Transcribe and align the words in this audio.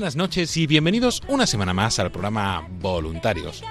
Buenas 0.00 0.16
noches 0.16 0.56
y 0.56 0.66
bienvenidos 0.66 1.22
una 1.28 1.46
semana 1.46 1.74
más 1.74 1.98
al 1.98 2.10
programa 2.10 2.66
Voluntarios. 2.80 3.62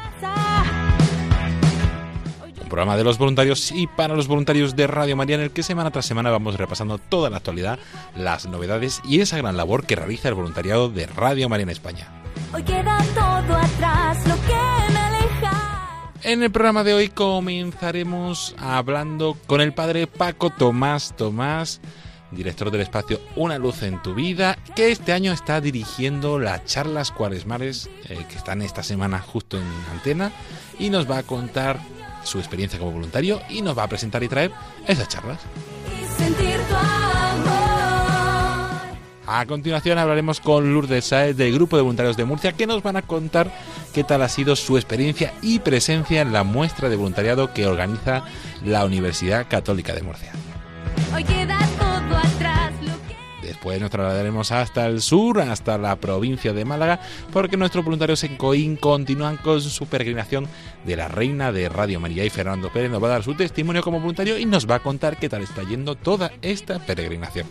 Un 2.62 2.70
programa 2.70 2.96
de 2.96 3.04
los 3.04 3.18
voluntarios 3.18 3.72
y 3.72 3.88
para 3.88 4.14
los 4.14 4.28
voluntarios 4.28 4.76
de 4.76 4.86
Radio 4.86 5.16
María 5.16 5.38
en 5.38 5.42
el 5.42 5.50
que 5.50 5.64
semana 5.64 5.90
tras 5.90 6.06
semana 6.06 6.30
vamos 6.30 6.56
repasando 6.56 7.00
toda 7.00 7.32
la 7.32 7.38
actualidad, 7.38 7.80
las 8.16 8.46
novedades 8.46 9.02
y 9.04 9.22
esa 9.22 9.40
gran 9.40 9.58
labor 9.58 9.88
que 9.88 9.96
realiza 9.96 10.30
el 10.30 10.36
voluntariado 10.36 10.90
de 10.90 11.08
Radio 11.08 11.50
María 11.50 11.64
en 11.64 11.70
España. 11.72 12.08
Hoy 12.54 12.62
queda 12.62 13.04
todo 13.16 13.58
atrás, 13.58 14.20
lo 14.28 14.36
que 14.36 14.94
me 14.94 15.00
aleja. 15.00 16.12
En 16.22 16.44
el 16.44 16.52
programa 16.52 16.84
de 16.84 16.94
hoy 16.94 17.10
comenzaremos 17.10 18.54
hablando 18.60 19.36
con 19.48 19.62
el 19.62 19.74
padre 19.74 20.06
Paco 20.06 20.52
Tomás 20.52 21.12
Tomás, 21.18 21.82
director 22.32 22.72
del 22.72 22.82
espacio 22.82 23.20
Una 23.36 23.58
luz 23.58 23.84
en 23.84 24.02
tu 24.02 24.14
vida, 24.14 24.58
que 24.76 24.92
este 24.92 25.14
año 25.14 25.32
está 25.32 25.62
dirigiendo 25.62 26.40
las 26.40 26.66
charlas 26.66 27.12
cuaresmales 27.12 27.90
eh, 28.08 28.26
que 28.30 28.36
están 28.36 28.62
esta 28.62 28.84
semana 28.84 29.20
justo 29.20 29.58
en 29.58 29.66
antena 29.92 30.32
y 30.78 30.90
nos 30.90 31.10
va 31.10 31.20
a 31.20 31.24
contar 31.24 31.80
su 32.24 32.40
experiencia 32.40 32.80
como 32.80 32.92
voluntario 32.92 33.42
y 33.50 33.62
nos 33.62 33.78
va 33.78 33.84
a 33.84 33.88
presentar 33.88 34.24
y 34.24 34.28
traer 34.28 34.52
esas 34.88 35.08
charlas. 35.08 35.40
A 39.32 39.46
continuación 39.46 40.00
hablaremos 40.00 40.40
con 40.40 40.74
Lourdes 40.74 41.06
Saez 41.06 41.38
del 41.38 41.54
Grupo 41.54 41.78
de 41.78 41.84
Voluntarios 41.84 42.18
de 42.18 42.26
Murcia 42.26 42.54
que 42.54 42.66
nos 42.66 42.82
van 42.82 42.96
a 42.98 43.04
contar 43.04 43.54
qué 43.94 44.04
tal 44.04 44.24
ha 44.24 44.30
sido 44.30 44.56
su 44.56 44.76
experiencia 44.76 45.36
y 45.44 45.60
presencia 45.60 46.22
en 46.22 46.34
la 46.34 46.44
muestra 46.44 46.90
de 46.90 46.96
voluntariado 46.96 47.54
que 47.54 47.68
organiza 47.68 48.24
la 48.66 48.84
Universidad 48.86 49.46
Católica 49.48 49.94
de 49.94 50.02
Murcia. 50.02 50.32
Hoy 51.14 51.24
queda 51.24 51.60
Después 53.60 53.82
nos 53.82 53.92
trasladaremos 53.92 54.54
hasta 54.54 54.86
el 54.86 55.02
sur, 55.02 55.42
hasta 55.42 55.78
la 55.78 55.98
provincia 55.98 56.54
de 56.54 56.64
Málaga, 56.64 57.02
porque 57.34 57.58
nuestros 57.58 57.84
voluntarios 57.84 58.24
en 58.24 58.38
Coín 58.38 58.78
continúan 58.78 59.36
con 59.36 59.60
su 59.60 59.86
peregrinación 59.86 60.48
de 60.86 60.96
la 60.96 61.10
Reina 61.10 61.52
de 61.52 61.68
Radio 61.68 62.00
María 62.00 62.24
y 62.24 62.30
Fernando 62.30 62.72
Pérez 62.72 62.90
nos 62.90 63.04
va 63.04 63.08
a 63.08 63.12
dar 63.12 63.24
su 63.24 63.36
testimonio 63.36 63.84
como 63.84 64.00
voluntario 64.00 64.40
y 64.40 64.46
nos 64.46 64.66
va 64.66 64.76
a 64.76 64.80
contar 64.80 65.18
qué 65.18 65.28
tal 65.28 65.42
está 65.42 65.64
yendo 65.64 65.96
toda 65.96 66.32
esta 66.42 66.80
peregrinación. 66.80 67.48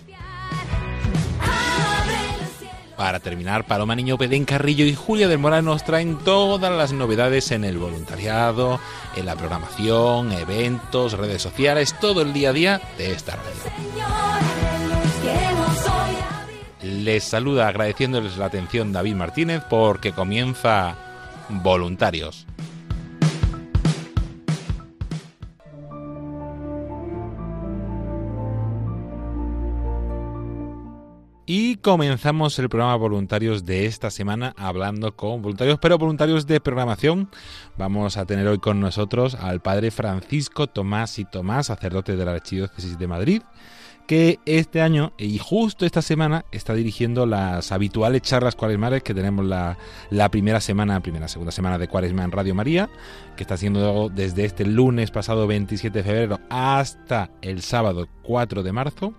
Para 2.97 3.21
terminar, 3.21 3.67
Paloma 3.67 3.95
Niño 3.95 4.17
Pedén 4.17 4.47
Carrillo 4.47 4.87
y 4.87 4.95
Julia 4.95 5.29
del 5.29 5.37
Moral 5.37 5.63
nos 5.63 5.85
traen 5.85 6.17
todas 6.17 6.73
las 6.73 6.95
novedades 6.95 7.51
en 7.51 7.65
el 7.65 7.77
voluntariado, 7.77 8.81
en 9.15 9.27
la 9.27 9.37
programación, 9.37 10.33
eventos, 10.33 11.13
redes 11.13 11.43
sociales, 11.43 11.95
todo 12.01 12.23
el 12.23 12.33
día 12.33 12.49
a 12.49 12.53
día 12.55 12.81
de 12.97 13.13
esta 13.13 13.37
radio. 13.37 14.68
Les 16.89 17.23
saluda 17.23 17.69
agradeciéndoles 17.69 18.39
la 18.39 18.47
atención 18.47 18.95
David 18.95 19.15
Martínez 19.15 19.63
porque 19.69 20.13
comienza 20.13 20.97
Voluntarios. 21.51 22.47
Y 31.45 31.77
comenzamos 31.77 32.59
el 32.59 32.71
programa 32.71 32.97
Voluntarios 32.97 33.67
de 33.67 33.85
esta 33.85 34.11
semana 34.11 34.55
hablando 34.57 35.15
con 35.15 35.43
voluntarios, 35.43 35.79
pero 35.81 35.99
voluntarios 35.99 36.47
de 36.47 36.61
programación. 36.61 37.29
Vamos 37.77 38.17
a 38.17 38.25
tener 38.25 38.47
hoy 38.47 38.59
con 38.59 38.81
nosotros 38.81 39.35
al 39.35 39.61
padre 39.61 39.91
Francisco 39.91 40.67
Tomás 40.69 41.19
y 41.19 41.27
Tomás, 41.27 41.67
sacerdote 41.67 42.17
de 42.17 42.25
la 42.25 42.33
Archidiócesis 42.33 42.99
de 42.99 43.07
Madrid, 43.07 43.43
que 44.09 44.41
este 44.47 44.81
año 44.81 45.13
y 45.19 45.37
justo 45.37 45.85
esta 45.85 46.01
semana 46.01 46.47
está 46.51 46.73
dirigiendo 46.73 47.27
las 47.27 47.73
habituales 47.73 48.23
charlas 48.23 48.57
cuaresmales 48.57 49.03
que 49.03 49.13
tenemos 49.13 49.45
la, 49.45 49.77
la 50.09 50.31
primera 50.31 50.63
semana, 50.63 50.99
primera, 51.01 51.29
segunda 51.29 51.53
semana 51.53 51.77
de 51.77 51.89
cuaresma 51.89 52.25
en 52.25 52.33
Radio 52.33 52.55
María, 52.55 52.89
que 53.37 53.43
está 53.43 53.55
haciendo 53.55 54.09
desde 54.09 54.47
este 54.47 54.65
lunes 54.65 55.11
pasado 55.11 55.47
27 55.47 55.99
de 55.99 56.03
febrero 56.03 56.41
hasta 56.49 57.31
el 57.43 57.61
sábado 57.61 58.09
4 58.23 58.63
de 58.63 58.73
marzo 58.73 59.13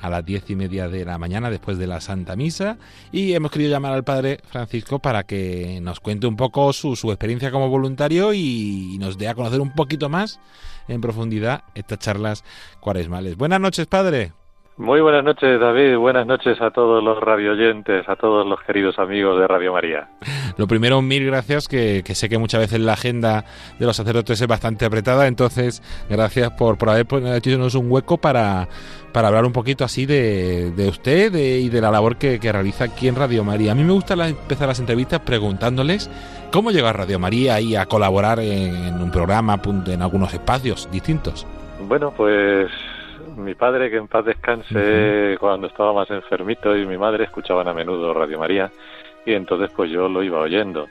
a 0.00 0.10
las 0.10 0.24
diez 0.24 0.48
y 0.50 0.56
media 0.56 0.88
de 0.88 1.04
la 1.04 1.18
mañana 1.18 1.50
después 1.50 1.78
de 1.78 1.86
la 1.86 2.00
Santa 2.00 2.36
Misa 2.36 2.78
y 3.12 3.32
hemos 3.32 3.50
querido 3.50 3.70
llamar 3.70 3.92
al 3.92 4.04
Padre 4.04 4.40
Francisco 4.44 4.98
para 4.98 5.24
que 5.24 5.78
nos 5.82 6.00
cuente 6.00 6.26
un 6.26 6.36
poco 6.36 6.72
su, 6.72 6.96
su 6.96 7.10
experiencia 7.10 7.50
como 7.50 7.68
voluntario 7.68 8.32
y 8.32 8.96
nos 8.98 9.18
dé 9.18 9.28
a 9.28 9.34
conocer 9.34 9.60
un 9.60 9.72
poquito 9.72 10.08
más 10.08 10.40
en 10.88 11.00
profundidad 11.00 11.64
estas 11.74 11.98
charlas 11.98 12.44
cuaresmales. 12.80 13.36
Buenas 13.36 13.60
noches, 13.60 13.86
Padre. 13.86 14.43
Muy 14.76 15.00
buenas 15.00 15.22
noches, 15.22 15.60
David. 15.60 15.96
Buenas 15.96 16.26
noches 16.26 16.60
a 16.60 16.72
todos 16.72 17.02
los 17.02 17.20
radioyentes, 17.20 18.08
a 18.08 18.16
todos 18.16 18.44
los 18.44 18.60
queridos 18.62 18.98
amigos 18.98 19.38
de 19.38 19.46
Radio 19.46 19.72
María. 19.72 20.08
Lo 20.56 20.66
primero, 20.66 21.00
mil 21.00 21.24
gracias, 21.26 21.68
que, 21.68 22.02
que 22.04 22.16
sé 22.16 22.28
que 22.28 22.38
muchas 22.38 22.60
veces 22.60 22.80
la 22.80 22.94
agenda 22.94 23.44
de 23.78 23.86
los 23.86 23.96
sacerdotes 23.96 24.40
es 24.40 24.48
bastante 24.48 24.84
apretada, 24.84 25.28
entonces 25.28 25.80
gracias 26.10 26.50
por, 26.52 26.76
por 26.76 26.90
haber 26.90 27.06
hecho 27.36 27.78
un 27.78 27.90
hueco 27.92 28.18
para, 28.18 28.66
para 29.12 29.28
hablar 29.28 29.44
un 29.44 29.52
poquito 29.52 29.84
así 29.84 30.06
de, 30.06 30.72
de 30.72 30.88
usted 30.88 31.30
de- 31.30 31.60
y 31.60 31.68
de 31.68 31.80
la 31.80 31.92
labor 31.92 32.16
que, 32.16 32.40
que 32.40 32.50
realiza 32.50 32.82
aquí 32.84 33.06
en 33.06 33.14
Radio 33.14 33.44
María. 33.44 33.72
A 33.72 33.74
mí 33.76 33.84
me 33.84 33.92
gusta 33.92 34.16
la- 34.16 34.28
empezar 34.28 34.66
las 34.66 34.80
entrevistas 34.80 35.20
preguntándoles 35.20 36.10
cómo 36.50 36.72
llegó 36.72 36.88
a 36.88 36.92
Radio 36.92 37.20
María 37.20 37.60
y 37.60 37.76
a 37.76 37.86
colaborar 37.86 38.40
en, 38.40 38.74
en 38.74 38.94
un 39.00 39.12
programa, 39.12 39.60
en 39.86 40.02
algunos 40.02 40.34
espacios 40.34 40.88
distintos. 40.90 41.46
Bueno, 41.86 42.12
pues 42.16 42.70
mi 43.36 43.54
padre, 43.54 43.90
que 43.90 43.96
en 43.96 44.08
paz 44.08 44.24
descanse, 44.24 45.36
cuando 45.38 45.66
estaba 45.66 45.92
más 45.92 46.10
enfermito, 46.10 46.76
y 46.76 46.86
mi 46.86 46.96
madre 46.96 47.24
escuchaban 47.24 47.68
a 47.68 47.74
menudo 47.74 48.14
Radio 48.14 48.38
María, 48.38 48.70
y 49.26 49.32
entonces 49.32 49.70
pues 49.74 49.90
yo 49.90 50.08
lo 50.08 50.22
iba 50.22 50.40
oyendo. 50.40 50.86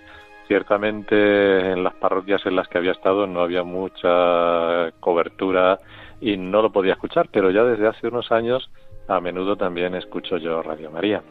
Ciertamente 0.48 1.72
en 1.72 1.84
las 1.84 1.94
parroquias 1.95 2.45
en 2.45 2.56
las 2.56 2.68
que 2.68 2.78
había 2.78 2.92
estado 2.92 3.25
no 3.28 3.42
había 3.42 3.63
mucha 3.63 4.92
cobertura 5.00 5.80
y 6.19 6.38
no 6.38 6.62
lo 6.62 6.72
podía 6.72 6.94
escuchar, 6.94 7.30
pero 7.31 7.50
ya 7.50 7.63
desde 7.63 7.88
hace 7.88 8.07
unos 8.07 8.31
años 8.31 8.69
a 9.07 9.19
menudo 9.19 9.56
también 9.56 9.96
escucho 9.96 10.38
yo 10.38 10.62
Radio 10.62 10.92
María. 10.92 11.22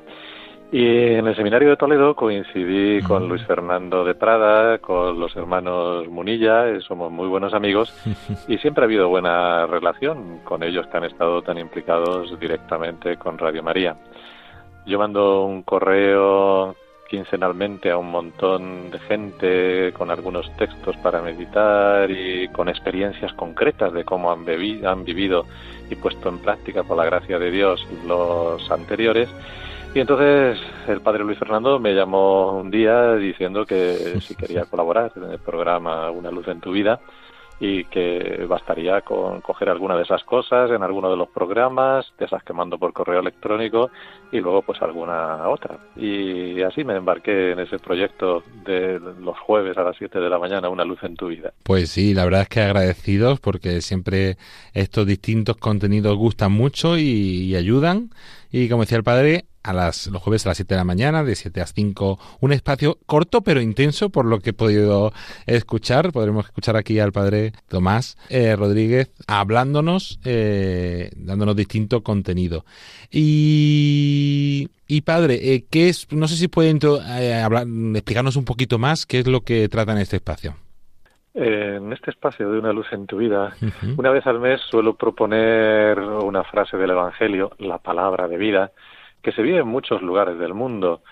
Y 0.72 0.86
en 0.86 1.26
el 1.26 1.36
seminario 1.36 1.68
de 1.68 1.76
Toledo 1.76 2.16
coincidí 2.16 3.02
con. 3.02 3.28
Luis 3.28 3.44
Fernando 3.44 4.04
de 4.04 4.14
Prada, 4.14 4.78
con 4.78 5.20
los 5.20 5.36
hermanos 5.36 6.08
Munilla, 6.08 6.66
eh, 6.66 6.80
somos 6.80 7.12
muy 7.12 7.28
buenos 7.28 7.52
amigos 7.52 7.94
y 8.48 8.56
siempre 8.56 8.82
ha 8.82 8.86
habido 8.86 9.10
buena 9.10 9.66
relación 9.66 10.38
con 10.44 10.62
ellos 10.62 10.86
que 10.86 10.96
han 10.96 11.04
estado 11.04 11.42
tan 11.42 11.58
implicados 11.58 12.40
directamente 12.40 13.18
con 13.18 13.36
Radio 13.36 13.62
María. 13.62 13.96
Yo 14.86 14.98
mando 14.98 15.44
un 15.44 15.62
correo 15.62 16.74
quincenalmente 17.06 17.90
a 17.90 17.98
un 17.98 18.10
montón 18.10 18.90
de 18.90 18.98
gente 19.00 19.92
con 19.92 20.10
algunos 20.10 20.50
textos 20.56 20.96
para 21.02 21.20
meditar 21.20 22.10
y 22.10 22.48
con 22.48 22.70
experiencias 22.70 23.34
concretas 23.34 23.92
de 23.92 24.04
cómo 24.04 24.32
han, 24.32 24.46
han 24.48 25.04
vivido 25.04 25.44
y 25.90 25.96
puesto 25.96 26.30
en 26.30 26.38
práctica 26.38 26.82
por 26.82 26.96
la 26.96 27.04
gracia 27.04 27.38
de 27.38 27.50
Dios 27.50 27.86
los 28.06 28.70
anteriores 28.70 29.28
Y 29.94 30.00
entonces 30.00 30.58
el 30.88 31.02
padre 31.02 31.22
Luis 31.22 31.38
Fernando 31.38 31.78
me 31.78 31.92
llamó 31.92 32.58
un 32.58 32.70
día 32.70 33.14
diciendo 33.16 33.66
que 33.66 34.20
si 34.20 34.34
quería 34.34 34.64
colaborar 34.64 35.12
en 35.16 35.24
el 35.24 35.38
programa 35.38 36.10
Una 36.10 36.30
luz 36.30 36.48
en 36.48 36.60
tu 36.60 36.72
vida 36.72 36.98
y 37.60 37.84
que 37.84 38.44
bastaría 38.48 39.02
con 39.02 39.40
coger 39.40 39.68
alguna 39.68 39.94
de 39.94 40.02
esas 40.02 40.24
cosas 40.24 40.70
en 40.72 40.82
alguno 40.82 41.08
de 41.10 41.16
los 41.16 41.28
programas, 41.28 42.06
de 42.18 42.24
esas 42.24 42.42
que 42.42 42.52
mando 42.52 42.76
por 42.76 42.92
correo 42.92 43.20
electrónico 43.20 43.90
y 44.32 44.40
luego 44.40 44.62
pues 44.62 44.82
alguna 44.82 45.46
otra. 45.48 45.78
Y 45.94 46.60
así 46.62 46.82
me 46.82 46.96
embarqué 46.96 47.52
en 47.52 47.60
ese 47.60 47.78
proyecto 47.78 48.42
de 48.64 48.98
los 48.98 49.38
jueves 49.38 49.76
a 49.76 49.84
las 49.84 49.96
7 49.96 50.18
de 50.18 50.28
la 50.28 50.40
mañana, 50.40 50.70
Una 50.70 50.84
luz 50.84 50.98
en 51.04 51.14
tu 51.14 51.28
vida. 51.28 51.52
Pues 51.62 51.90
sí, 51.90 52.14
la 52.14 52.24
verdad 52.24 52.40
es 52.42 52.48
que 52.48 52.62
agradecidos 52.62 53.38
porque 53.38 53.80
siempre 53.80 54.38
estos 54.72 55.06
distintos 55.06 55.56
contenidos 55.58 56.16
gustan 56.16 56.50
mucho 56.50 56.98
y, 56.98 57.44
y 57.44 57.54
ayudan. 57.54 58.10
Y 58.50 58.68
como 58.68 58.82
decía 58.82 58.98
el 58.98 59.04
padre, 59.04 59.44
a 59.62 59.72
las, 59.72 60.06
los 60.08 60.22
jueves 60.22 60.46
a 60.46 60.50
las 60.50 60.56
7 60.56 60.74
de 60.74 60.78
la 60.78 60.84
mañana, 60.84 61.24
de 61.24 61.34
7 61.34 61.60
a 61.60 61.66
5, 61.66 62.18
un 62.40 62.52
espacio 62.52 62.98
corto 63.06 63.42
pero 63.42 63.60
intenso, 63.60 64.10
por 64.10 64.24
lo 64.24 64.40
que 64.40 64.50
he 64.50 64.54
podido 64.54 65.12
escuchar. 65.46 66.12
Podremos 66.12 66.46
escuchar 66.46 66.76
aquí 66.76 66.98
al 66.98 67.12
padre 67.12 67.52
Tomás 67.68 68.16
eh, 68.28 68.56
Rodríguez 68.56 69.12
hablándonos, 69.26 70.18
eh, 70.24 71.10
dándonos 71.16 71.56
distinto 71.56 72.02
contenido. 72.02 72.64
Y, 73.10 74.68
y 74.88 75.02
padre, 75.02 75.54
eh, 75.54 75.64
¿qué 75.70 75.88
es? 75.88 76.10
No 76.12 76.28
sé 76.28 76.36
si 76.36 76.48
pueden 76.48 76.78
eh, 77.18 77.34
hablar, 77.34 77.66
explicarnos 77.94 78.36
un 78.36 78.44
poquito 78.44 78.78
más 78.78 79.06
qué 79.06 79.20
es 79.20 79.26
lo 79.26 79.42
que 79.42 79.68
trata 79.68 79.92
en 79.92 79.98
este 79.98 80.16
espacio. 80.16 80.56
En 81.34 81.90
este 81.94 82.10
espacio 82.10 82.50
de 82.50 82.58
una 82.58 82.74
luz 82.74 82.86
en 82.92 83.06
tu 83.06 83.16
vida, 83.16 83.54
uh 83.62 83.64
-huh. 83.64 83.98
una 83.98 84.10
vez 84.10 84.26
al 84.26 84.38
mes 84.38 84.60
suelo 84.70 84.96
proponer 84.96 85.98
una 85.98 86.44
frase 86.44 86.76
del 86.76 86.90
Evangelio, 86.90 87.52
la 87.58 87.78
palabra 87.78 88.28
de 88.28 88.36
vida, 88.36 88.72
que 89.22 89.32
se 89.32 89.42
vive 89.42 89.60
en 89.60 89.68
muchos 89.68 90.02
lugares 90.02 90.38
del 90.38 90.54
mundo 90.54 91.02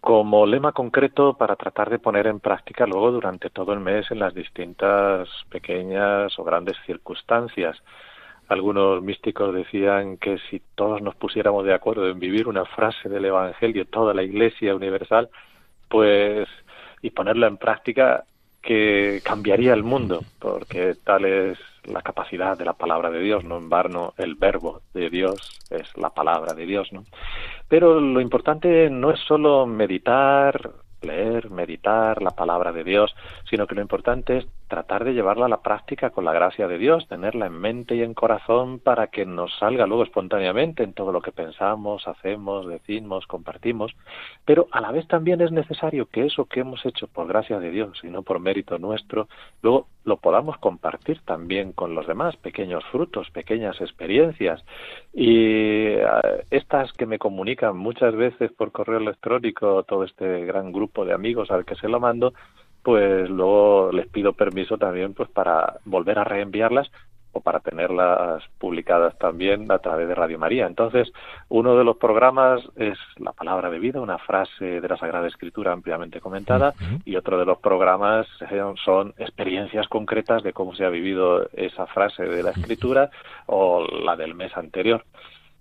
como 0.00 0.46
lema 0.46 0.72
concreto 0.72 1.34
para 1.34 1.56
tratar 1.56 1.90
de 1.90 1.98
poner 1.98 2.28
en 2.28 2.38
práctica 2.38 2.86
luego 2.86 3.10
durante 3.10 3.50
todo 3.50 3.72
el 3.72 3.80
mes 3.80 4.08
en 4.10 4.20
las 4.20 4.34
distintas 4.34 5.28
pequeñas 5.50 6.38
o 6.38 6.44
grandes 6.44 6.76
circunstancias. 6.86 7.76
Algunos 8.48 9.02
místicos 9.02 9.52
decían 9.52 10.16
que 10.18 10.38
si 10.48 10.62
todos 10.76 11.02
nos 11.02 11.16
pusiéramos 11.16 11.64
de 11.64 11.74
acuerdo 11.74 12.08
en 12.08 12.20
vivir 12.20 12.46
una 12.46 12.64
frase 12.64 13.08
del 13.08 13.24
Evangelio, 13.24 13.84
toda 13.86 14.14
la 14.14 14.22
Iglesia 14.22 14.76
universal, 14.76 15.28
pues 15.88 16.46
y 17.02 17.10
ponerla 17.10 17.48
en 17.48 17.56
práctica, 17.56 18.24
que 18.62 19.20
cambiaría 19.24 19.74
el 19.74 19.84
mundo, 19.84 20.22
porque 20.38 20.94
tal 21.04 21.24
es 21.24 21.58
la 21.86 22.02
capacidad 22.02 22.56
de 22.56 22.64
la 22.64 22.72
palabra 22.72 23.10
de 23.10 23.20
Dios, 23.20 23.44
no 23.44 23.56
en 23.58 23.68
vano 23.68 24.14
el 24.16 24.34
verbo 24.34 24.82
de 24.94 25.10
Dios 25.10 25.60
es 25.70 25.96
la 25.96 26.10
palabra 26.10 26.54
de 26.54 26.66
Dios, 26.66 26.92
¿no? 26.92 27.04
Pero 27.68 28.00
lo 28.00 28.20
importante 28.20 28.90
no 28.90 29.10
es 29.10 29.20
solo 29.20 29.66
meditar, 29.66 30.70
leer, 31.02 31.50
meditar 31.50 32.22
la 32.22 32.30
palabra 32.30 32.72
de 32.72 32.84
Dios, 32.84 33.14
sino 33.48 33.66
que 33.66 33.74
lo 33.74 33.82
importante 33.82 34.38
es 34.38 34.46
tratar 34.68 35.04
de 35.04 35.14
llevarla 35.14 35.46
a 35.46 35.48
la 35.48 35.62
práctica 35.62 36.10
con 36.10 36.24
la 36.24 36.32
gracia 36.32 36.66
de 36.66 36.78
Dios, 36.78 37.06
tenerla 37.08 37.46
en 37.46 37.58
mente 37.58 37.94
y 37.94 38.02
en 38.02 38.14
corazón 38.14 38.80
para 38.80 39.08
que 39.08 39.24
nos 39.24 39.56
salga 39.58 39.86
luego 39.86 40.02
espontáneamente 40.02 40.82
en 40.82 40.92
todo 40.92 41.12
lo 41.12 41.20
que 41.20 41.32
pensamos, 41.32 42.08
hacemos, 42.08 42.66
decimos, 42.66 43.26
compartimos, 43.26 43.94
pero 44.44 44.66
a 44.72 44.80
la 44.80 44.92
vez 44.92 45.06
también 45.06 45.40
es 45.40 45.52
necesario 45.52 46.06
que 46.06 46.26
eso 46.26 46.46
que 46.46 46.60
hemos 46.60 46.84
hecho 46.84 47.06
por 47.06 47.28
gracia 47.28 47.60
de 47.60 47.70
Dios 47.70 48.00
y 48.02 48.08
no 48.08 48.22
por 48.22 48.40
mérito 48.40 48.78
nuestro, 48.78 49.28
luego 49.62 49.86
lo 50.04 50.18
podamos 50.18 50.56
compartir 50.58 51.20
también 51.24 51.72
con 51.72 51.94
los 51.94 52.06
demás, 52.06 52.36
pequeños 52.36 52.84
frutos, 52.92 53.28
pequeñas 53.30 53.80
experiencias. 53.80 54.64
Y 55.12 55.88
estas 56.50 56.92
que 56.92 57.06
me 57.06 57.18
comunican 57.18 57.76
muchas 57.76 58.14
veces 58.14 58.52
por 58.52 58.70
correo 58.70 58.98
electrónico, 58.98 59.82
todo 59.82 60.04
este 60.04 60.44
gran 60.44 60.70
grupo 60.70 61.04
de 61.04 61.12
amigos 61.12 61.50
al 61.50 61.64
que 61.64 61.74
se 61.74 61.88
lo 61.88 61.98
mando, 61.98 62.32
pues 62.86 63.28
luego 63.28 63.90
les 63.90 64.06
pido 64.06 64.32
permiso 64.32 64.78
también 64.78 65.12
pues 65.12 65.28
para 65.28 65.80
volver 65.86 66.20
a 66.20 66.24
reenviarlas 66.24 66.88
o 67.32 67.40
para 67.40 67.58
tenerlas 67.58 68.44
publicadas 68.60 69.18
también 69.18 69.72
a 69.72 69.80
través 69.80 70.06
de 70.06 70.14
Radio 70.14 70.38
María. 70.38 70.68
Entonces, 70.68 71.12
uno 71.48 71.76
de 71.76 71.82
los 71.82 71.96
programas 71.96 72.60
es 72.76 72.96
la 73.16 73.32
palabra 73.32 73.70
de 73.70 73.80
vida, 73.80 74.00
una 74.00 74.18
frase 74.18 74.80
de 74.80 74.88
la 74.88 74.96
Sagrada 74.96 75.26
Escritura 75.26 75.72
ampliamente 75.72 76.20
comentada, 76.20 76.74
uh 76.80 76.84
-huh. 76.84 77.02
y 77.04 77.16
otro 77.16 77.38
de 77.38 77.44
los 77.44 77.58
programas 77.58 78.28
son 78.84 79.14
experiencias 79.18 79.88
concretas 79.88 80.44
de 80.44 80.52
cómo 80.52 80.72
se 80.76 80.84
ha 80.84 80.88
vivido 80.88 81.48
esa 81.54 81.86
frase 81.88 82.22
de 82.22 82.42
la 82.44 82.50
Escritura 82.50 83.10
o 83.46 83.84
la 83.84 84.14
del 84.14 84.36
mes 84.36 84.56
anterior. 84.56 85.02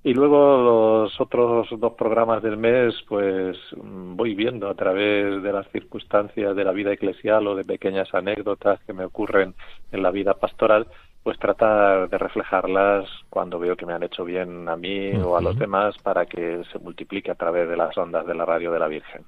Y 0.05 0.13
luego 0.13 0.37
los 0.61 1.19
otros 1.19 1.67
dos 1.79 1.93
programas 1.93 2.43
del 2.43 2.57
mes, 2.57 2.93
pues 3.07 3.57
voy 3.75 4.35
viendo 4.35 4.69
a 4.69 4.75
través 4.75 5.41
de 5.41 5.51
las 5.51 5.67
circunstancias 5.71 6.55
de 6.55 6.63
la 6.63 6.73
vida 6.73 6.93
eclesial 6.93 7.47
o 7.47 7.55
de 7.55 7.63
pequeñas 7.63 8.13
anécdotas 8.13 8.79
que 8.85 8.93
me 8.93 9.03
ocurren 9.03 9.55
en 9.91 10.03
la 10.03 10.11
vida 10.11 10.35
pastoral, 10.35 10.85
pues 11.23 11.39
tratar 11.39 12.07
de 12.07 12.19
reflejarlas 12.19 13.09
cuando 13.31 13.57
veo 13.57 13.75
que 13.75 13.87
me 13.87 13.93
han 13.93 14.03
hecho 14.03 14.23
bien 14.23 14.69
a 14.69 14.75
mí 14.75 15.09
uh 15.09 15.13
-huh. 15.13 15.25
o 15.25 15.37
a 15.37 15.41
los 15.41 15.57
demás 15.57 15.95
para 16.03 16.27
que 16.27 16.61
se 16.71 16.77
multiplique 16.77 17.31
a 17.31 17.35
través 17.35 17.67
de 17.67 17.75
las 17.75 17.97
ondas 17.97 18.27
de 18.27 18.35
la 18.35 18.45
radio 18.45 18.71
de 18.71 18.79
la 18.79 18.87
Virgen. 18.87 19.23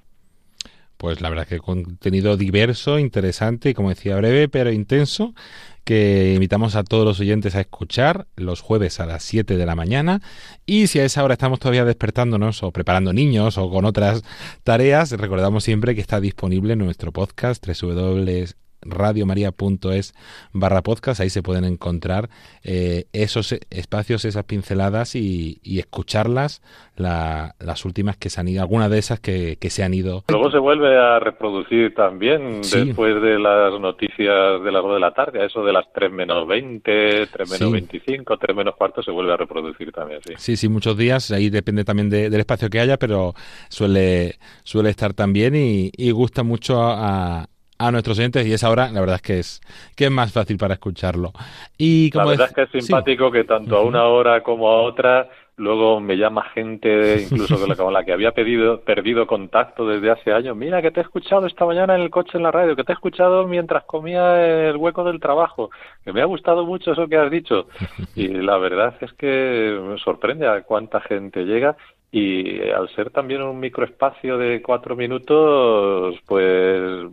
Pues 0.96 1.20
la 1.20 1.28
verdad 1.28 1.46
que 1.48 1.58
contenido 1.58 2.36
diverso, 2.36 3.00
interesante 3.00 3.70
y 3.70 3.74
como 3.74 3.88
decía 3.88 4.16
breve 4.16 4.48
pero 4.48 4.70
intenso 4.70 5.32
que 5.88 6.34
invitamos 6.34 6.76
a 6.76 6.84
todos 6.84 7.06
los 7.06 7.18
oyentes 7.18 7.54
a 7.54 7.62
escuchar 7.62 8.26
los 8.36 8.60
jueves 8.60 9.00
a 9.00 9.06
las 9.06 9.22
7 9.22 9.56
de 9.56 9.64
la 9.64 9.74
mañana. 9.74 10.20
Y 10.66 10.88
si 10.88 10.98
a 10.98 11.04
esa 11.06 11.24
hora 11.24 11.32
estamos 11.32 11.60
todavía 11.60 11.86
despertándonos 11.86 12.62
o 12.62 12.72
preparando 12.72 13.14
niños 13.14 13.56
o 13.56 13.70
con 13.70 13.86
otras 13.86 14.22
tareas, 14.64 15.12
recordamos 15.12 15.64
siempre 15.64 15.94
que 15.94 16.02
está 16.02 16.20
disponible 16.20 16.76
nuestro 16.76 17.10
podcast 17.10 17.66
www 17.66 18.67
radiomaria.es 18.82 20.14
barra 20.52 20.82
podcast, 20.82 21.20
ahí 21.20 21.30
se 21.30 21.42
pueden 21.42 21.64
encontrar 21.64 22.28
eh, 22.62 23.06
esos 23.12 23.52
espacios, 23.70 24.24
esas 24.24 24.44
pinceladas 24.44 25.14
y, 25.14 25.58
y 25.62 25.78
escucharlas, 25.78 26.62
la, 26.96 27.54
las 27.58 27.84
últimas 27.84 28.16
que 28.16 28.30
se 28.30 28.40
han 28.40 28.48
ido, 28.48 28.62
algunas 28.62 28.90
de 28.90 28.98
esas 28.98 29.20
que, 29.20 29.56
que, 29.60 29.70
se 29.70 29.82
han 29.84 29.94
ido. 29.94 30.24
Luego 30.28 30.50
se 30.50 30.58
vuelve 30.58 30.96
a 30.96 31.18
reproducir 31.18 31.94
también 31.94 32.64
sí. 32.64 32.86
después 32.86 33.20
de 33.22 33.38
las 33.38 33.78
noticias 33.80 34.62
de 34.62 34.72
las 34.72 34.82
2 34.82 34.94
de 34.94 35.00
la 35.00 35.12
tarde, 35.12 35.42
a 35.42 35.46
eso 35.46 35.64
de 35.64 35.72
las 35.72 35.86
3 35.92 36.10
menos 36.12 36.46
20, 36.46 37.26
3 37.26 37.50
menos 37.50 37.68
sí. 37.68 37.72
25, 37.72 38.36
3 38.36 38.56
menos 38.56 38.74
cuarto 38.76 39.02
se 39.02 39.10
vuelve 39.10 39.32
a 39.32 39.36
reproducir 39.36 39.92
también, 39.92 40.20
sí. 40.24 40.34
Sí, 40.36 40.56
sí, 40.56 40.68
muchos 40.68 40.96
días, 40.96 41.30
ahí 41.30 41.50
depende 41.50 41.84
también 41.84 42.10
de, 42.10 42.30
del 42.30 42.40
espacio 42.40 42.70
que 42.70 42.80
haya, 42.80 42.98
pero 42.98 43.34
suele, 43.68 44.38
suele 44.64 44.90
estar 44.90 45.14
también 45.14 45.54
y, 45.54 45.90
y 45.96 46.10
gusta 46.10 46.42
mucho 46.42 46.80
a, 46.82 47.42
a 47.42 47.48
nuestros 47.90 48.18
oyentes 48.18 48.46
y 48.46 48.52
esa 48.52 48.70
hora 48.70 48.90
la 48.90 49.00
verdad 49.00 49.16
es 49.16 49.22
que 49.22 49.38
es 49.38 49.60
que 49.96 50.06
es 50.06 50.10
más 50.10 50.32
fácil 50.32 50.58
para 50.58 50.74
escucharlo. 50.74 51.32
Y 51.76 52.10
como 52.10 52.26
la 52.26 52.30
verdad 52.30 52.48
es 52.48 52.54
que 52.54 52.78
es 52.78 52.84
simpático 52.86 53.26
sí. 53.26 53.32
que 53.32 53.44
tanto 53.44 53.76
a 53.76 53.82
una 53.82 54.04
hora 54.04 54.42
como 54.42 54.68
a 54.68 54.82
otra 54.82 55.28
luego 55.58 56.00
me 56.00 56.16
llama 56.16 56.44
gente 56.54 57.22
incluso 57.30 57.56
con 57.76 57.92
la 57.92 58.04
que 58.04 58.12
había 58.12 58.32
pedido 58.32 58.80
perdido 58.80 59.26
contacto 59.26 59.86
desde 59.86 60.10
hace 60.10 60.32
años. 60.32 60.56
Mira 60.56 60.80
que 60.80 60.90
te 60.90 61.00
he 61.00 61.02
escuchado 61.02 61.46
esta 61.46 61.66
mañana 61.66 61.94
en 61.96 62.02
el 62.02 62.10
coche 62.10 62.36
en 62.38 62.44
la 62.44 62.50
radio 62.50 62.74
que 62.74 62.84
te 62.84 62.92
he 62.92 62.94
escuchado 62.94 63.46
mientras 63.46 63.84
comía 63.84 64.68
el 64.68 64.76
hueco 64.76 65.04
del 65.04 65.20
trabajo 65.20 65.70
que 66.04 66.12
me 66.12 66.22
ha 66.22 66.26
gustado 66.26 66.64
mucho 66.64 66.92
eso 66.92 67.08
que 67.08 67.16
has 67.16 67.30
dicho 67.30 67.68
y 68.14 68.28
la 68.28 68.56
verdad 68.58 68.94
es 69.00 69.12
que 69.14 69.78
me 69.82 69.98
sorprende 69.98 70.46
a 70.46 70.62
cuánta 70.62 71.00
gente 71.00 71.44
llega 71.44 71.76
y 72.10 72.62
al 72.70 72.88
ser 72.94 73.10
también 73.10 73.42
un 73.42 73.60
microespacio 73.60 74.38
de 74.38 74.62
cuatro 74.62 74.96
minutos 74.96 76.16
pues 76.26 77.04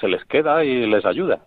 se 0.00 0.08
les 0.08 0.24
queda 0.24 0.64
y 0.64 0.86
les 0.86 1.04
ayuda. 1.04 1.46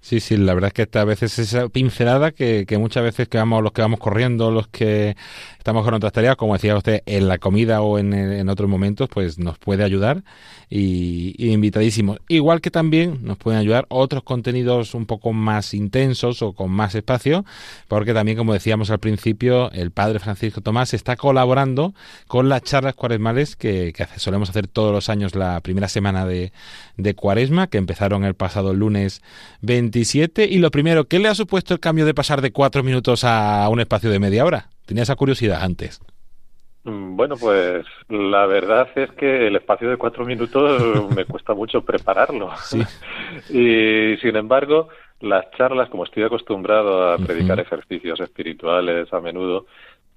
Sí, 0.00 0.20
sí, 0.20 0.36
la 0.36 0.54
verdad 0.54 0.72
es 0.74 0.86
que 0.86 0.98
a 0.98 1.04
veces 1.04 1.38
esa 1.38 1.68
pincelada 1.68 2.30
que, 2.30 2.64
muchas 2.78 3.02
veces 3.02 3.28
que 3.28 3.36
vamos, 3.36 3.62
los 3.62 3.72
que 3.72 3.82
vamos 3.82 3.98
corriendo, 3.98 4.50
los 4.50 4.68
que 4.68 5.16
estamos 5.58 5.84
con 5.84 5.92
otras 5.94 6.12
tareas, 6.12 6.36
como 6.36 6.54
decía 6.54 6.76
usted, 6.76 7.02
en 7.04 7.28
la 7.28 7.38
comida 7.38 7.82
o 7.82 7.98
en, 7.98 8.14
en 8.14 8.48
otros 8.48 8.70
momentos, 8.70 9.08
pues 9.12 9.38
nos 9.38 9.58
puede 9.58 9.84
ayudar 9.84 10.22
y, 10.70 11.52
invitadísimos. 11.52 12.18
Igual 12.28 12.60
que 12.60 12.70
también 12.70 13.20
nos 13.22 13.38
pueden 13.38 13.60
ayudar 13.60 13.86
otros 13.88 14.22
contenidos 14.22 14.94
un 14.94 15.06
poco 15.06 15.32
más 15.32 15.74
intensos 15.74 16.42
o 16.42 16.52
con 16.52 16.70
más 16.70 16.94
espacio, 16.94 17.44
porque 17.88 18.14
también, 18.14 18.36
como 18.36 18.52
decíamos 18.52 18.90
al 18.90 18.98
principio, 18.98 19.70
el 19.72 19.90
padre 19.90 20.18
Francisco 20.18 20.60
Tomás 20.60 20.94
está 20.94 21.16
colaborando 21.16 21.94
con 22.26 22.48
las 22.48 22.62
charlas 22.62 22.94
cuaresmales 22.94 23.56
que, 23.56 23.94
solemos 24.16 24.50
hacer 24.50 24.66
todos 24.68 24.92
los 24.92 25.08
años 25.08 25.34
la 25.34 25.60
primera 25.60 25.88
semana 25.88 26.26
de, 26.26 26.52
cuaresma, 27.16 27.68
que 27.68 27.78
empezaron 27.78 28.24
el 28.24 28.34
pasado 28.34 28.74
lunes 28.74 29.22
27. 29.88 30.44
Y 30.44 30.58
lo 30.58 30.70
primero, 30.70 31.04
¿qué 31.04 31.18
le 31.18 31.28
ha 31.28 31.34
supuesto 31.34 31.74
el 31.74 31.80
cambio 31.80 32.04
de 32.04 32.14
pasar 32.14 32.40
de 32.42 32.52
cuatro 32.52 32.82
minutos 32.82 33.24
a 33.24 33.68
un 33.70 33.80
espacio 33.80 34.10
de 34.10 34.18
media 34.18 34.44
hora? 34.44 34.68
Tenía 34.86 35.02
esa 35.02 35.16
curiosidad 35.16 35.62
antes. 35.62 36.00
Bueno, 36.84 37.36
pues 37.38 37.84
la 38.08 38.46
verdad 38.46 38.88
es 38.94 39.10
que 39.12 39.46
el 39.46 39.56
espacio 39.56 39.90
de 39.90 39.96
cuatro 39.96 40.24
minutos 40.24 41.10
me 41.16 41.24
cuesta 41.24 41.54
mucho 41.54 41.82
prepararlo. 41.82 42.50
Sí. 42.62 42.82
Y 43.50 44.16
sin 44.18 44.36
embargo, 44.36 44.88
las 45.20 45.50
charlas, 45.52 45.88
como 45.90 46.04
estoy 46.04 46.22
acostumbrado 46.22 47.10
a 47.12 47.18
predicar 47.18 47.58
uh 47.58 47.62
-huh. 47.62 47.66
ejercicios 47.66 48.20
espirituales 48.20 49.12
a 49.12 49.20
menudo, 49.20 49.66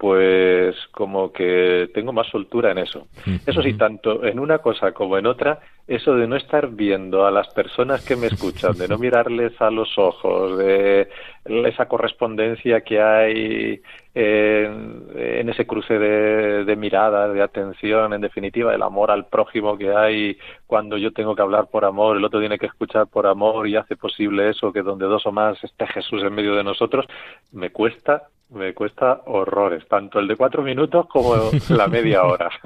pues 0.01 0.75
como 0.89 1.31
que 1.31 1.87
tengo 1.93 2.11
más 2.11 2.25
soltura 2.25 2.71
en 2.71 2.79
eso. 2.79 3.05
Eso 3.45 3.61
sí, 3.61 3.75
tanto 3.75 4.25
en 4.25 4.39
una 4.39 4.57
cosa 4.57 4.93
como 4.93 5.15
en 5.15 5.27
otra, 5.27 5.59
eso 5.87 6.15
de 6.15 6.25
no 6.25 6.37
estar 6.37 6.69
viendo 6.69 7.23
a 7.23 7.29
las 7.29 7.47
personas 7.49 8.03
que 8.03 8.15
me 8.15 8.25
escuchan, 8.25 8.75
de 8.79 8.87
no 8.87 8.97
mirarles 8.97 9.53
a 9.61 9.69
los 9.69 9.95
ojos, 9.99 10.57
de 10.57 11.07
esa 11.45 11.85
correspondencia 11.87 12.81
que 12.81 12.99
hay 12.99 13.81
en, 14.15 15.47
ese 15.49 15.67
cruce 15.67 15.99
de, 15.99 16.65
de 16.65 16.75
miradas, 16.75 17.31
de 17.35 17.43
atención, 17.43 18.11
en 18.13 18.21
definitiva, 18.21 18.73
el 18.73 18.81
amor 18.81 19.11
al 19.11 19.27
prójimo 19.27 19.77
que 19.77 19.93
hay 19.93 20.35
cuando 20.65 20.97
yo 20.97 21.13
tengo 21.13 21.35
que 21.35 21.43
hablar 21.43 21.67
por 21.67 21.85
amor, 21.85 22.17
el 22.17 22.25
otro 22.25 22.39
tiene 22.39 22.57
que 22.57 22.65
escuchar 22.65 23.05
por 23.05 23.27
amor 23.27 23.67
y 23.67 23.75
hace 23.75 23.95
posible 23.95 24.49
eso, 24.49 24.73
que 24.73 24.81
donde 24.81 25.05
dos 25.05 25.27
o 25.27 25.31
más 25.31 25.63
esté 25.63 25.85
Jesús 25.85 26.23
en 26.23 26.33
medio 26.33 26.55
de 26.55 26.63
nosotros, 26.63 27.05
me 27.51 27.69
cuesta 27.69 28.23
me 28.51 28.73
cuesta 28.73 29.21
horrores, 29.25 29.87
tanto 29.87 30.19
el 30.19 30.27
de 30.27 30.35
cuatro 30.35 30.61
minutos 30.61 31.07
como 31.07 31.35
la 31.69 31.87
media 31.87 32.23
hora. 32.23 32.49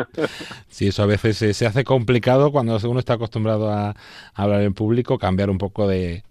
Sí, 0.68 0.88
eso 0.88 1.04
a 1.04 1.06
veces 1.06 1.38
se, 1.38 1.65
hace 1.65 1.84
complicado 1.86 2.51
cuando 2.51 2.77
uno 2.84 3.00
está 3.00 3.13
acostumbrado 3.13 3.72
a, 3.72 3.96
hablar 4.34 4.62
en 4.62 4.74
público, 4.74 5.18
cambiar 5.18 5.50
un 5.50 5.58
poco 5.58 5.88
de, 5.88 6.24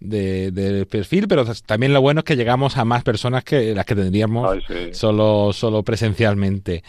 de, 0.00 0.86
perfil, 0.90 1.28
pero 1.28 1.44
también 1.66 1.92
lo 1.92 2.00
bueno 2.00 2.20
es 2.20 2.24
que 2.24 2.36
llegamos 2.36 2.78
a 2.78 2.86
más 2.86 3.02
personas 3.02 3.44
que 3.44 3.74
las 3.74 3.84
que 3.84 3.94
tendríamos 3.94 4.64
solo, 4.92 5.52
solo 5.52 5.82
presencialmente. 5.82 6.82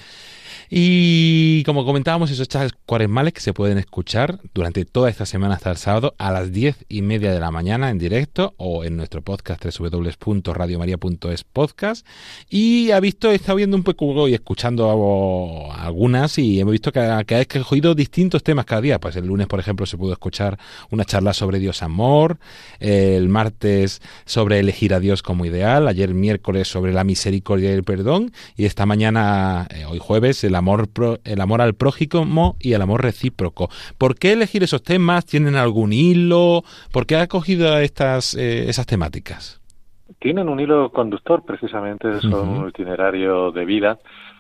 Y 0.70 1.64
como 1.64 1.86
comentábamos, 1.86 2.32
esos 2.32 2.48
chats 2.48 2.74
cuaresmales 2.86 3.34
que 3.34 3.42
se 3.42 3.54
pueden 3.54 3.78
escuchar 3.78 4.40
durante 4.54 4.86
toda 4.86 5.10
esta 5.10 5.26
semana 5.26 5.56
hasta 5.56 5.72
el 5.72 5.78
sábado 5.78 6.16
a 6.18 6.32
las 6.32 6.52
diez 6.52 6.86
y 6.90 7.02
media 7.02 7.32
de 7.32 7.40
la 7.40 7.52
mañana 7.52 7.90
en 7.90 8.00
directo 8.00 8.54
o 8.58 8.84
en 8.84 8.98
nuestro 8.98 9.22
podcast 9.22 9.64
www.radiomaria.es 9.64 11.44
podcast. 11.44 12.06
Y 12.50 12.92
ha 12.92 13.00
visto, 13.00 13.32
he 13.32 13.36
estado 13.36 13.58
viendo 13.58 13.78
un 13.78 13.84
poco 13.84 14.28
y 14.28 14.34
escuchando 14.34 15.72
algunas 15.74 16.38
y 16.38 16.60
hemos 16.60 16.72
visto 16.72 16.92
que, 16.92 17.24
que 17.26 17.36
ha 17.36 17.42
escogido 17.42 17.96
distintos 17.96 18.44
temas 18.44 18.66
cada 18.66 18.82
día. 18.82 19.00
Pues 19.00 19.16
el 19.16 19.26
lunes, 19.26 19.48
por 19.48 19.60
ejemplo, 19.60 19.86
se 19.86 19.98
pudo 19.98 20.14
escuchar 20.14 20.58
una 20.90 21.06
charla 21.06 21.34
sobre 21.34 21.60
Dios 21.60 21.84
amor, 21.84 22.38
el 22.80 23.30
martes 23.30 24.02
sobre 24.26 24.60
elegir 24.60 24.94
a 24.94 25.00
Dios 25.00 25.22
como 25.24 25.46
ideal, 25.46 25.88
ayer 25.88 26.14
miércoles 26.14 26.68
sobre 26.68 26.94
la 26.94 27.04
misericordia 27.04 27.70
y 27.70 27.74
el 27.74 27.84
perdón 27.84 28.32
y 28.56 28.66
esta 28.66 28.86
mañana, 28.86 29.68
eh, 29.70 29.86
hoy 29.86 30.00
jueves, 30.00 30.43
el 30.44 30.56
amor, 30.56 30.90
el 31.24 31.42
amor 31.42 31.62
al 31.62 31.74
prójimo 31.74 32.56
y 32.60 32.74
el 32.74 32.82
amor 32.82 33.02
recíproco. 33.02 33.70
¿Por 33.98 34.16
qué 34.16 34.34
elegir 34.34 34.64
esos 34.64 34.84
temas? 34.84 35.26
¿Tienen 35.26 35.56
algún 35.56 35.94
hilo? 35.94 36.64
¿Por 36.92 37.06
qué 37.06 37.16
ha 37.18 37.28
cogido 37.28 37.78
estas, 37.78 38.36
eh, 38.36 38.70
esas 38.70 38.86
temáticas? 38.86 39.62
Tienen 40.20 40.50
un 40.50 40.60
hilo 40.60 40.92
conductor, 40.92 41.44
precisamente, 41.46 42.20
son 42.22 42.50
un 42.50 42.70
itinerario 42.70 43.52
de 43.52 43.66
vida. 43.66 44.00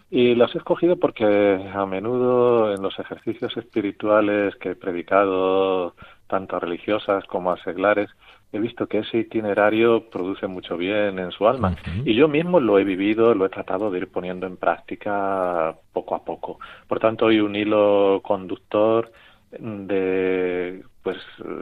Y 0.10 0.36
las 0.36 0.54
he 0.54 0.60
escogido 0.60 0.98
porque 0.98 1.26
a 1.74 1.86
menudo 1.86 2.74
en 2.74 2.82
los 2.82 2.98
ejercicios 3.00 3.58
espirituales 3.58 4.56
que 4.58 4.72
he 4.72 4.76
predicado, 4.76 5.96
tanto 6.28 6.56
a 6.56 6.60
religiosas 6.60 7.26
como 7.26 7.52
a 7.52 7.58
seglares, 7.64 8.10
he 8.54 8.60
visto 8.60 8.88
que 8.88 9.00
ese 9.00 9.18
itinerario 9.18 10.10
produce 10.12 10.46
mucho 10.46 10.78
bien 10.78 11.18
en 11.18 11.32
su 11.32 11.48
alma. 11.48 11.76
Y 12.06 12.14
yo 12.14 12.28
mismo 12.28 12.60
lo 12.60 12.78
he 12.78 12.84
vivido, 12.84 13.34
lo 13.34 13.46
he 13.46 13.50
tratado 13.50 13.90
de 13.90 13.98
ir 13.98 14.12
poniendo 14.12 14.46
en 14.46 14.58
práctica 14.58 15.76
poco 15.92 16.16
a 16.16 16.24
poco. 16.24 16.60
Por 16.88 17.00
tanto, 17.00 17.28
hay 17.28 17.40
un 17.40 17.56
hilo 17.56 18.22
conductor 18.24 19.12
de, 19.60 20.84
pues, 21.02 21.18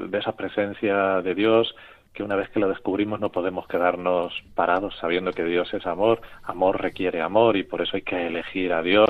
de 0.10 0.18
esa 0.18 0.36
presencia 0.36 1.22
de 1.22 1.34
Dios 1.34 1.74
que 2.14 2.24
una 2.24 2.36
vez 2.36 2.50
que 2.50 2.60
lo 2.60 2.68
descubrimos 2.68 3.22
no 3.22 3.32
podemos 3.32 3.68
quedarnos 3.68 4.34
parados 4.54 4.94
sabiendo 5.00 5.32
que 5.32 5.46
Dios 5.46 5.74
es 5.74 5.86
amor. 5.86 6.22
Amor 6.44 6.82
requiere 6.82 7.22
amor 7.22 7.56
y 7.56 7.64
por 7.64 7.82
eso 7.82 7.96
hay 7.96 8.02
que 8.02 8.28
elegir 8.28 8.74
a 8.74 8.82
Dios 8.82 9.10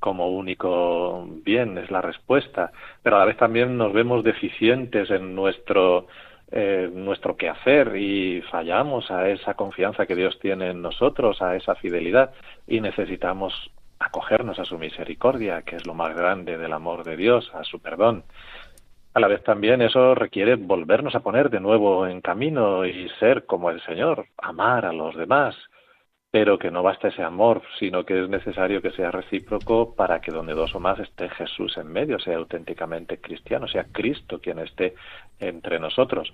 como 0.00 0.28
único 0.30 1.28
bien, 1.44 1.76
es 1.76 1.90
la 1.90 2.00
respuesta. 2.00 2.72
Pero 3.02 3.16
a 3.16 3.18
la 3.18 3.24
vez 3.26 3.36
también 3.36 3.76
nos 3.76 3.92
vemos 3.92 4.24
deficientes 4.24 5.10
en 5.10 5.34
nuestro 5.34 6.06
eh, 6.50 6.90
nuestro 6.92 7.36
quehacer 7.36 7.96
y 7.96 8.42
fallamos 8.50 9.10
a 9.10 9.28
esa 9.28 9.54
confianza 9.54 10.06
que 10.06 10.14
Dios 10.14 10.38
tiene 10.40 10.70
en 10.70 10.80
nosotros, 10.80 11.42
a 11.42 11.56
esa 11.56 11.74
fidelidad 11.74 12.32
y 12.66 12.80
necesitamos 12.80 13.70
acogernos 13.98 14.58
a 14.58 14.64
su 14.64 14.78
misericordia, 14.78 15.62
que 15.62 15.76
es 15.76 15.86
lo 15.86 15.94
más 15.94 16.16
grande 16.16 16.56
del 16.56 16.72
amor 16.72 17.04
de 17.04 17.16
Dios, 17.16 17.50
a 17.54 17.64
su 17.64 17.80
perdón. 17.80 18.24
A 19.14 19.20
la 19.20 19.28
vez 19.28 19.42
también 19.42 19.82
eso 19.82 20.14
requiere 20.14 20.54
volvernos 20.54 21.14
a 21.14 21.20
poner 21.20 21.50
de 21.50 21.60
nuevo 21.60 22.06
en 22.06 22.20
camino 22.20 22.86
y 22.86 23.08
ser 23.18 23.46
como 23.46 23.70
el 23.70 23.82
Señor, 23.82 24.26
amar 24.38 24.86
a 24.86 24.92
los 24.92 25.16
demás, 25.16 25.56
pero 26.30 26.58
que 26.58 26.70
no 26.70 26.82
basta 26.82 27.08
ese 27.08 27.22
amor, 27.22 27.62
sino 27.78 28.04
que 28.04 28.22
es 28.22 28.28
necesario 28.28 28.82
que 28.82 28.90
sea 28.90 29.10
recíproco 29.10 29.94
para 29.94 30.20
que 30.20 30.30
donde 30.30 30.52
dos 30.52 30.74
o 30.74 30.80
más 30.80 30.98
esté 30.98 31.30
Jesús 31.30 31.78
en 31.78 31.90
medio, 31.90 32.18
sea 32.18 32.36
auténticamente 32.36 33.18
cristiano, 33.18 33.66
sea 33.66 33.86
Cristo 33.90 34.38
quien 34.38 34.58
esté 34.58 34.94
entre 35.40 35.80
nosotros. 35.80 36.30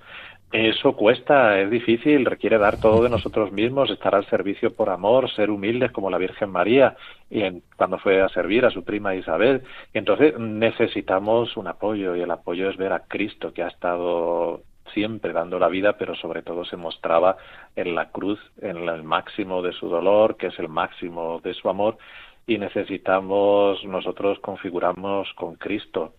Eso 0.50 0.96
cuesta, 0.96 1.60
es 1.60 1.70
difícil, 1.70 2.24
requiere 2.26 2.58
dar 2.58 2.80
todo 2.80 3.04
de 3.04 3.08
nosotros 3.08 3.52
mismos, 3.52 3.88
estar 3.90 4.16
al 4.16 4.26
servicio 4.26 4.74
por 4.74 4.90
amor, 4.90 5.30
ser 5.30 5.50
humildes 5.50 5.92
como 5.92 6.10
la 6.10 6.18
Virgen 6.18 6.50
María 6.50 6.96
y 7.30 7.42
cuando 7.76 7.98
fue 7.98 8.20
a 8.20 8.28
servir 8.30 8.64
a 8.64 8.70
su 8.70 8.82
prima 8.82 9.14
Isabel. 9.14 9.62
Y 9.92 9.98
entonces 9.98 10.36
necesitamos 10.38 11.56
un 11.56 11.68
apoyo 11.68 12.16
y 12.16 12.20
el 12.20 12.30
apoyo 12.32 12.68
es 12.68 12.76
ver 12.76 12.92
a 12.92 13.04
Cristo 13.06 13.52
que 13.52 13.62
ha 13.62 13.68
estado 13.68 14.62
siempre 14.94 15.32
dando 15.32 15.58
la 15.58 15.68
vida, 15.68 15.98
pero 15.98 16.14
sobre 16.14 16.42
todo 16.42 16.64
se 16.64 16.76
mostraba 16.76 17.36
en 17.76 17.94
la 17.94 18.10
cruz, 18.10 18.40
en 18.62 18.88
el 18.88 19.02
máximo 19.02 19.60
de 19.60 19.72
su 19.72 19.88
dolor, 19.88 20.36
que 20.36 20.46
es 20.46 20.58
el 20.58 20.68
máximo 20.68 21.40
de 21.42 21.52
su 21.52 21.68
amor, 21.68 21.98
y 22.46 22.58
necesitamos 22.58 23.84
nosotros 23.84 24.38
configurarnos 24.40 25.32
con 25.34 25.56
Cristo. 25.56 26.14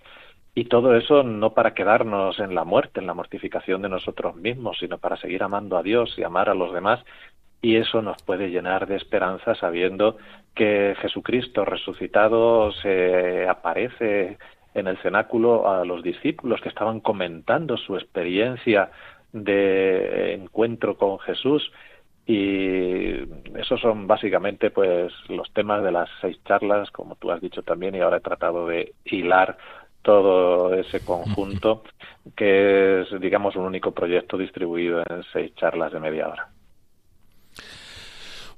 Y 0.54 0.66
todo 0.66 0.96
eso 0.96 1.24
no 1.24 1.54
para 1.54 1.74
quedarnos 1.74 2.40
en 2.40 2.56
la 2.56 2.64
muerte, 2.64 3.00
en 3.00 3.08
la 3.08 3.14
mortificación 3.14 3.82
de 3.82 3.90
nosotros 3.90 4.36
mismos, 4.36 4.78
sino 4.80 4.98
para 4.98 5.18
seguir 5.18 5.44
amando 5.44 5.78
a 5.78 5.84
Dios 5.84 6.14
y 6.18 6.24
amar 6.24 6.50
a 6.50 6.56
los 6.56 6.74
demás. 6.74 7.04
Y 7.62 7.76
eso 7.76 8.02
nos 8.02 8.22
puede 8.24 8.50
llenar 8.50 8.88
de 8.88 8.96
esperanza 8.96 9.56
sabiendo 9.56 10.18
que 10.54 10.96
Jesucristo 11.02 11.66
resucitado 11.66 12.72
se 12.72 13.48
aparece 13.50 14.38
en 14.76 14.88
el 14.88 14.98
cenáculo 14.98 15.68
a 15.70 15.86
los 15.86 16.04
discípulos 16.04 16.62
que 16.62 16.70
estaban 16.70 17.00
comentando 17.00 17.78
su 17.78 17.96
experiencia 17.96 18.92
de 19.32 20.34
encuentro 20.34 20.98
con 20.98 21.18
Jesús 21.20 21.72
y 22.28 23.14
esos 23.58 23.80
son 23.82 24.08
básicamente 24.08 24.72
pues 24.72 25.14
los 25.30 25.52
temas 25.54 25.84
de 25.84 25.92
las 25.92 26.10
seis 26.22 26.38
charlas 26.46 26.92
como 26.92 27.16
tú 27.16 27.32
has 27.32 27.42
dicho 27.42 27.64
también 27.64 27.96
y 27.96 28.02
ahora 28.02 28.18
he 28.18 28.22
tratado 28.22 28.68
de 28.68 28.94
hilar 29.06 29.58
todo 30.02 30.74
ese 30.74 31.04
conjunto 31.04 31.84
que 32.36 33.02
es 33.02 33.22
digamos 33.22 33.56
un 33.56 33.66
único 33.66 33.92
proyecto 33.92 34.38
distribuido 34.38 35.00
en 35.10 35.24
seis 35.32 35.54
charlas 35.56 35.94
de 35.94 36.00
media 36.00 36.28
hora. 36.28 36.50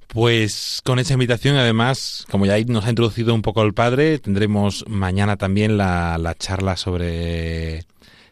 Pues 0.08 0.82
con 0.84 1.00
esa 1.00 1.14
invitación, 1.14 1.58
además, 1.58 2.26
como 2.32 2.46
ya 2.46 2.58
nos 2.66 2.86
ha 2.86 2.90
introducido 2.90 3.34
un 3.34 3.42
poco 3.42 3.62
el 3.64 3.74
padre, 3.74 4.20
tendremos 4.20 4.86
mañana 4.88 5.38
también 5.38 5.78
la, 5.78 6.18
la 6.18 6.34
charla 6.34 6.78
sobre 6.78 7.86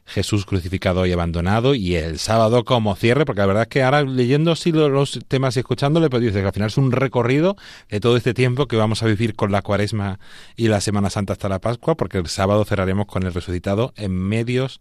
Jesús 0.06 0.46
crucificado 0.46 1.06
y 1.06 1.12
abandonado 1.12 1.74
y 1.74 1.96
el 1.96 2.20
sábado 2.20 2.64
como 2.64 2.96
cierre, 2.96 3.26
porque 3.26 3.42
la 3.42 3.48
verdad 3.48 3.64
es 3.64 3.70
que 3.70 3.84
ahora 3.84 4.04
leyendo 4.04 4.52
así 4.52 4.72
los, 4.72 5.20
temas 5.28 5.58
y 5.58 5.60
escuchándole, 5.60 6.10
pues 6.10 6.22
dice 6.22 6.42
que 6.42 6.48
al 6.48 6.54
final 6.54 6.68
es 6.68 6.78
un 6.78 6.92
recorrido 6.92 7.58
de 7.90 8.00
todo 8.00 8.16
este 8.16 8.34
tiempo 8.34 8.68
que 8.68 8.78
vamos 8.78 9.02
a 9.02 9.08
vivir 9.08 9.36
con 9.36 9.52
la 9.52 9.64
cuaresma 9.64 10.20
y 10.56 10.68
la 10.68 10.80
Semana 10.80 11.10
Santa 11.10 11.34
hasta 11.34 11.50
la 11.50 11.60
Pascua, 11.60 11.96
porque 11.96 12.20
el 12.20 12.28
sábado 12.28 12.64
cerraremos 12.66 13.08
con 13.08 13.24
el 13.24 13.34
resucitado 13.34 13.94
en 13.98 14.12
medios 14.14 14.80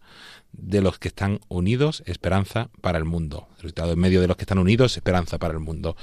de 0.57 0.81
los 0.81 0.99
que 0.99 1.09
están 1.09 1.41
unidos, 1.49 2.03
esperanza 2.07 2.71
para 2.81 2.99
el 2.99 3.05
mundo. 3.05 3.49
Resultado 3.57 3.93
en 3.93 3.99
medio 3.99 4.21
de 4.21 4.29
los 4.29 4.37
que 4.37 4.43
están 4.43 4.59
unidos, 4.59 4.97
esperanza 4.97 5.39
para 5.39 5.55
el 5.55 5.61
mundo. 5.61 5.97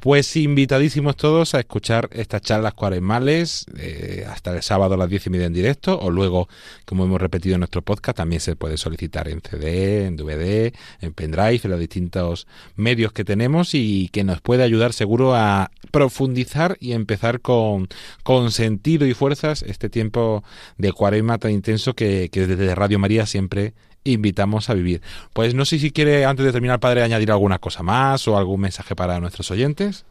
Pues 0.00 0.36
invitadísimos 0.36 1.16
todos 1.16 1.54
a 1.54 1.60
escuchar 1.60 2.08
estas 2.12 2.42
charlas 2.42 2.74
cuaresmales 2.74 3.66
eh, 3.78 4.26
hasta 4.28 4.54
el 4.54 4.62
sábado 4.62 4.94
a 4.94 4.96
las 4.98 5.08
diez 5.08 5.26
y 5.26 5.30
media 5.30 5.46
en 5.46 5.52
directo, 5.52 5.98
o 5.98 6.10
luego, 6.10 6.48
como 6.84 7.04
hemos 7.04 7.20
repetido 7.20 7.54
en 7.54 7.60
nuestro 7.60 7.82
podcast, 7.82 8.18
también 8.18 8.40
se 8.40 8.56
puede 8.56 8.76
solicitar 8.76 9.28
en 9.28 9.40
CD, 9.40 10.06
en 10.06 10.16
DVD, 10.16 10.74
en 11.00 11.12
pendrive, 11.12 11.60
en 11.64 11.70
los 11.70 11.80
distintos 11.80 12.46
medios 12.76 13.12
que 13.12 13.24
tenemos 13.24 13.74
y 13.74 14.08
que 14.12 14.24
nos 14.24 14.40
puede 14.40 14.62
ayudar 14.62 14.92
seguro 14.92 15.34
a 15.34 15.70
profundizar 15.90 16.76
y 16.80 16.92
empezar 16.92 17.40
con, 17.40 17.88
con 18.22 18.50
sentido 18.50 19.06
y 19.06 19.14
fuerzas 19.14 19.62
este 19.62 19.88
tiempo 19.88 20.44
de 20.76 20.92
cuaresma 20.92 21.38
tan 21.38 21.52
intenso 21.52 21.94
que, 21.94 22.28
que 22.30 22.46
desde 22.46 22.74
Radio 22.74 22.98
María 22.98 23.26
siempre 23.26 23.74
invitamos 24.06 24.70
a 24.70 24.74
vivir. 24.74 25.00
Pues 25.34 25.54
no 25.54 25.64
sé 25.64 25.78
si 25.78 25.90
quiere, 25.90 26.24
antes 26.24 26.44
de 26.44 26.52
terminar, 26.52 26.80
padre, 26.80 27.02
añadir 27.02 27.30
alguna 27.30 27.58
cosa 27.58 27.82
más 27.82 28.26
o 28.28 28.36
algún 28.36 28.60
mensaje 28.60 28.94
para 28.94 29.20
nuestros 29.20 29.50
oyentes. 29.50 30.06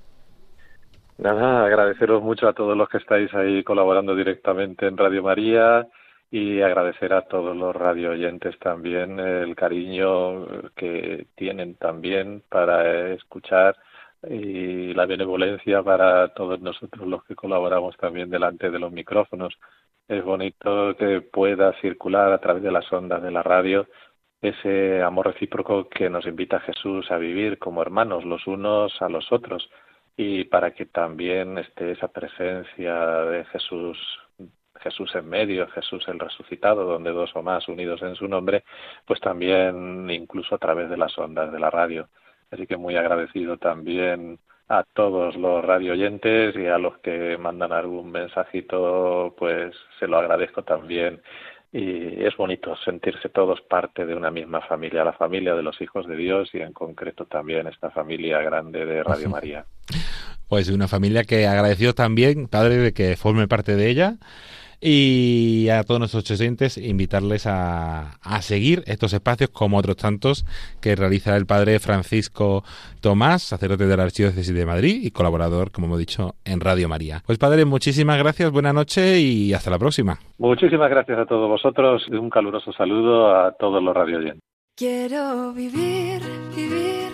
Nada, 1.18 1.66
agradeceros 1.66 2.22
mucho 2.22 2.48
a 2.48 2.54
todos 2.54 2.76
los 2.76 2.90
que 2.90 2.98
estáis 2.98 3.34
ahí 3.34 3.64
colaborando 3.64 4.16
directamente 4.16 4.86
en 4.86 4.98
Radio 4.98 5.24
María 5.24 5.88
y 6.30 6.62
agradecer 6.62 7.14
a 7.14 7.22
todos 7.22 7.56
los 7.56 7.74
radio 7.74 8.12
oyentes 8.12 8.60
también 8.60 9.20
el 9.20 9.56
cariño 9.56 10.46
que 10.76 11.28
tienen 11.36 11.76
también 11.76 12.44
para 12.50 13.14
escuchar 13.14 13.78
y 14.30 14.94
la 14.94 15.06
benevolencia 15.06 15.84
para 15.84 16.34
todos 16.34 16.60
nosotros 16.62 17.08
los 17.08 17.24
que 17.26 17.36
colaboramos 17.36 17.96
también 17.98 18.30
delante 18.30 18.72
de 18.72 18.80
los 18.80 18.92
micrófonos. 18.92 19.54
Es 20.08 20.24
bonito 20.24 20.96
que 20.98 21.22
pueda 21.22 21.74
circular 21.82 22.32
a 22.32 22.40
través 22.40 22.64
de 22.64 22.72
las 22.72 22.92
ondas 22.92 23.22
de 23.24 23.32
la 23.32 23.44
radio 23.44 23.88
ese 24.42 25.02
amor 25.02 25.28
recíproco 25.28 25.90
que 25.90 26.10
nos 26.10 26.26
invita 26.28 26.60
Jesús 26.60 27.10
a 27.12 27.18
vivir 27.18 27.58
como 27.58 27.82
hermanos 27.82 28.26
los 28.26 28.46
unos 28.48 28.94
a 29.02 29.10
los 29.10 29.32
otros 29.32 29.70
y 30.18 30.46
para 30.46 30.72
que 30.72 30.86
también 30.86 31.58
esté 31.58 31.92
esa 31.92 32.08
presencia 32.10 32.94
de 33.26 33.46
Jesús 33.46 33.98
Jesús 34.82 35.16
en 35.16 35.28
medio, 35.28 35.68
Jesús 35.70 36.04
el 36.08 36.20
resucitado, 36.20 36.84
donde 36.86 37.12
dos 37.12 37.32
o 37.36 37.42
más 37.42 37.68
unidos 37.68 38.02
en 38.02 38.14
su 38.16 38.28
nombre, 38.28 38.64
pues 39.06 39.20
también 39.20 40.10
incluso 40.12 40.54
a 40.54 40.58
través 40.60 40.90
de 40.90 40.98
las 40.98 41.18
ondas 41.18 41.52
de 41.52 41.60
la 41.60 41.72
radio. 41.72 42.10
Así 42.52 42.68
que 42.68 42.78
muy 42.78 42.96
agradecido 42.96 43.58
también 43.58 44.40
a 44.68 44.84
todos 44.94 45.36
los 45.36 45.64
radio 45.64 45.94
oyentes 45.94 46.56
y 46.56 46.66
a 46.66 46.78
los 46.78 46.98
que 47.00 47.38
mandan 47.38 47.72
algún 47.72 48.12
mensajito, 48.12 49.36
pues 49.38 49.76
se 50.00 50.08
lo 50.08 50.18
agradezco 50.18 50.64
también. 50.64 51.22
Y 51.72 52.24
es 52.24 52.36
bonito 52.38 52.76
sentirse 52.78 53.30
todos 53.30 53.60
parte 53.62 54.06
de 54.06 54.16
una 54.16 54.32
misma 54.32 54.62
familia, 54.62 55.04
la 55.04 55.14
familia 55.14 55.56
de 55.56 55.64
los 55.64 55.80
hijos 55.82 56.08
de 56.08 56.16
Dios 56.16 56.50
y 56.54 56.60
en 56.60 56.72
concreto 56.72 57.26
también 57.26 57.68
esta 57.68 57.92
familia 57.92 58.40
grande 58.42 58.86
de 58.86 59.04
Radio 59.04 59.30
María. 59.30 59.66
Pues 60.48 60.70
una 60.70 60.88
familia 60.88 61.24
que 61.24 61.48
agradecido 61.48 61.94
también, 61.94 62.48
padre, 62.48 62.78
de 62.78 62.94
que 62.94 63.18
forme 63.18 63.48
parte 63.48 63.76
de 63.76 63.90
ella 63.90 64.16
y 64.88 65.68
a 65.70 65.84
todos 65.84 65.98
nuestros 65.98 66.30
oyentes 66.30 66.78
invitarles 66.78 67.48
a, 67.48 68.20
a, 68.22 68.42
seguir 68.44 68.84
estos 68.86 69.14
espacios 69.14 69.50
como 69.50 69.80
otros 69.80 69.98
tantos 69.98 70.46
que 70.80 70.96
realiza 70.96 71.36
el 71.36 71.48
padre 71.48 71.80
Francisco 71.80 72.64
Tomás, 73.02 73.42
sacerdote 73.42 73.88
de 73.88 73.98
la 73.98 74.04
Archidiócesis 74.04 74.54
de 74.54 74.64
Madrid 74.64 75.00
y 75.02 75.10
colaborador, 75.10 75.72
como 75.72 75.88
hemos 75.88 75.98
dicho, 75.98 76.36
en 76.46 76.60
Radio 76.60 76.88
María. 76.88 77.24
Pues 77.26 77.40
padre, 77.40 77.66
muchísimas 77.66 78.20
gracias, 78.20 78.52
buena 78.52 78.74
noche 78.74 79.20
y 79.20 79.54
hasta 79.54 79.72
la 79.72 79.80
próxima. 79.80 80.20
Muchísimas 80.38 80.92
gracias 80.92 81.18
a 81.18 81.26
todos 81.26 81.50
vosotros 81.50 82.04
y 82.08 82.14
un 82.14 82.30
caluroso 82.30 82.72
saludo 82.72 83.36
a 83.36 83.54
todos 83.54 83.82
los 83.82 83.96
radio 83.96 84.20
oyentes. 84.20 84.44
Quiero 84.76 85.52
vivir, 85.52 86.22
vivir, 86.56 87.12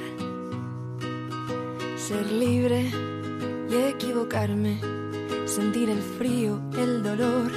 ser 1.96 2.30
libre 2.34 2.84
y 3.70 3.76
equivocarme 3.94 5.01
sentir 5.52 5.90
el 5.90 6.02
frío, 6.02 6.62
el 6.78 7.04
dolor, 7.04 7.52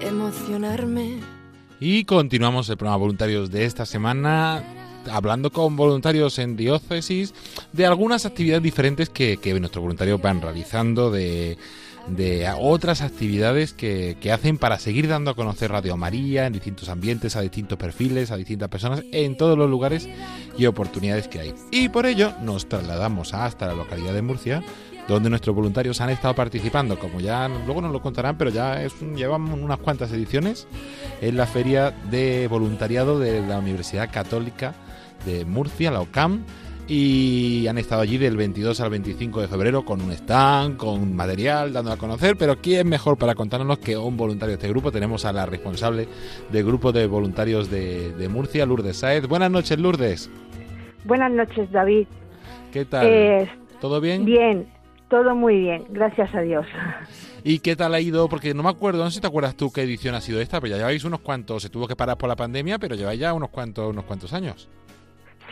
emocionarme. 0.00 1.18
Y 1.80 2.04
continuamos 2.04 2.68
el 2.68 2.76
programa 2.76 2.98
voluntarios 2.98 3.50
de 3.50 3.64
esta 3.64 3.84
semana 3.84 4.62
hablando 5.10 5.50
con 5.50 5.76
voluntarios 5.76 6.38
en 6.38 6.56
diócesis 6.56 7.34
de 7.72 7.84
algunas 7.84 8.26
actividades 8.26 8.62
diferentes 8.62 9.10
que, 9.10 9.38
que 9.38 9.58
nuestros 9.58 9.82
voluntarios 9.82 10.22
van 10.22 10.40
realizando, 10.40 11.10
de, 11.10 11.58
de 12.06 12.48
otras 12.60 13.02
actividades 13.02 13.72
que, 13.72 14.16
que, 14.20 14.30
hacen 14.30 14.56
para 14.56 14.78
seguir 14.78 15.08
dando 15.08 15.32
a 15.32 15.34
conocer 15.34 15.72
Radio 15.72 15.96
María 15.96 16.46
en 16.46 16.52
distintos 16.52 16.88
ambientes, 16.90 17.34
a 17.34 17.40
distintos 17.40 17.76
perfiles, 17.76 18.30
a 18.30 18.36
distintas 18.36 18.68
personas, 18.68 19.02
en 19.10 19.36
todos 19.36 19.58
los 19.58 19.68
lugares 19.68 20.08
y 20.56 20.66
oportunidades 20.66 21.26
que 21.26 21.40
hay. 21.40 21.54
Y 21.72 21.88
por 21.88 22.06
ello 22.06 22.32
nos 22.40 22.68
trasladamos 22.68 23.34
hasta 23.34 23.66
la 23.66 23.74
localidad 23.74 24.14
de 24.14 24.22
Murcia 24.22 24.62
donde 25.08 25.30
nuestros 25.30 25.54
voluntarios 25.54 26.00
han 26.00 26.10
estado 26.10 26.34
participando, 26.34 26.98
como 26.98 27.20
ya 27.20 27.48
luego 27.48 27.80
nos 27.80 27.92
lo 27.92 28.00
contarán, 28.00 28.36
pero 28.38 28.50
ya 28.50 28.82
es 28.82 28.94
llevamos 29.14 29.58
unas 29.60 29.78
cuantas 29.78 30.12
ediciones 30.12 30.66
en 31.20 31.36
la 31.36 31.46
feria 31.46 31.90
de 32.10 32.48
voluntariado 32.48 33.18
de 33.18 33.46
la 33.46 33.58
Universidad 33.58 34.10
Católica 34.10 34.74
de 35.26 35.44
Murcia, 35.44 35.90
la 35.90 36.00
OCAM, 36.00 36.44
y 36.86 37.66
han 37.66 37.78
estado 37.78 38.02
allí 38.02 38.18
del 38.18 38.36
22 38.36 38.78
al 38.80 38.90
25 38.90 39.40
de 39.40 39.48
febrero 39.48 39.84
con 39.84 40.02
un 40.02 40.10
stand, 40.12 40.76
con 40.76 41.16
material, 41.16 41.72
dando 41.72 41.92
a 41.92 41.96
conocer, 41.96 42.36
pero 42.36 42.56
¿quién 42.56 42.88
mejor 42.88 43.16
para 43.16 43.34
contarnos 43.34 43.78
que 43.78 43.96
un 43.96 44.16
voluntario 44.16 44.50
de 44.50 44.56
este 44.56 44.68
grupo? 44.68 44.92
Tenemos 44.92 45.24
a 45.24 45.32
la 45.32 45.46
responsable 45.46 46.08
del 46.52 46.64
grupo 46.64 46.92
de 46.92 47.06
voluntarios 47.06 47.70
de, 47.70 48.12
de 48.12 48.28
Murcia, 48.28 48.66
Lourdes 48.66 48.98
Saez. 48.98 49.26
Buenas 49.26 49.50
noches, 49.50 49.78
Lourdes. 49.78 50.30
Buenas 51.04 51.32
noches, 51.32 51.70
David. 51.70 52.06
¿Qué 52.70 52.84
tal? 52.84 53.06
Eh, 53.06 53.50
¿Todo 53.80 54.00
bien? 54.00 54.24
Bien, 54.24 54.66
todo 55.14 55.36
muy 55.36 55.60
bien, 55.60 55.84
gracias 55.90 56.34
a 56.34 56.40
Dios. 56.40 56.66
¿Y 57.44 57.60
qué 57.60 57.76
tal 57.76 57.94
ha 57.94 58.00
ido? 58.00 58.28
Porque 58.28 58.52
no 58.52 58.64
me 58.64 58.68
acuerdo, 58.68 59.04
no 59.04 59.10
sé 59.10 59.16
si 59.16 59.20
te 59.20 59.28
acuerdas 59.28 59.54
tú 59.54 59.70
qué 59.70 59.82
edición 59.82 60.16
ha 60.16 60.20
sido 60.20 60.40
esta, 60.40 60.60
pero 60.60 60.72
ya 60.72 60.78
lleváis 60.78 61.04
unos 61.04 61.20
cuantos, 61.20 61.62
se 61.62 61.70
tuvo 61.70 61.86
que 61.86 61.94
parar 61.94 62.18
por 62.18 62.28
la 62.28 62.34
pandemia, 62.34 62.80
pero 62.80 62.96
lleváis 62.96 63.20
ya 63.20 63.32
unos 63.32 63.50
cuantos, 63.50 63.90
unos 63.90 64.06
cuantos 64.06 64.32
años. 64.32 64.68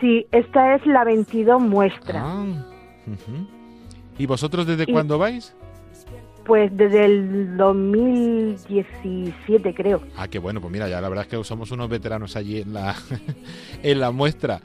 Sí, 0.00 0.26
esta 0.32 0.74
es 0.74 0.84
la 0.84 1.04
22 1.04 1.62
muestra. 1.62 2.24
Ah, 2.24 2.44
¿Y 4.18 4.26
vosotros 4.26 4.66
desde 4.66 4.84
cuándo 4.84 5.16
vais? 5.16 5.54
Pues 6.44 6.76
desde 6.76 7.04
el 7.04 7.56
2017, 7.56 9.74
creo. 9.74 10.02
Ah, 10.16 10.26
qué 10.28 10.40
bueno, 10.40 10.60
pues 10.60 10.72
mira, 10.72 10.88
ya 10.88 11.00
la 11.00 11.08
verdad 11.08 11.24
es 11.24 11.30
que 11.30 11.42
somos 11.44 11.70
unos 11.70 11.88
veteranos 11.88 12.34
allí 12.36 12.60
en 12.60 12.74
la, 12.74 12.96
en 13.82 14.00
la 14.00 14.10
muestra. 14.10 14.60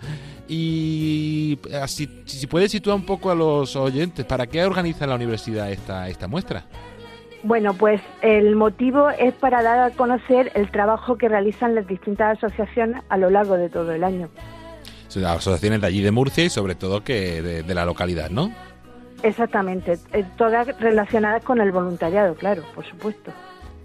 Y 0.48 1.60
así, 1.82 2.24
si 2.26 2.48
puedes 2.48 2.72
situar 2.72 2.96
un 2.96 3.06
poco 3.06 3.30
a 3.30 3.36
los 3.36 3.76
oyentes, 3.76 4.26
¿para 4.26 4.48
qué 4.48 4.66
organiza 4.66 5.06
la 5.06 5.14
universidad 5.16 5.72
esta, 5.72 6.10
esta 6.10 6.28
muestra? 6.28 6.66
Bueno, 7.44 7.76
pues 7.76 8.02
el 8.22 8.56
motivo 8.56 9.10
es 9.10 9.36
para 9.36 9.62
dar 9.62 9.80
a 9.80 9.92
conocer 9.92 10.52
el 10.56 10.72
trabajo 10.72 11.18
que 11.18 11.30
realizan 11.30 11.76
las 11.76 11.86
distintas 11.88 12.38
asociaciones 12.38 13.04
a 13.10 13.18
lo 13.18 13.30
largo 13.30 13.56
de 13.56 13.70
todo 13.70 13.92
el 13.92 14.04
año. 14.04 14.30
Las 15.16 15.38
asociaciones 15.38 15.82
de 15.82 15.88
allí 15.88 16.02
de 16.02 16.12
Murcia 16.12 16.46
y 16.46 16.50
sobre 16.50 16.76
todo 16.76 17.04
que 17.04 17.42
de, 17.42 17.74
la 17.74 17.86
localidad, 17.86 18.30
¿no? 18.30 18.52
Exactamente, 19.24 19.98
eh, 20.14 20.26
todas 20.38 20.68
relacionadas 20.80 21.44
con 21.44 21.60
el 21.60 21.72
voluntariado, 21.72 22.36
claro, 22.36 22.64
por 22.76 22.86
supuesto 22.86 23.32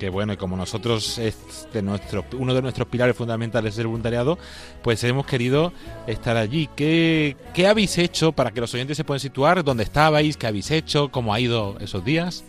que 0.02 0.10
bueno, 0.10 0.32
y 0.32 0.36
como 0.36 0.56
nosotros 0.56 1.16
es 1.18 1.68
de 1.72 1.80
nuestro, 1.80 2.24
uno 2.36 2.54
de 2.54 2.60
nuestros 2.60 2.88
pilares 2.88 3.14
fundamentales 3.14 3.74
es 3.74 3.78
el 3.78 3.86
voluntariado, 3.86 4.36
pues 4.82 5.04
hemos 5.04 5.24
querido 5.26 5.72
estar 6.08 6.36
allí. 6.36 6.68
¿Qué, 6.74 7.36
¿Qué 7.54 7.68
habéis 7.68 7.96
hecho 7.98 8.32
para 8.32 8.50
que 8.50 8.60
los 8.60 8.74
oyentes 8.74 8.96
se 8.96 9.04
puedan 9.04 9.20
situar? 9.20 9.62
¿Dónde 9.62 9.84
estabais? 9.84 10.36
¿Qué 10.36 10.48
habéis 10.48 10.72
hecho? 10.72 11.12
¿Cómo 11.12 11.32
ha 11.32 11.38
ido 11.38 11.76
esos 11.78 12.04
días? 12.04 12.44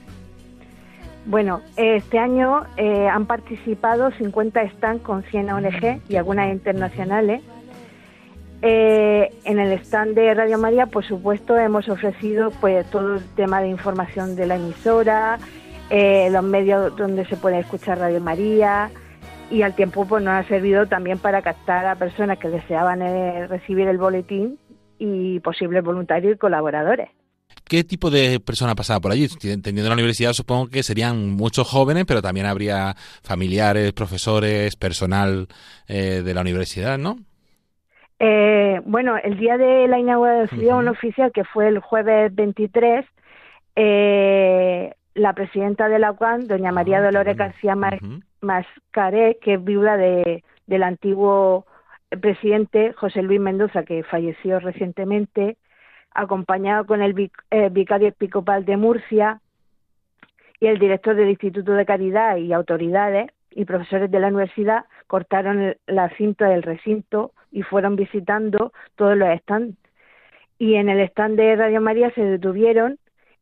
Bueno, 1.27 1.61
este 1.77 2.17
año 2.17 2.63
eh, 2.75 3.07
han 3.07 3.27
participado 3.27 4.09
50 4.09 4.71
stands 4.71 5.03
con 5.03 5.21
100 5.21 5.51
ONG 5.51 6.01
y 6.09 6.15
algunas 6.15 6.51
internacionales. 6.51 7.43
Eh, 8.65 9.29
en 9.43 9.59
el 9.59 9.73
stand 9.79 10.15
de 10.15 10.33
Radio 10.33 10.57
María, 10.57 10.85
por 10.85 11.05
supuesto, 11.05 11.57
hemos 11.59 11.89
ofrecido 11.89 12.49
pues 12.61 12.89
todo 12.89 13.15
el 13.15 13.25
tema 13.35 13.59
de 13.59 13.67
información 13.67 14.37
de 14.37 14.47
la 14.47 14.55
emisora, 14.55 15.37
eh, 15.89 16.29
los 16.31 16.45
medios 16.45 16.95
donde 16.95 17.25
se 17.25 17.35
puede 17.35 17.59
escuchar 17.59 17.99
Radio 17.99 18.21
María 18.21 18.89
y 19.51 19.63
al 19.63 19.75
tiempo 19.75 20.07
pues 20.07 20.23
nos 20.23 20.33
ha 20.35 20.47
servido 20.47 20.87
también 20.87 21.17
para 21.17 21.41
captar 21.41 21.85
a 21.87 21.97
personas 21.97 22.39
que 22.39 22.47
deseaban 22.47 23.01
eh, 23.01 23.47
recibir 23.47 23.89
el 23.89 23.97
boletín 23.97 24.57
y 24.97 25.41
posibles 25.41 25.83
voluntarios 25.83 26.35
y 26.35 26.37
colaboradores. 26.37 27.09
¿Qué 27.65 27.83
tipo 27.83 28.09
de 28.09 28.39
persona 28.39 28.75
pasaba 28.75 29.01
por 29.01 29.11
allí? 29.11 29.27
Entendiendo 29.43 29.89
la 29.89 29.95
universidad, 29.95 30.31
supongo 30.31 30.69
que 30.69 30.83
serían 30.83 31.31
muchos 31.31 31.67
jóvenes, 31.67 32.05
pero 32.07 32.21
también 32.21 32.45
habría 32.45 32.95
familiares, 33.23 33.91
profesores, 33.91 34.77
personal 34.77 35.49
eh, 35.89 36.21
de 36.23 36.33
la 36.33 36.39
universidad, 36.39 36.97
¿no? 36.97 37.17
Bueno, 38.19 39.17
el 39.17 39.37
día 39.37 39.57
de 39.57 39.87
la 39.87 39.99
inauguración 39.99 40.87
oficial, 40.87 41.31
que 41.31 41.43
fue 41.43 41.67
el 41.67 41.79
jueves 41.79 42.33
23, 42.33 43.05
eh, 43.75 44.93
la 45.15 45.33
presidenta 45.33 45.89
de 45.89 45.99
la 45.99 46.11
UAM, 46.11 46.47
doña 46.47 46.69
ah, 46.69 46.73
María 46.73 47.01
Dolores 47.01 47.37
García 47.37 47.75
Mascaré, 48.41 49.37
que 49.41 49.55
es 49.55 49.63
viuda 49.63 49.97
de, 49.97 50.43
del 50.67 50.83
antiguo 50.83 51.65
presidente 52.21 52.93
José 52.93 53.21
Luis 53.21 53.39
Mendoza, 53.39 53.83
que 53.83 54.03
falleció 54.03 54.59
recientemente, 54.59 55.57
acompañado 56.11 56.85
con 56.85 57.01
el 57.01 57.31
eh, 57.49 57.69
vicario 57.69 58.09
episcopal 58.09 58.65
de 58.65 58.77
Murcia 58.77 59.41
y 60.59 60.67
el 60.67 60.79
director 60.79 61.15
del 61.15 61.29
Instituto 61.29 61.73
de 61.73 61.85
Caridad 61.85 62.37
y 62.37 62.53
autoridades 62.53 63.31
y 63.51 63.65
profesores 63.65 64.09
de 64.09 64.19
la 64.19 64.27
universidad, 64.27 64.85
cortaron 65.07 65.75
la 65.87 66.09
cinta 66.09 66.47
del 66.47 66.63
recinto 66.63 67.31
y 67.53 67.61
fueron 67.61 67.95
visitando 67.95 68.73
todos 68.95 69.15
los 69.15 69.29
stands. 69.39 69.77
Y 70.59 70.75
en 70.75 70.89
el 70.89 70.99
stand 71.01 71.37
de 71.37 71.55
Radio 71.55 71.79
María 71.79 72.11
se 72.11 72.23
detuvieron 72.23 72.97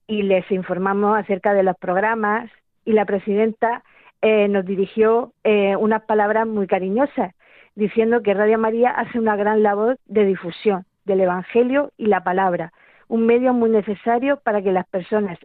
y 0.06 0.24
les 0.24 0.50
informamos 0.52 1.17
acerca 1.17 1.54
de 1.54 1.63
los 1.63 1.78
programas 1.78 2.52
y 2.86 2.91
la 2.91 3.06
presidenta 3.06 3.84
eh, 4.21 4.47
nos 4.47 4.65
dirigió 4.65 5.34
eh, 5.43 5.76
unas 5.76 6.04
palabras 6.04 6.45
muy 6.45 6.67
cariñosas 6.67 7.34
diciendo 7.76 8.21
que 8.21 8.34
Radio 8.34 8.60
María 8.60 8.91
hace 8.91 9.17
una 9.17 9.36
gran 9.36 9.63
labor 9.63 9.97
de 10.06 10.26
difusión 10.26 10.86
del 11.06 11.21
Evangelio 11.21 11.91
y 11.97 12.08
la 12.08 12.24
palabra, 12.24 12.74
un 13.08 13.26
medio 13.26 13.54
muy 13.54 13.69
necesario 13.69 14.38
para 14.38 14.62
que 14.62 14.71
las 14.71 14.86
personas 14.88 15.39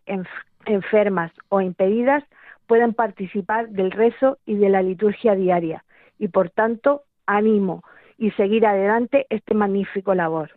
enfermas 0.67 1.33
o 1.49 1.61
impedidas 1.61 2.25
puedan 2.67 2.95
participar 2.95 3.69
del 3.69 3.93
rezo 3.93 4.39
y 4.45 4.57
de 4.57 4.69
la 4.69 4.83
liturgia 4.83 5.35
diaria 5.35 5.85
y 6.19 6.29
por 6.29 6.51
tanto 6.51 7.03
animo 7.27 7.83
y 8.19 8.31
seguir 8.33 8.67
adelante 8.67 9.27
este 9.31 9.55
magnífico 9.55 10.15
labor. 10.15 10.51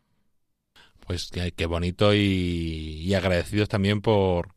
Pues 1.05 1.31
qué, 1.31 1.65
bonito 1.65 2.13
y, 2.13 3.11
agradecidos 3.15 3.67
también 3.67 4.01
por, 4.01 4.49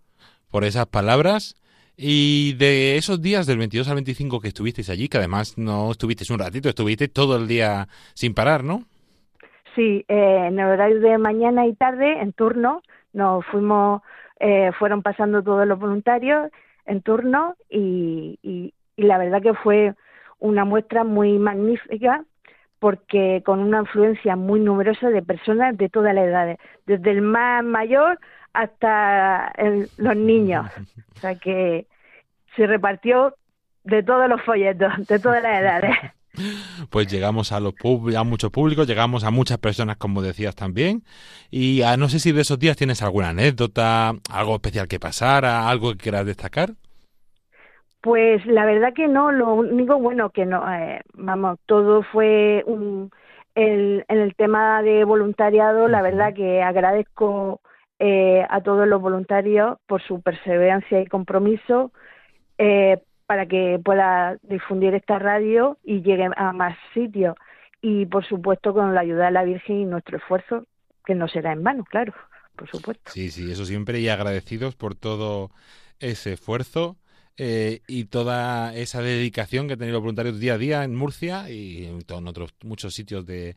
por 0.51 0.65
esas 0.65 0.87
palabras. 0.87 1.55
Y 1.97 2.55
de 2.55 2.97
esos 2.97 3.23
días 3.23 3.47
del 3.47 3.59
22 3.59 3.89
al 3.89 3.95
25 3.97 4.41
que 4.41 4.49
estuvisteis 4.49 4.91
allí, 4.91 5.09
que 5.09 5.19
además 5.19 5.57
no 5.57 5.91
estuvisteis 5.91 6.31
un 6.31 6.39
ratito, 6.39 6.69
estuviste 6.69 7.09
todo 7.09 7.37
el 7.37 7.49
día 7.49 7.89
sin 8.15 8.35
parar, 8.35 8.65
¿no? 8.65 8.83
Sí, 9.75 10.05
eh, 10.09 10.47
en 10.49 10.59
el 10.59 10.67
horario 10.67 11.01
de 11.01 11.17
mañana 11.19 11.67
y 11.67 11.75
tarde, 11.75 12.21
en 12.21 12.33
turno, 12.33 12.83
nos 13.13 13.45
fuimos, 13.47 14.03
eh, 14.41 14.73
fueron 14.79 15.03
pasando 15.03 15.43
todos 15.43 15.67
los 15.67 15.79
voluntarios 15.79 16.51
en 16.85 17.01
turno 17.03 17.57
y, 17.71 18.39
y 18.43 19.03
la 19.03 19.17
verdad 19.19 19.41
que 19.41 19.55
fue 19.55 19.95
una 20.39 20.65
muestra 20.65 21.05
muy 21.05 21.39
magnífica 21.39 22.25
porque 22.83 23.45
con 23.47 23.61
una 23.61 23.79
influencia 23.79 24.35
muy 24.35 24.59
numerosa 24.59 25.09
de 25.09 25.23
personas 25.23 25.79
de 25.79 25.89
todas 25.89 26.13
las 26.17 26.25
edades, 26.25 26.59
desde 26.85 27.13
el 27.13 27.23
más 27.23 27.63
mayor 27.63 28.19
hasta 28.53 29.53
los 29.99 30.17
niños. 30.17 30.67
O 31.15 31.21
sea 31.21 31.37
que 31.37 31.87
se 32.57 32.67
repartió 32.67 33.37
de 33.85 34.03
todos 34.03 34.29
los 34.29 34.43
folletos, 34.43 34.93
de 35.07 35.21
todas 35.21 35.41
las 35.45 35.61
edades. 35.61 35.97
Pues 36.89 37.09
llegamos 37.09 37.53
a, 37.53 37.61
los 37.61 37.75
a 38.17 38.25
mucho 38.25 38.51
público, 38.51 38.85
llegamos 38.85 39.23
a 39.23 39.31
muchas 39.31 39.59
personas, 39.59 39.99
como 39.99 40.23
decías 40.23 40.55
también. 40.55 41.05
Y 41.51 41.83
ah, 41.83 41.99
no 41.99 42.09
sé 42.09 42.21
si 42.21 42.33
de 42.33 42.41
esos 42.41 42.59
días 42.59 42.75
tienes 42.75 43.03
alguna 43.03 43.29
anécdota, 43.29 44.15
algo 44.31 44.55
especial 44.55 44.89
que 44.89 44.99
pasara, 44.99 45.69
algo 45.69 45.93
que 45.93 45.99
quieras 45.99 46.25
destacar. 46.25 46.73
Pues 48.03 48.45
la 48.47 48.67
verdad 48.67 48.93
que 48.93 49.07
no, 49.07 49.31
lo 49.31 49.55
único 49.55 49.97
bueno 49.99 50.31
que 50.31 50.45
no, 50.45 50.61
eh, 50.75 51.01
vamos, 51.15 51.61
todo 51.67 52.03
fue 52.03 52.65
un, 52.67 53.13
el, 53.55 54.05
en 54.09 54.19
el 54.19 54.35
tema 54.35 54.83
de 54.83 55.05
voluntariado, 55.05 55.87
la 55.87 56.03
verdad 56.03 56.35
que 56.35 56.63
agradezco 56.63 57.61
eh, 58.01 58.45
a 58.51 58.61
todos 58.61 58.89
los 58.89 59.01
voluntarios 59.01 59.79
por 59.87 60.03
su 60.03 60.21
perseverancia 60.21 61.01
y 61.01 61.07
compromiso 61.07 61.93
eh, 62.59 63.01
para 63.27 63.47
que 63.47 63.81
pueda 63.85 64.37
difundir 64.43 64.95
esta 64.95 65.21
radio 65.21 65.79
y 65.85 66.03
llegue 66.03 66.29
a 66.37 66.53
más 66.53 66.77
sitios. 66.95 67.37
Y 67.81 68.07
por 68.07 68.27
supuesto 68.27 68.75
con 68.75 68.97
la 68.97 69.03
ayuda 69.03 69.27
de 69.27 69.31
la 69.31 69.45
Virgen 69.45 69.77
y 69.77 69.85
nuestro 69.85 70.17
esfuerzo, 70.17 70.67
que 71.05 71.15
no 71.15 71.29
será 71.29 71.53
en 71.53 71.63
vano, 71.63 71.85
claro, 71.85 72.13
por 72.57 72.69
supuesto. 72.69 73.13
Sí, 73.13 73.31
sí, 73.31 73.53
eso 73.53 73.65
siempre 73.65 74.01
y 74.01 74.09
agradecidos 74.09 74.75
por 74.75 74.97
todo 74.97 75.51
ese 76.01 76.33
esfuerzo 76.33 76.97
eh, 77.45 77.81
y 77.89 78.05
toda 78.05 78.73
esa 78.73 79.03
dedicación 79.03 79.67
que 79.67 79.73
han 79.73 79.79
tenido 79.81 79.95
los 79.95 80.03
voluntarios 80.03 80.39
día 80.39 80.55
a 80.55 80.59
día 80.59 80.85
en 80.85 80.95
Murcia 80.95 81.51
y 81.51 81.87
en 81.87 82.29
otros 82.29 82.55
muchos 82.63 82.95
sitios 82.95 83.27
de, 83.27 83.57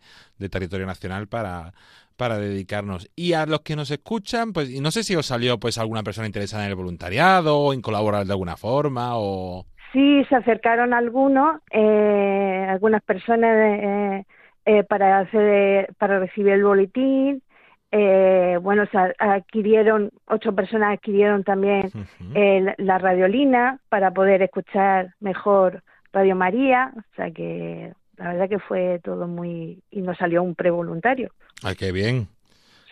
territorio 0.49 0.87
nacional 0.87 1.27
para, 1.27 1.71
dedicarnos. 2.39 3.07
Y 3.15 3.33
a 3.33 3.45
los 3.45 3.61
que 3.61 3.75
nos 3.75 3.91
escuchan, 3.91 4.53
pues 4.53 4.71
y 4.71 4.81
no 4.81 4.89
sé 4.89 5.03
si 5.03 5.15
os 5.15 5.27
salió 5.27 5.59
pues 5.59 5.77
alguna 5.77 6.01
persona 6.01 6.25
interesada 6.25 6.63
en 6.63 6.71
el 6.71 6.75
voluntariado 6.75 7.59
o 7.59 7.73
en 7.73 7.81
colaborar 7.81 8.25
de 8.25 8.33
alguna 8.33 8.57
forma 8.57 9.19
o... 9.19 9.67
Sí, 9.93 10.25
se 10.29 10.35
acercaron 10.35 10.95
algunos, 10.95 11.61
eh, 11.69 12.65
algunas 12.67 13.03
personas 13.03 14.25
eh, 14.65 14.83
para 14.89 15.19
hacer, 15.19 15.93
para 15.99 16.17
recibir 16.17 16.53
el 16.53 16.63
boletín, 16.63 17.43
eh, 17.91 18.57
bueno, 18.61 18.85
se 18.91 18.97
adquirieron, 19.19 20.11
ocho 20.27 20.53
personas 20.53 20.93
adquirieron 20.93 21.43
también 21.43 21.91
la 22.77 22.97
radiolina 22.97 23.79
para 23.89 24.11
poder 24.11 24.41
escuchar 24.41 25.13
mejor 25.19 25.83
Radio 26.11 26.35
María, 26.35 26.93
o 26.95 27.15
sea 27.15 27.31
que 27.31 27.93
la 28.17 28.33
verdad 28.33 28.49
que 28.49 28.59
fue 28.59 28.99
todo 29.03 29.27
muy... 29.27 29.81
y 29.91 30.01
nos 30.01 30.17
salió 30.17 30.41
un 30.43 30.55
prevoluntario. 30.55 31.31
¡Ay, 31.63 31.75
qué 31.75 31.91
bien! 31.91 32.29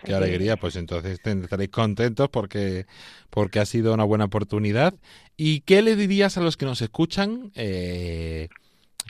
Qué 0.04 0.14
alegría, 0.14 0.58
pues 0.58 0.76
entonces 0.76 1.20
estaréis 1.24 1.70
contentos 1.70 2.28
porque, 2.30 2.86
porque 3.30 3.60
ha 3.60 3.66
sido 3.66 3.94
una 3.94 4.04
buena 4.04 4.26
oportunidad. 4.26 4.94
¿Y 5.38 5.62
qué 5.62 5.82
le 5.82 5.96
dirías 5.96 6.38
a 6.38 6.42
los 6.42 6.58
que 6.58 6.66
nos 6.66 6.82
escuchan? 6.82 7.52
Eh, 7.56 8.50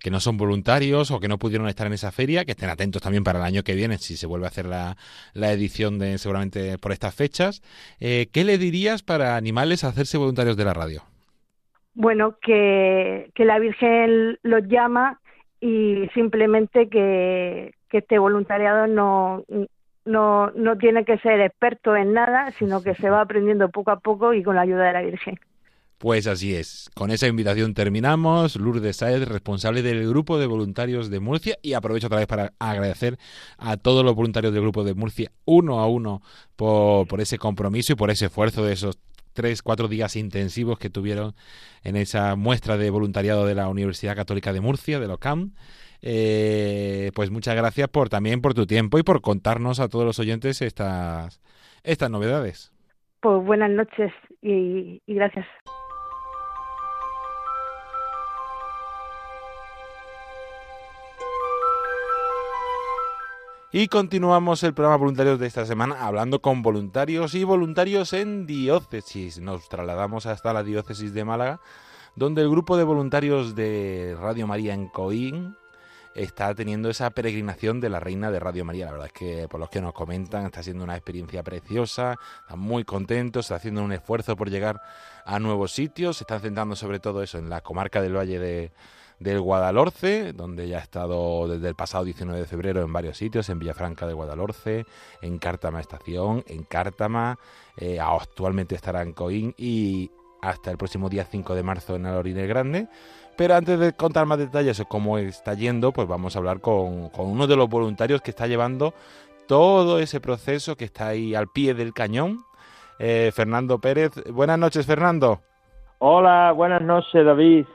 que 0.03 0.11
no 0.11 0.19
son 0.19 0.35
voluntarios 0.35 1.11
o 1.11 1.19
que 1.21 1.29
no 1.29 1.39
pudieron 1.39 1.69
estar 1.69 1.87
en 1.87 1.93
esa 1.93 2.11
feria, 2.11 2.43
que 2.43 2.51
estén 2.51 2.69
atentos 2.69 3.01
también 3.01 3.23
para 3.23 3.39
el 3.39 3.45
año 3.45 3.63
que 3.63 3.73
viene, 3.73 3.97
si 3.97 4.17
se 4.17 4.27
vuelve 4.27 4.45
a 4.45 4.49
hacer 4.49 4.65
la, 4.65 4.97
edición 5.33 5.97
de 5.97 6.17
seguramente 6.17 6.77
por 6.77 6.91
estas 6.91 7.15
fechas. 7.15 7.61
Eh, 8.01 8.27
¿Qué 8.33 8.43
le 8.43 8.57
dirías 8.57 9.01
para 9.01 9.37
animales 9.37 9.83
a 9.83 9.87
hacerse 9.87 10.17
voluntarios 10.17 10.57
de 10.57 10.65
la 10.65 10.73
radio? 10.73 11.03
Bueno, 11.93 12.35
que, 12.41 13.31
que 13.33 13.45
la 13.45 13.59
Virgen 13.59 14.39
los 14.43 14.67
llama 14.67 15.21
y 15.61 16.09
simplemente 16.13 16.89
que, 16.89 17.73
que 17.87 17.99
este 17.99 18.19
voluntariado 18.19 18.87
no, 18.87 19.45
no, 20.03 20.51
no 20.51 20.77
tiene 20.77 21.05
que 21.05 21.17
ser 21.19 21.39
experto 21.39 21.95
en 21.95 22.11
nada, 22.11 22.51
sino 22.51 22.83
que 22.83 22.93
se 22.95 23.09
va 23.09 23.21
aprendiendo 23.21 23.69
poco 23.69 23.91
a 23.91 24.01
poco 24.01 24.33
y 24.33 24.43
con 24.43 24.57
la 24.57 24.63
ayuda 24.63 24.83
de 24.83 24.93
la 24.93 25.01
Virgen. 25.01 25.39
Pues 26.03 26.27
así 26.27 26.53
es. 26.53 26.91
Con 26.95 27.11
esa 27.11 27.27
invitación 27.27 27.73
terminamos. 27.73 28.57
Lourdes 28.57 28.97
Saez, 28.97 29.25
responsable 29.25 29.81
del 29.81 30.05
Grupo 30.05 30.37
de 30.37 30.47
Voluntarios 30.47 31.09
de 31.09 31.21
Murcia. 31.21 31.57
Y 31.61 31.75
aprovecho 31.75 32.07
otra 32.07 32.17
vez 32.17 32.27
para 32.27 32.51
agradecer 32.59 33.17
a 33.57 33.77
todos 33.77 34.03
los 34.03 34.13
voluntarios 34.13 34.51
del 34.51 34.63
Grupo 34.63 34.83
de 34.83 34.95
Murcia, 34.95 35.31
uno 35.45 35.79
a 35.79 35.87
uno, 35.87 36.21
por, 36.57 37.21
ese 37.21 37.37
compromiso 37.37 37.93
y 37.93 37.95
por 37.95 38.11
ese 38.11 38.25
esfuerzo 38.25 38.65
de 38.65 38.73
esos 38.73 38.99
tres, 39.31 39.61
cuatro 39.61 39.87
días 39.87 40.17
intensivos 40.17 40.77
que 40.77 40.89
tuvieron 40.89 41.35
en 41.85 41.95
esa 41.95 42.35
muestra 42.35 42.75
de 42.75 42.89
voluntariado 42.89 43.45
de 43.45 43.55
la 43.55 43.69
Universidad 43.69 44.17
Católica 44.17 44.51
de 44.51 44.59
Murcia, 44.59 44.99
de 44.99 45.07
LOCAM. 45.07 45.53
Eh, 46.01 47.11
pues 47.15 47.31
muchas 47.31 47.55
gracias 47.55 47.87
por 47.87 48.09
también 48.09 48.41
por 48.41 48.53
tu 48.53 48.67
tiempo 48.67 48.99
y 48.99 49.03
por 49.03 49.21
contarnos 49.21 49.79
a 49.79 49.87
todos 49.87 50.03
los 50.03 50.19
oyentes 50.19 50.61
estas, 50.61 51.41
estas 51.81 52.11
novedades. 52.11 52.73
Pues 53.21 53.41
buenas 53.45 53.69
noches 53.69 54.11
y 54.41 55.01
gracias. 55.07 55.45
Y 63.75 63.87
continuamos 63.87 64.61
el 64.61 64.75
programa 64.75 64.97
voluntarios 64.97 65.39
de 65.39 65.47
esta 65.47 65.65
semana 65.65 66.05
hablando 66.05 66.43
con 66.43 66.61
voluntarios 66.61 67.33
y 67.33 67.43
voluntarios 67.43 68.13
en 68.13 68.45
diócesis. 68.45 69.39
Nos 69.39 69.67
trasladamos 69.67 70.27
hasta 70.27 70.53
la 70.53 70.61
diócesis 70.61 71.11
de 71.15 71.25
Málaga, 71.25 71.59
donde 72.15 72.43
el 72.43 72.51
grupo 72.51 72.77
de 72.77 72.83
voluntarios 72.83 73.55
de 73.55 74.15
Radio 74.21 74.45
María 74.45 74.75
en 74.75 74.89
Coín 74.89 75.57
está 76.13 76.53
teniendo 76.53 76.91
esa 76.91 77.09
peregrinación 77.09 77.81
de 77.81 77.89
la 77.89 77.99
Reina 77.99 78.29
de 78.29 78.39
Radio 78.39 78.63
María. 78.63 78.85
La 78.85 78.91
verdad 78.91 79.07
es 79.07 79.13
que 79.13 79.47
por 79.47 79.59
los 79.59 79.71
que 79.71 79.81
nos 79.81 79.93
comentan 79.93 80.45
está 80.45 80.61
siendo 80.61 80.83
una 80.83 80.95
experiencia 80.95 81.41
preciosa, 81.41 82.19
están 82.41 82.59
muy 82.59 82.83
contentos, 82.83 83.45
está 83.45 83.55
haciendo 83.55 83.83
un 83.83 83.91
esfuerzo 83.91 84.35
por 84.35 84.51
llegar 84.51 84.83
a 85.25 85.39
nuevos 85.39 85.71
sitios, 85.71 86.17
se 86.17 86.25
están 86.25 86.41
centrando 86.41 86.75
sobre 86.75 86.99
todo 86.99 87.23
eso 87.23 87.39
en 87.39 87.49
la 87.49 87.61
comarca 87.61 88.03
del 88.03 88.15
Valle 88.15 88.37
de 88.37 88.71
del 89.23 89.39
Guadalhorce, 89.39 90.33
donde 90.33 90.67
ya 90.67 90.77
ha 90.77 90.81
estado 90.81 91.47
desde 91.47 91.69
el 91.69 91.75
pasado 91.75 92.03
19 92.03 92.41
de 92.41 92.45
febrero 92.45 92.81
en 92.81 92.91
varios 92.91 93.17
sitios, 93.17 93.49
en 93.49 93.57
Villafranca 93.57 94.05
de 94.05 94.13
Guadalhorce, 94.13 94.85
en 95.21 95.39
Cártama 95.39 95.79
Estación, 95.79 96.43
en 96.47 96.63
Cártama, 96.63 97.39
eh, 97.77 97.99
actualmente 97.99 98.75
estará 98.75 99.01
en 99.01 99.13
Coín 99.13 99.55
y 99.57 100.11
hasta 100.41 100.71
el 100.71 100.77
próximo 100.77 101.09
día 101.09 101.23
5 101.23 101.55
de 101.55 101.63
marzo 101.63 101.95
en 101.95 102.05
Alorine 102.05 102.45
Grande. 102.45 102.87
Pero 103.37 103.55
antes 103.55 103.79
de 103.79 103.93
contar 103.93 104.25
más 104.25 104.37
detalles 104.37 104.77
de 104.77 104.85
cómo 104.85 105.17
está 105.17 105.53
yendo, 105.53 105.91
pues 105.91 106.07
vamos 106.07 106.35
a 106.35 106.39
hablar 106.39 106.59
con, 106.59 107.09
uno 107.17 107.47
de 107.47 107.55
los 107.55 107.69
voluntarios 107.69 108.21
que 108.21 108.31
está 108.31 108.45
llevando 108.45 108.93
todo 109.47 109.99
ese 109.99 110.21
proceso 110.21 110.75
que 110.75 110.85
está 110.85 111.07
ahí 111.07 111.33
al 111.33 111.47
pie 111.47 111.73
del 111.73 111.93
cañón, 111.93 112.39
eh, 112.99 113.31
Fernando 113.33 113.79
Pérez. 113.79 114.11
Buenas 114.31 114.59
noches, 114.59 114.85
Fernando. 114.85 115.41
Hola, 115.99 116.51
buenas 116.51 116.81
noches, 116.81 117.25
David. 117.25 117.65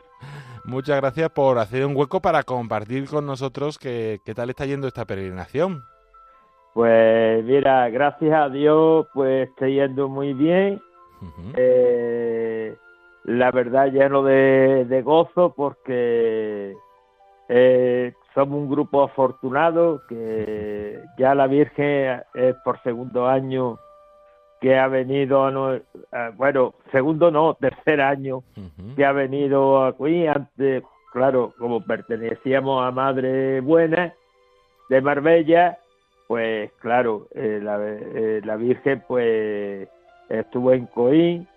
Muchas 0.68 1.00
gracias 1.00 1.30
por 1.30 1.58
hacer 1.58 1.86
un 1.86 1.96
hueco 1.96 2.20
para 2.20 2.42
compartir 2.42 3.08
con 3.08 3.24
nosotros 3.24 3.78
qué, 3.78 4.20
tal 4.36 4.50
está 4.50 4.66
yendo 4.66 4.86
esta 4.86 5.06
peregrinación. 5.06 5.82
Pues 6.74 7.42
mira, 7.42 7.88
gracias 7.88 8.34
a 8.34 8.50
Dios, 8.50 9.06
pues 9.14 9.48
está 9.48 9.66
yendo 9.66 10.10
muy 10.10 10.34
bien. 10.34 10.78
Eh, 11.56 12.76
la 13.24 13.50
verdad 13.50 13.90
lleno 13.90 14.22
de, 14.22 14.84
de 14.84 15.00
gozo 15.00 15.54
porque 15.56 16.74
eh, 17.48 18.12
somos 18.34 18.58
un 18.58 18.68
grupo 18.68 19.02
afortunado 19.02 20.02
que 20.06 21.00
ya 21.18 21.34
la 21.34 21.46
Virgen 21.46 22.20
es 22.34 22.54
por 22.62 22.78
segundo 22.82 23.26
año 23.26 23.78
que 24.60 24.78
ha 24.78 24.88
venido, 24.88 25.44
a, 25.44 26.30
bueno, 26.36 26.74
segundo 26.90 27.30
no, 27.30 27.54
tercer 27.54 28.00
año 28.00 28.42
que 28.96 29.04
ha 29.04 29.12
venido 29.12 29.84
aquí. 29.84 30.26
Antes, 30.26 30.82
claro, 31.12 31.54
como 31.58 31.80
pertenecíamos 31.80 32.84
a 32.84 32.90
Madre 32.90 33.60
Buena 33.60 34.14
de 34.88 35.00
Marbella, 35.00 35.78
pues 36.26 36.70
claro, 36.80 37.28
eh, 37.34 37.60
la, 37.62 37.78
eh, 37.82 38.40
la, 38.44 38.56
Virgen 38.56 39.02
pues 39.06 39.88
estuvo 40.28 40.72
en 40.72 40.86
Coín. 40.86 41.48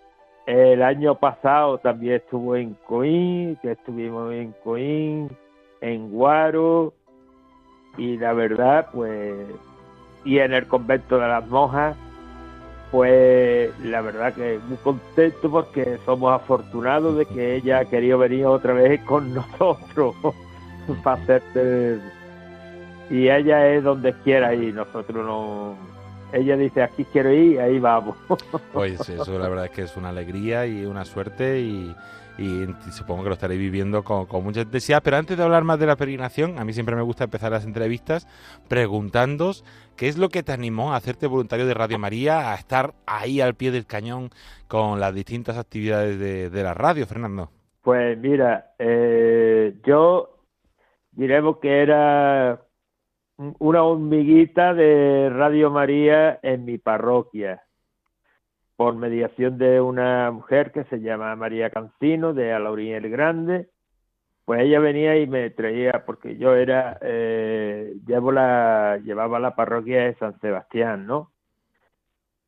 El 0.46 0.82
año 0.82 1.16
pasado 1.16 1.78
también 1.78 2.16
estuvo 2.16 2.56
en 2.56 2.76
Coín, 2.88 3.58
que 3.62 3.72
estuvimos 3.72 4.34
en 4.34 4.54
Coín, 4.64 5.30
en 5.82 6.12
Guaro, 6.12 6.94
y 7.98 8.18
la 8.18 8.34
verdad, 8.34 8.88
pues 8.94 9.48
y 10.24 10.40
en 10.40 10.54
el 10.54 10.68
convento 10.68 11.18
de 11.18 11.28
las 11.28 11.48
monjas, 11.48 11.98
pues 12.92 13.72
la 13.80 14.02
verdad 14.02 14.34
que 14.34 14.60
muy 14.68 14.78
contento 14.78 15.50
porque 15.50 15.98
somos 16.06 16.34
afortunados 16.34 17.18
de 17.18 17.26
que 17.26 17.56
ella 17.56 17.80
ha 17.80 17.86
querido 17.86 18.18
venir 18.18 18.46
otra 18.46 18.74
vez 18.74 19.02
con 19.04 19.34
nosotros 19.34 20.16
para 21.04 21.22
hacerte 21.22 22.00
y 23.10 23.30
ella 23.30 23.68
es 23.68 23.84
donde 23.84 24.14
quiera 24.24 24.54
y 24.54 24.74
nosotros 24.74 25.26
no 25.26 25.76
ella 26.34 26.58
dice 26.58 26.84
aquí 26.84 27.06
quiero 27.06 27.32
ir 27.32 27.62
ahí 27.62 27.80
vamos 27.80 28.18
pues 28.74 29.08
eso 29.08 29.40
la 29.40 29.48
verdad 29.48 29.66
es 29.66 29.72
que 29.72 29.84
es 29.84 29.96
una 29.96 30.10
alegría 30.10 30.66
y 30.66 30.86
una 30.86 31.06
suerte 31.06 31.60
y, 31.60 31.96
y 32.42 32.92
supongo 32.92 33.24
que 33.24 33.30
lo 33.30 33.36
estaréis 33.36 33.60
viviendo 33.60 34.04
con, 34.04 34.28
mucha 34.44 34.62
intensidad. 34.62 35.02
Pero 35.04 35.18
antes 35.18 35.38
de 35.38 35.44
hablar 35.44 35.64
más 35.64 35.80
de 35.80 35.86
la 35.86 35.96
peregrinación, 35.96 36.58
a 36.58 36.66
mí 36.66 36.74
siempre 36.74 36.96
me 36.96 37.02
gusta 37.02 37.26
empezar 37.26 37.52
las 37.52 37.66
entrevistas 37.66 38.28
preguntándos 38.68 39.64
qué 39.96 40.08
es 40.08 40.18
lo 40.18 40.30
que 40.30 40.44
te 40.44 40.52
animó 40.52 40.94
a 40.94 40.98
hacerte 40.98 41.28
voluntario 41.28 41.66
de 41.66 41.74
Radio 41.74 42.00
María, 42.00 42.52
a 42.52 42.56
estar 42.56 42.94
ahí 43.06 43.42
al 43.42 43.56
pie 43.56 43.72
del 43.72 43.86
cañón 43.86 44.30
con 44.68 45.00
las 45.00 45.14
distintas 45.14 45.58
actividades 45.58 46.20
de, 46.20 46.64
la 46.64 46.74
radio, 46.74 47.06
Fernando. 47.06 47.50
Pues 47.82 48.18
mira, 48.18 48.74
eh, 48.80 49.76
yo 49.86 50.46
diremos 51.12 51.58
que 51.58 51.82
era 51.82 52.62
una 53.60 53.84
hormiguita 53.84 54.74
de 54.74 55.30
Radio 55.30 55.72
María 55.72 56.40
en 56.44 56.66
mi 56.66 56.78
parroquia 56.78 57.64
por 58.82 58.96
mediación 58.96 59.60
de 59.60 59.80
una 59.80 60.32
mujer 60.32 60.72
que 60.72 60.86
se 60.86 61.02
llama 61.02 61.36
María 61.36 61.70
Cancino 61.70 62.34
de 62.34 62.52
Alaurín 62.52 62.96
el 62.96 63.12
Grande, 63.12 63.70
pues 64.44 64.62
ella 64.62 64.80
venía 64.80 65.20
y 65.20 65.28
me 65.28 65.52
traía, 65.52 66.04
porque 66.04 66.36
yo 66.38 66.56
era, 66.56 66.98
eh, 67.04 67.94
llevo 68.08 68.32
la, 68.32 69.00
llevaba 69.04 69.40
la 69.40 69.54
parroquia 69.54 70.06
de 70.06 70.16
San 70.16 70.40
Sebastián, 70.40 71.06
¿no? 71.06 71.32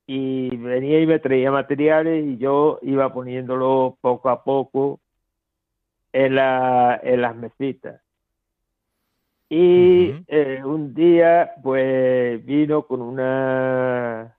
Y 0.08 0.58
venía 0.58 1.02
y 1.02 1.06
me 1.06 1.20
traía 1.20 1.52
materiales 1.52 2.26
y 2.26 2.38
yo 2.38 2.80
iba 2.82 3.14
poniéndolo 3.14 4.00
poco 4.02 4.30
a 4.30 4.44
poco 4.44 5.02
en, 6.14 6.34
la, 6.34 7.00
en 7.04 7.22
las 7.22 7.36
mesitas. 7.36 8.02
Y 9.50 10.16
eh, 10.30 10.64
un 10.66 10.96
día, 10.96 11.52
pues 11.62 12.44
vino 12.44 12.88
con 12.88 13.04
una 13.04 14.33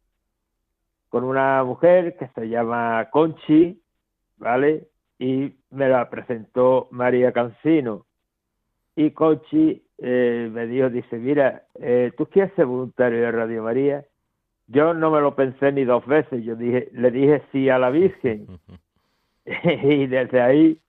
con 1.14 1.22
una 1.22 1.62
mujer 1.62 2.16
que 2.16 2.26
se 2.34 2.48
llama 2.48 3.08
Conchi, 3.12 3.80
¿vale? 4.36 4.88
Y 5.16 5.54
me 5.70 5.88
la 5.88 6.10
presentó 6.10 6.88
María 6.90 7.30
Cancino. 7.30 8.06
Y 8.96 9.12
Conchi 9.12 9.80
eh, 9.98 10.50
me 10.52 10.66
dijo, 10.66 10.90
dice, 10.90 11.16
mira, 11.16 11.62
eh, 11.76 12.10
¿tú 12.16 12.26
quieres 12.26 12.52
ser 12.54 12.66
voluntario 12.66 13.20
de 13.20 13.30
Radio 13.30 13.62
María? 13.62 14.04
Yo 14.66 14.92
no 14.92 15.12
me 15.12 15.20
lo 15.20 15.36
pensé 15.36 15.70
ni 15.70 15.84
dos 15.84 16.04
veces, 16.04 16.42
yo 16.42 16.56
dije, 16.56 16.88
le 16.90 17.12
dije 17.12 17.42
sí 17.52 17.68
a 17.68 17.78
la 17.78 17.90
Virgen. 17.90 18.48
y 19.84 20.08
desde 20.08 20.40
ahí, 20.40 20.80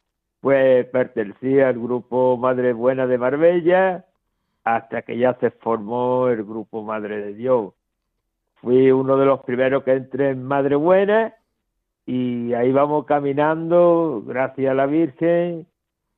pues 0.42 0.88
pertenecía 0.88 1.68
al 1.68 1.80
grupo 1.80 2.36
Madre 2.36 2.74
Buena 2.74 3.06
de 3.06 3.20
Marbella, 3.20 4.06
hasta 4.64 5.04
que 5.04 5.20
ya 5.20 5.36
se 5.36 5.52
formó 5.52 6.30
el 6.30 6.44
grupo 6.44 6.82
Madre 6.82 7.24
de 7.24 7.36
Dios 7.36 7.75
fui 8.66 8.90
uno 8.90 9.16
de 9.16 9.28
los 9.28 9.42
primeros 9.42 9.84
que 9.84 9.92
entré 9.92 10.32
en 10.32 10.44
Madre 10.44 10.76
Buena 10.76 11.36
y 12.04 12.52
ahí 12.56 12.72
vamos 12.72 13.06
caminando, 13.06 14.24
gracias 14.26 14.72
a 14.72 14.74
la 14.74 14.88
Virgen, 14.88 15.68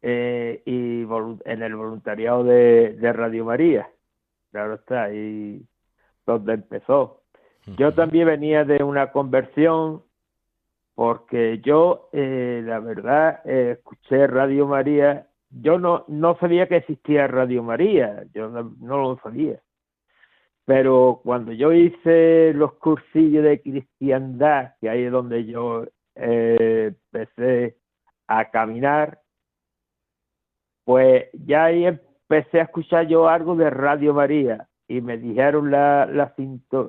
eh, 0.02 0.62
y 0.66 1.02
en 1.44 1.62
el 1.62 1.76
voluntariado 1.76 2.46
de, 2.46 2.98
Radio 3.12 3.44
María. 3.44 3.90
Claro 4.52 4.76
está, 4.76 5.04
ahí 5.04 5.62
donde 6.26 6.54
empezó. 6.54 7.24
Yo 7.78 7.94
también 7.94 8.28
venía 8.28 8.64
de 8.64 8.82
una 8.82 9.12
conversión 9.12 10.04
porque 10.96 11.60
yo, 11.66 12.08
eh, 12.14 12.62
la 12.64 12.80
verdad, 12.80 13.42
eh, 13.44 13.76
escuché 13.78 14.26
Radio 14.26 14.68
María. 14.68 15.28
Yo 15.50 15.80
no, 15.80 16.06
no 16.08 16.38
sabía 16.38 16.70
que 16.70 16.78
existía 16.78 17.28
Radio 17.28 17.62
María, 17.62 18.24
yo 18.34 18.48
no 18.48 18.98
lo 18.98 19.20
sabía. 19.22 19.60
Pero 20.68 21.22
cuando 21.24 21.54
yo 21.54 21.72
hice 21.72 22.52
los 22.54 22.74
cursillos 22.74 23.42
de 23.46 23.62
cristiandad, 23.62 24.74
que 24.82 24.90
ahí 24.90 25.04
es 25.04 25.12
donde 25.14 25.46
yo 25.46 25.86
eh, 26.16 26.94
empecé 27.14 27.78
a 28.28 28.52
caminar, 28.52 29.22
pues 30.84 31.30
ya 31.32 31.66
ahí 31.66 31.86
empecé 31.86 32.60
a 32.60 32.64
escuchar 32.64 33.08
yo 33.08 33.30
algo 33.30 33.56
de 33.56 33.70
Radio 33.70 34.14
María 34.14 34.68
y 34.90 35.00
me 35.00 35.18
dijeron 35.18 35.72
la, 35.72 36.06
la, 36.06 36.34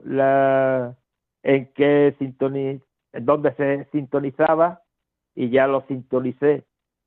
la 0.04 0.96
en 1.44 1.72
qué 1.74 2.16
sintoniz, 2.18 2.82
en 3.12 3.24
dónde 3.26 3.54
se 3.54 3.84
sintonizaba 3.92 4.82
y 5.36 5.50
ya 5.50 5.68
lo 5.68 5.82
sintonicé. 5.82 6.64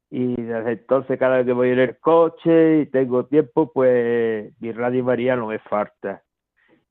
Y 0.10 0.41
desde 0.41 0.71
entonces 0.71 1.19
cada 1.19 1.38
vez 1.38 1.45
que 1.45 1.53
voy 1.53 1.71
en 1.71 1.79
el 1.79 1.97
coche 1.99 2.79
y 2.84 2.86
tengo 2.86 3.25
tiempo, 3.25 3.73
pues 3.73 4.53
mi 4.62 4.71
Radio 4.71 5.03
María 5.03 5.36
no 5.36 5.47
me 5.47 5.60
falta 5.60 6.23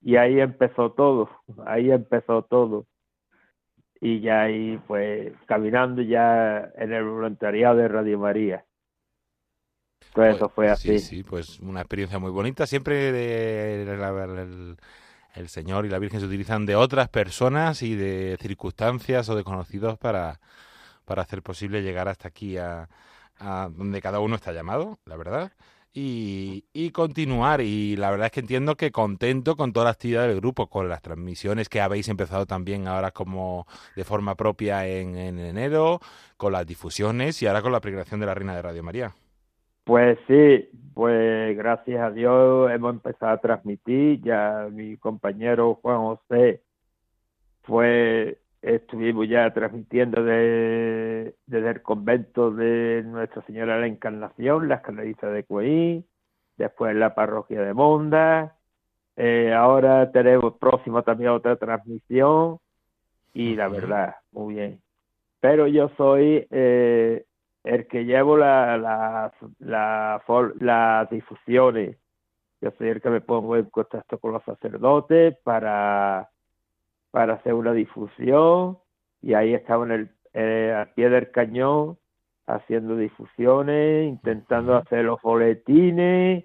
y 0.03 0.17
ahí 0.17 0.41
empezó 0.41 0.93
todo, 0.93 1.31
ahí 1.67 1.91
empezó 1.91 2.43
todo. 2.43 2.87
Y 4.01 4.21
ya 4.21 4.43
ahí, 4.43 4.81
pues, 4.87 5.35
caminando 5.47 6.01
ya 6.01 6.71
en 6.77 6.93
el 6.93 7.05
voluntariado 7.05 7.77
de 7.77 7.89
Radio 7.89 8.19
María. 8.19 8.65
Todo 10.15 10.25
pues, 10.25 10.37
eso 10.37 10.49
fue 10.49 10.71
así. 10.71 10.99
Sí, 10.99 11.17
sí, 11.17 11.23
pues 11.23 11.61
una 11.61 11.81
experiencia 11.81 12.19
muy 12.19 12.31
bonita. 12.31 12.67
Siempre 12.67 13.11
el, 13.83 14.77
el, 15.35 15.49
Señor 15.49 15.85
y 15.85 15.91
la 15.91 15.99
Virgen 15.99 16.21
se 16.21 16.27
utilizan 16.27 16.65
de 16.65 16.77
otras 16.77 17.11
personas 17.11 17.83
y 17.83 17.95
de 17.95 18.39
circunstancias 18.41 19.29
o 19.29 19.37
de 19.37 19.45
conocidos 19.45 19.99
para, 19.99 20.41
para 21.05 21.21
hacer 21.21 21.43
posible 21.43 21.83
llegar 21.83 22.09
hasta 22.09 22.29
aquí 22.29 22.57
a, 22.57 22.89
a 23.39 23.69
donde 23.71 24.01
cada 24.01 24.21
uno 24.21 24.35
está 24.35 24.53
llamado, 24.53 24.99
la 25.05 25.17
verdad 25.17 25.53
y, 25.93 26.91
continuar. 26.93 27.61
Y 27.61 27.97
la 27.97 28.11
verdad 28.11 28.27
es 28.27 28.33
que 28.33 28.41
entiendo 28.41 28.77
que 28.77 28.91
contento 28.91 29.57
con 29.57 29.73
toda 29.73 29.85
la 29.85 29.91
actividad 29.91 30.27
del 30.27 30.37
grupo, 30.37 30.69
con 30.69 30.89
las 30.89 31.03
transmisiones 31.03 31.69
que 31.69 31.81
habéis 31.81 32.09
empezado 32.09 32.47
también 32.47 32.87
ahora 32.87 33.11
como 33.11 33.67
de 33.97 34.05
forma 34.05 34.35
propia 34.35 34.87
en, 34.87 35.17
enero, 35.17 36.01
con 36.37 36.53
las 36.53 36.67
difusiones 36.67 37.43
y 37.43 37.47
ahora 37.47 37.63
con 37.63 37.73
la 37.73 37.81
peregrinación 37.81 38.21
de 38.21 38.27
la 38.27 38.35
Reina 38.35 38.55
de 38.55 38.63
Radio 38.63 38.83
María. 38.83 39.13
Pues 39.85 40.19
sí, 40.29 40.69
pues 40.95 41.57
gracias 41.57 42.01
a 42.01 42.11
Dios 42.11 42.71
hemos 42.71 42.93
empezado 42.93 43.33
a 43.33 43.41
transmitir, 43.41 44.21
ya 44.23 44.69
mi 44.71 44.97
compañero 44.99 45.79
Juan 45.83 45.99
José 45.99 46.63
fue 47.63 48.39
estuvimos 48.63 49.29
ya 49.29 49.53
transmitiendo 49.53 50.23
de, 50.23 51.35
desde 51.47 51.71
el 51.71 51.83
convento 51.83 52.51
de 52.51 53.03
Nuestra 53.07 53.43
Señora 53.43 53.75
de 53.75 53.81
la 53.81 53.87
Encarnación, 53.87 54.69
la 54.69 54.77
escalerista 54.77 55.31
de 55.31 55.45
Cuey, 55.45 56.05
después 56.57 56.95
la 56.95 57.15
parroquia 57.15 57.63
de 57.63 57.75
Monda, 57.75 58.57
eh, 59.17 59.53
ahora 59.53 60.11
tenemos 60.13 60.55
próximo 60.59 61.03
también 61.03 61.31
otra 61.31 61.57
transmisión 61.57 62.59
y 63.33 63.55
la 63.55 63.69
verdad, 63.69 64.17
muy 64.33 64.55
bien. 64.55 64.81
Pero 65.41 65.67
yo 65.67 65.91
soy 65.97 66.47
eh, 66.51 67.25
el 67.65 67.87
que 67.87 68.05
llevo 68.05 68.37
la, 68.37 68.77
la, 68.77 69.33
la, 69.59 70.23
las 70.59 71.11
difusiones. 71.11 71.97
Yo 72.61 72.71
soy 72.73 72.89
el 72.89 73.01
que 73.01 73.11
me 73.11 73.21
pongo 73.21 73.57
en 73.57 73.65
contacto 73.67 74.19
con 74.19 74.33
los 74.33 74.45
sacerdotes 74.45 75.37
para 75.43 76.29
para 77.11 77.35
hacer 77.35 77.55
una 77.55 77.73
difusión 77.73 78.79
y 79.23 79.35
ahí 79.35 79.55
estaba 79.55 79.85
en 79.85 79.93
el, 79.93 80.11
eh, 80.33 80.75
al 80.77 80.93
pie 80.95 81.11
del 81.11 81.31
cañón 81.31 81.99
haciendo 82.47 82.97
difusiones, 82.97 84.09
intentando 84.09 84.77
hacer 84.77 85.05
los 85.05 85.21
boletines 85.23 86.45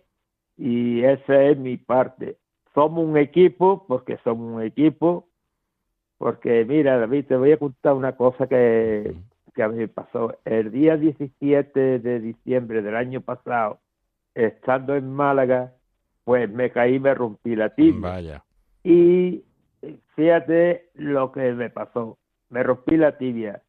y 0.58 1.04
esa 1.04 1.43
es 1.43 1.58
mi 1.58 1.78
parte. 1.78 2.38
Somos 2.73 3.06
un 3.06 3.17
equipo 3.17 3.86
porque 3.88 4.17
somos 4.23 4.56
un 4.56 4.62
equipo, 4.62 5.28
porque 6.17 6.65
mira 6.65 6.97
David, 6.97 7.25
te 7.25 7.38
voy 7.38 7.51
a 7.51 7.58
contar 7.58 7.93
una 7.93 8.15
cosa 8.15 8.47
que, 8.47 9.15
que 9.54 9.63
a 9.63 9.69
mí 9.69 9.78
me 9.78 9.88
pasó. 9.88 10.38
El 10.45 10.71
día 10.71 10.97
17 10.97 11.99
de 11.99 12.19
diciembre 12.19 12.82
del 12.82 12.95
año 12.95 13.21
pasado, 13.21 13.80
estando 14.34 14.95
en 14.95 15.12
Málaga, 15.12 15.73
pues 16.23 16.49
me 16.49 16.71
caí, 16.71 16.99
me 16.99 17.13
rompí 17.13 17.56
la 17.56 17.69
tibia. 17.69 18.01
Vaya. 18.01 18.43
Y 18.84 19.43
fíjate 20.15 20.89
lo 20.93 21.31
que 21.31 21.53
me 21.53 21.69
pasó. 21.69 22.17
Me 22.49 22.63
rompí 22.63 22.97
la 22.97 23.17
tibia. 23.17 23.61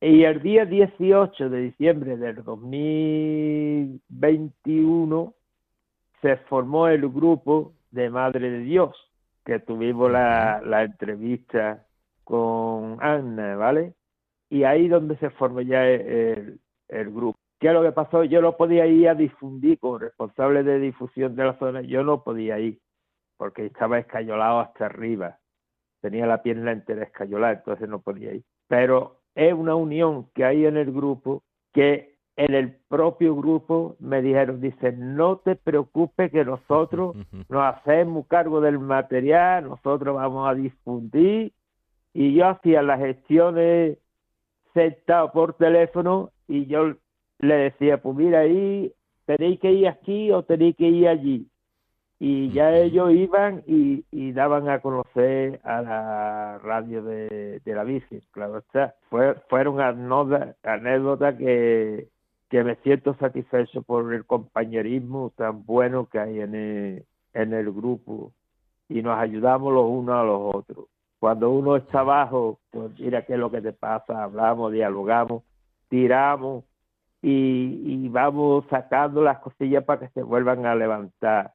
Y 0.00 0.22
el 0.24 0.42
día 0.42 0.66
18 0.66 1.50
de 1.50 1.60
diciembre 1.60 2.16
del 2.16 2.42
2021 2.42 5.34
se 6.20 6.36
formó 6.36 6.88
el 6.88 7.08
grupo 7.08 7.74
de 7.90 8.10
Madre 8.10 8.50
de 8.50 8.58
Dios, 8.60 8.96
que 9.44 9.58
tuvimos 9.60 10.10
la, 10.10 10.60
la 10.64 10.82
entrevista 10.82 11.86
con 12.24 12.98
Ana, 13.00 13.56
¿vale? 13.56 13.94
Y 14.50 14.64
ahí 14.64 14.88
donde 14.88 15.16
se 15.18 15.30
formó 15.30 15.60
ya 15.60 15.88
el, 15.88 16.58
el 16.88 17.10
grupo. 17.10 17.38
¿Qué 17.60 17.68
es 17.68 17.74
lo 17.74 17.82
que 17.82 17.92
pasó? 17.92 18.24
Yo 18.24 18.42
no 18.42 18.56
podía 18.56 18.86
ir 18.86 19.08
a 19.08 19.14
difundir 19.14 19.78
como 19.78 19.98
responsable 19.98 20.64
de 20.64 20.80
difusión 20.80 21.36
de 21.36 21.44
la 21.44 21.56
zona, 21.58 21.82
yo 21.82 22.02
no 22.02 22.24
podía 22.24 22.58
ir 22.58 22.80
porque 23.36 23.66
estaba 23.66 23.98
escayolado 23.98 24.60
hasta 24.60 24.86
arriba. 24.86 25.38
Tenía 26.02 26.26
la 26.26 26.42
pierna 26.42 26.72
entera 26.72 27.04
escayolada, 27.04 27.54
entonces 27.54 27.88
no 27.88 28.02
podía 28.02 28.34
ir. 28.34 28.42
Pero 28.68 29.20
es 29.34 29.54
una 29.54 29.74
unión 29.74 30.28
que 30.34 30.44
hay 30.44 30.66
en 30.66 30.76
el 30.76 30.92
grupo 30.92 31.42
que 31.72 32.12
en 32.36 32.54
el 32.54 32.76
propio 32.88 33.36
grupo 33.36 33.96
me 34.00 34.20
dijeron, 34.20 34.60
dice, 34.60 34.92
no 34.92 35.38
te 35.38 35.54
preocupes 35.54 36.30
que 36.30 36.44
nosotros 36.44 37.16
nos 37.48 37.74
hacemos 37.74 38.26
cargo 38.26 38.60
del 38.60 38.78
material, 38.78 39.64
nosotros 39.64 40.14
vamos 40.16 40.48
a 40.48 40.54
difundir. 40.54 41.52
Y 42.14 42.34
yo 42.34 42.48
hacía 42.48 42.82
las 42.82 43.00
gestiones 43.00 43.98
sentado 44.74 45.32
por 45.32 45.54
teléfono 45.54 46.30
y 46.48 46.66
yo 46.66 46.94
le 47.38 47.54
decía, 47.54 48.02
pues 48.02 48.16
mira 48.16 48.40
ahí, 48.40 48.92
tenéis 49.24 49.60
que 49.60 49.72
ir 49.72 49.88
aquí 49.88 50.30
o 50.30 50.42
tenéis 50.42 50.76
que 50.76 50.88
ir 50.88 51.08
allí. 51.08 51.48
Y 52.24 52.50
ya 52.50 52.72
ellos 52.76 53.10
iban 53.10 53.64
y, 53.66 54.30
daban 54.30 54.68
a 54.68 54.78
conocer 54.78 55.60
a 55.64 55.82
la 55.82 56.58
radio 56.62 57.02
de, 57.02 57.60
la 57.64 57.82
Virgen, 57.82 58.22
claro 58.30 58.58
está. 58.58 58.94
Fue, 59.10 59.34
fueron 59.48 59.80
anécdotas 59.80 61.34
que, 61.34 62.06
que 62.48 62.62
me 62.62 62.76
siento 62.76 63.14
satisfecho 63.14 63.82
por 63.82 64.14
el 64.14 64.24
compañerismo 64.24 65.32
tan 65.34 65.66
bueno 65.66 66.06
que 66.06 66.20
hay 66.20 66.38
en 66.38 66.54
el, 66.54 67.04
en 67.34 67.54
el 67.54 67.72
grupo 67.72 68.30
y 68.88 69.02
nos 69.02 69.18
ayudamos 69.18 69.72
los 69.72 69.86
unos 69.86 70.14
a 70.14 70.22
los 70.22 70.54
otros. 70.54 70.86
Cuando 71.18 71.50
uno 71.50 71.74
está 71.74 72.00
abajo, 72.00 72.60
pues 72.70 72.96
mira 73.00 73.22
qué 73.22 73.32
es 73.32 73.38
lo 73.40 73.50
que 73.50 73.62
te 73.62 73.72
pasa, 73.72 74.22
hablamos, 74.22 74.70
dialogamos, 74.70 75.42
tiramos 75.88 76.62
y, 77.20 78.08
vamos 78.10 78.64
sacando 78.70 79.22
las 79.22 79.40
cosillas 79.40 79.82
para 79.82 80.06
que 80.06 80.08
se 80.10 80.22
vuelvan 80.22 80.66
a 80.66 80.76
levantar. 80.76 81.52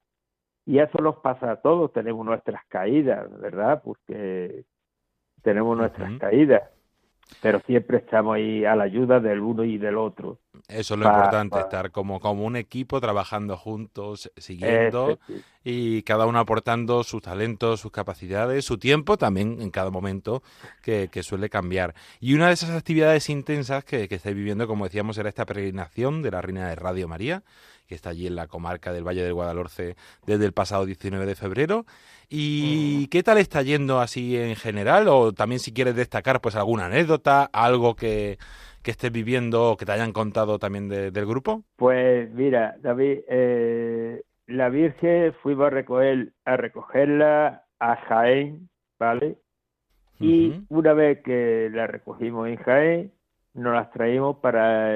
Y 0.68 0.80
eso 0.80 0.98
nos 1.02 1.16
pasa 1.20 1.50
a 1.50 1.56
todos, 1.62 1.94
tenemos 1.94 2.26
nuestras 2.26 2.66
caídas, 2.66 3.26
¿verdad? 3.40 3.82
Porque 3.82 4.66
tenemos 5.42 5.78
nuestras 5.78 6.20
caídas, 6.20 6.64
pero 7.42 7.62
siempre 7.62 8.00
estamos 8.00 8.36
ahí 8.36 8.66
a 8.66 8.76
la 8.76 8.84
ayuda 8.84 9.22
del 9.22 9.40
uno 9.40 9.64
y 9.64 9.78
del 9.78 9.98
otro. 9.98 10.40
Eso 10.68 10.94
es 10.94 11.00
lo 11.00 11.08
importante, 11.08 11.60
estar 11.60 11.92
como, 11.92 12.20
como 12.20 12.44
un 12.44 12.56
equipo 12.56 13.00
trabajando 13.00 13.58
juntos, 13.58 14.32
siguiendo 14.38 15.20
y 15.64 16.04
cada 16.04 16.26
uno 16.26 16.40
aportando 16.40 17.04
sus 17.04 17.22
talentos, 17.22 17.82
sus 17.82 17.92
capacidades, 17.92 18.64
su 18.64 18.78
tiempo 18.78 19.18
también 19.18 19.62
en 19.62 19.70
cada 19.70 19.90
momento 19.90 20.42
que, 20.82 21.10
suele 21.24 21.50
cambiar. 21.50 21.94
Y 22.20 22.36
una 22.36 22.48
de 22.48 22.54
esas 22.54 22.70
actividades 22.70 23.30
intensas 23.30 23.84
que, 23.84 24.08
que 24.08 24.16
estáis 24.16 24.36
viviendo, 24.36 24.68
como 24.68 24.86
decíamos, 24.86 25.18
era 25.18 25.30
esta 25.30 25.46
peregrinación 25.46 26.22
de 26.22 26.32
la 26.32 26.42
Reina 26.42 26.70
de 26.70 26.76
Radio 26.76 27.08
María, 27.08 27.44
que 27.88 27.96
está 27.96 28.12
allí 28.12 28.28
en 28.28 28.36
la 28.36 28.48
comarca 28.48 28.94
del 28.94 29.08
Valle 29.08 29.24
del 29.24 29.34
Guadalhorce 29.34 29.96
desde 30.26 30.46
el 30.46 30.54
pasado 30.54 30.86
19 30.86 31.26
de 31.26 31.36
febrero. 31.36 31.86
¿Y 32.30 33.04
mm. 33.04 33.10
qué 33.10 33.24
tal 33.24 33.38
está 33.38 33.62
yendo 33.62 34.00
así 34.00 34.38
en 34.38 34.56
general? 34.56 35.08
O 35.08 35.34
también 35.34 35.60
si 35.60 35.72
quieres 35.72 35.96
destacar 35.96 36.42
pues 36.42 36.56
alguna 36.56 36.86
anécdota, 36.86 37.50
algo 37.52 37.96
que 37.96 38.38
que 38.88 38.92
estés 38.92 39.12
viviendo 39.12 39.72
o 39.72 39.76
que 39.76 39.86
te 39.86 39.92
hayan 39.92 40.14
contado 40.14 40.60
también 40.60 40.88
del 40.88 41.26
grupo? 41.26 41.62
Pues 41.76 42.32
mira, 42.32 42.78
David, 42.80 43.20
eh, 43.28 44.24
la 44.46 44.70
Virgen 44.70 45.34
fuimos 45.44 45.68
a, 45.68 45.70
recoger, 45.72 46.32
a 46.46 46.56
recogerla 46.56 47.66
a 47.80 47.98
Jaén, 47.98 48.70
¿vale? 48.98 49.36
Y 50.22 50.64
una 50.70 50.94
vez 50.94 51.22
que 51.22 51.70
la 51.74 51.88
recogimos 51.88 52.48
en 52.48 52.56
Jaén, 52.56 53.12
nos 53.56 53.74
las 53.74 53.92
traímos 53.92 54.38
para, 54.38 54.90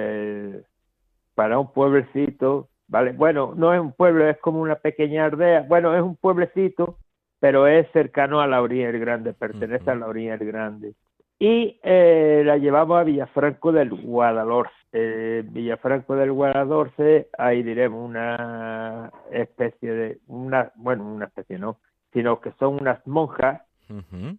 para 1.36 1.60
un 1.60 1.74
pueblecito, 1.74 2.70
¿vale? 2.88 3.12
Bueno, 3.12 3.54
no 3.58 3.74
es 3.74 3.82
un 3.82 3.92
pueblo, 3.92 4.26
es 4.30 4.38
como 4.38 4.62
una 4.62 4.76
pequeña 4.76 5.26
aldea. 5.26 5.66
Bueno, 5.68 5.94
es 5.94 6.02
un 6.02 6.16
pueblecito, 6.16 6.98
pero 7.42 7.68
es 7.68 7.92
cercano 7.92 8.40
a 8.40 8.48
la 8.48 8.62
orilla 8.62 8.90
del 8.90 9.02
Grande, 9.02 9.34
pertenece 9.34 9.92
a 9.92 9.96
la 9.96 10.08
orilla 10.08 10.38
del 10.38 10.48
Grande 10.48 10.96
y 11.42 11.80
eh, 11.82 12.44
la 12.46 12.58
llevamos 12.58 13.00
a 13.00 13.04
Villafranco 13.04 13.72
del 13.72 13.90
Guadalhorce. 13.90 14.76
Eh, 14.92 15.44
Villafranco 15.44 16.16
del 16.16 16.32
Guadalhorce, 16.34 17.30
ahí 17.36 17.64
diremos 17.64 18.08
una 18.08 19.12
especie 19.32 19.92
de, 19.92 20.20
una, 20.28 20.72
bueno, 20.76 21.04
una 21.04 21.26
especie 21.26 21.58
no, 21.58 21.80
sino 22.14 22.40
que 22.42 22.52
son 22.60 22.80
unas 22.80 23.08
monjas, 23.08 23.64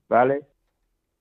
¿vale? 0.08 0.42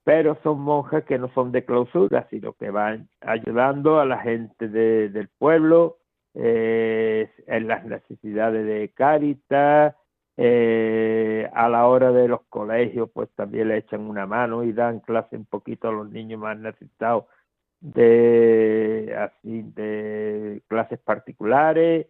Pero 0.03 0.37
son 0.43 0.61
monjas 0.61 1.03
que 1.05 1.17
no 1.17 1.33
son 1.33 1.51
de 1.51 1.65
clausura, 1.65 2.27
sino 2.29 2.53
que 2.53 2.69
van 2.69 3.09
ayudando 3.21 3.99
a 3.99 4.05
la 4.05 4.19
gente 4.19 4.67
del 4.67 5.29
pueblo 5.39 5.97
eh, 6.35 7.27
en 7.47 7.67
las 7.67 7.85
necesidades 7.85 8.67
de 8.67 8.91
Cáritas, 8.93 9.95
eh, 10.43 11.47
a 11.53 11.69
la 11.69 11.85
hora 11.85 12.11
de 12.11 12.27
los 12.27 12.41
colegios, 12.49 13.11
pues 13.13 13.29
también 13.35 13.67
le 13.67 13.77
echan 13.77 14.01
una 14.01 14.25
mano 14.25 14.63
y 14.63 14.73
dan 14.73 14.99
clase 15.01 15.35
un 15.35 15.45
poquito 15.45 15.89
a 15.89 15.91
los 15.91 16.09
niños 16.09 16.39
más 16.39 16.57
necesitados 16.57 17.25
de 17.79 19.15
así 19.15 19.61
de 19.75 20.63
clases 20.67 20.97
particulares 20.97 22.07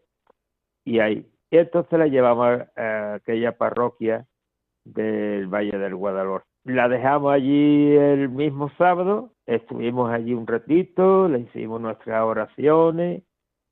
y 0.86 1.00
ahí. 1.00 1.30
Y 1.50 1.58
entonces 1.58 2.00
la 2.00 2.08
llevamos 2.08 2.62
a, 2.78 3.15
aquella 3.15 3.58
parroquia 3.58 4.26
del 4.86 5.48
Valle 5.48 5.78
del 5.78 5.96
Guadalhorce. 5.96 6.48
La 6.63 6.88
dejamos 6.88 7.34
allí 7.34 7.98
el 7.98 8.30
mismo 8.30 8.70
sábado, 8.78 9.34
estuvimos 9.46 10.10
allí 10.10 10.34
un 10.34 10.48
ratito, 10.48 11.28
le 11.28 11.39
hicimos 11.39 11.82
nuestras 11.82 12.24
oraciones 12.24 13.24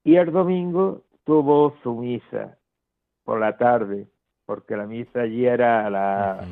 y 0.03 0.17
el 0.17 0.33
domingo 0.33 1.03
tuvo 1.23 1.77
su 1.81 1.95
misa 1.95 2.57
por 3.23 3.39
la 3.39 3.55
tarde 3.55 4.09
porque 4.49 4.75
la 4.75 4.87
misa 4.87 5.21
allí 5.21 5.45
era 5.45 5.85
a, 5.85 5.91
la, 5.91 6.47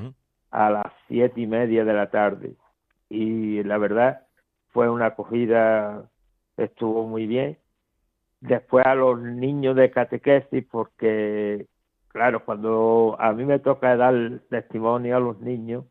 a 0.51 0.69
las 0.69 0.85
siete 1.07 1.41
y 1.41 1.47
media 1.47 1.83
de 1.83 1.93
la 1.93 2.11
tarde. 2.11 2.53
Y 3.09 3.63
la 3.63 3.79
verdad 3.79 4.21
fue 4.67 4.87
una 4.87 5.07
acogida, 5.07 6.07
estuvo 6.57 7.07
muy 7.07 7.25
bien. 7.25 7.57
Después 8.39 8.85
a 8.85 8.93
los 8.93 9.19
niños 9.19 9.75
de 9.75 9.89
catequesis, 9.89 10.63
porque, 10.69 11.65
claro, 12.09 12.45
cuando 12.45 13.17
a 13.19 13.33
mí 13.33 13.45
me 13.45 13.57
toca 13.57 13.97
dar 13.97 14.41
testimonio 14.47 15.17
a 15.17 15.19
los 15.19 15.39
niños, 15.39 15.85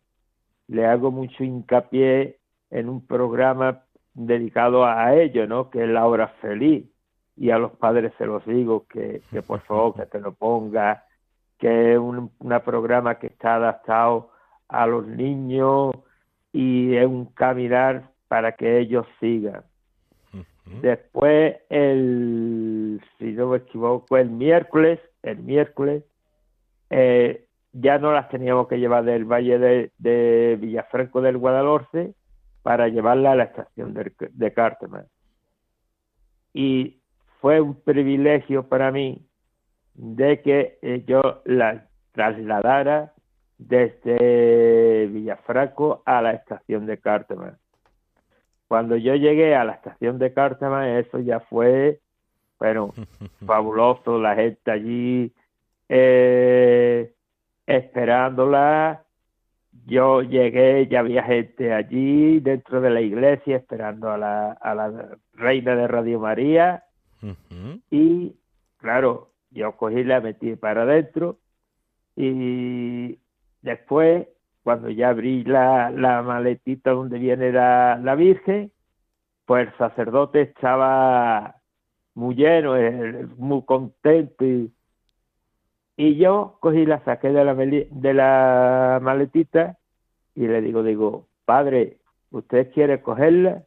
le 0.68 0.86
hago 0.86 1.10
mucho 1.10 1.42
hincapié 1.42 2.38
en 2.70 2.88
un 2.88 3.04
programa 3.04 3.82
dedicado 4.14 4.84
a 4.84 5.12
ellos, 5.16 5.48
¿no? 5.48 5.70
Que 5.70 5.82
es 5.82 5.88
la 5.88 6.06
hora 6.06 6.28
feliz. 6.40 6.86
Y 7.36 7.50
a 7.50 7.58
los 7.58 7.72
padres 7.72 8.12
se 8.16 8.26
los 8.26 8.46
digo 8.46 8.86
que, 8.86 9.22
que 9.32 9.42
por 9.42 9.58
favor 9.62 9.96
que 9.96 10.06
te 10.06 10.20
lo 10.20 10.34
ponga 10.34 11.05
que 11.58 11.92
es 11.92 11.98
un 11.98 12.30
programa 12.64 13.18
que 13.18 13.28
está 13.28 13.56
adaptado 13.56 14.30
a 14.68 14.86
los 14.86 15.06
niños 15.06 15.92
y 16.52 16.96
es 16.96 17.06
un 17.06 17.26
caminar 17.26 18.10
para 18.28 18.52
que 18.52 18.78
ellos 18.78 19.06
sigan. 19.20 19.62
Después, 20.82 21.58
el, 21.68 23.00
si 23.18 23.26
no 23.32 23.50
me 23.50 23.58
equivoco, 23.58 24.16
el 24.16 24.30
miércoles, 24.30 24.98
el 25.22 25.38
miércoles, 25.38 26.02
eh, 26.90 27.46
ya 27.72 27.98
no 27.98 28.12
las 28.12 28.28
teníamos 28.30 28.66
que 28.66 28.78
llevar 28.78 29.04
del 29.04 29.24
Valle 29.24 29.58
de, 29.58 30.58
Villafranco 30.60 31.20
del 31.20 31.38
Guadalhorce 31.38 32.14
para 32.62 32.88
llevarla 32.88 33.32
a 33.32 33.36
la 33.36 33.44
estación 33.44 33.94
de, 33.94 34.12
de. 34.18 35.04
Y 36.52 36.98
fue 37.40 37.60
un 37.60 37.80
privilegio 37.80 38.68
para 38.68 38.90
mí 38.90 39.24
de 39.96 40.42
que 40.42 40.78
eh, 40.82 41.04
yo 41.06 41.42
la 41.44 41.86
trasladara 42.12 43.12
desde 43.58 45.06
Villafranco 45.06 46.02
a 46.04 46.20
la 46.20 46.32
estación 46.32 46.86
de 46.86 46.98
Cártama. 46.98 47.58
Cuando 48.68 48.96
yo 48.96 49.14
llegué 49.14 49.54
a 49.54 49.64
la 49.64 49.72
estación 49.72 50.18
de 50.18 50.32
Cártama, 50.32 50.98
eso 50.98 51.18
ya 51.20 51.40
fue, 51.40 52.00
bueno, 52.58 52.92
fabuloso, 53.46 54.18
la 54.18 54.34
gente 54.34 54.70
allí 54.70 55.32
eh, 55.88 57.12
esperándola. 57.66 59.02
Yo 59.86 60.22
llegué, 60.22 60.88
ya 60.88 61.00
había 61.00 61.22
gente 61.22 61.72
allí 61.72 62.40
dentro 62.40 62.80
de 62.80 62.90
la 62.90 63.00
iglesia 63.00 63.56
esperando 63.56 64.10
a 64.10 64.18
la, 64.18 64.52
a 64.52 64.74
la 64.74 65.16
reina 65.34 65.76
de 65.76 65.86
Radio 65.86 66.18
María. 66.18 66.84
Y 67.90 68.34
claro, 68.78 69.30
yo 69.56 69.76
cogí 69.76 70.04
la 70.04 70.20
metí 70.20 70.54
para 70.56 70.82
adentro 70.82 71.38
y 72.14 73.18
después, 73.62 74.28
cuando 74.62 74.90
ya 74.90 75.10
abrí 75.10 75.44
la, 75.44 75.90
la 75.90 76.22
maletita 76.22 76.92
donde 76.92 77.18
viene 77.18 77.52
la, 77.52 77.98
la 78.02 78.14
Virgen, 78.14 78.72
pues 79.44 79.68
el 79.68 79.76
sacerdote 79.78 80.42
estaba 80.42 81.56
muy 82.14 82.34
lleno, 82.34 82.76
eh, 82.76 83.26
muy 83.36 83.62
contento 83.62 84.44
y, 84.44 84.72
yo 85.96 86.58
cogí 86.60 86.84
la 86.84 87.02
saqué 87.04 87.28
de 87.28 87.44
la, 87.44 87.54
de 87.54 88.14
la 88.14 88.98
maletita 89.02 89.78
y 90.34 90.46
le 90.46 90.60
digo, 90.60 90.82
digo, 90.82 91.26
padre, 91.46 91.98
¿usted 92.30 92.72
quiere 92.72 93.00
cogerla? 93.02 93.62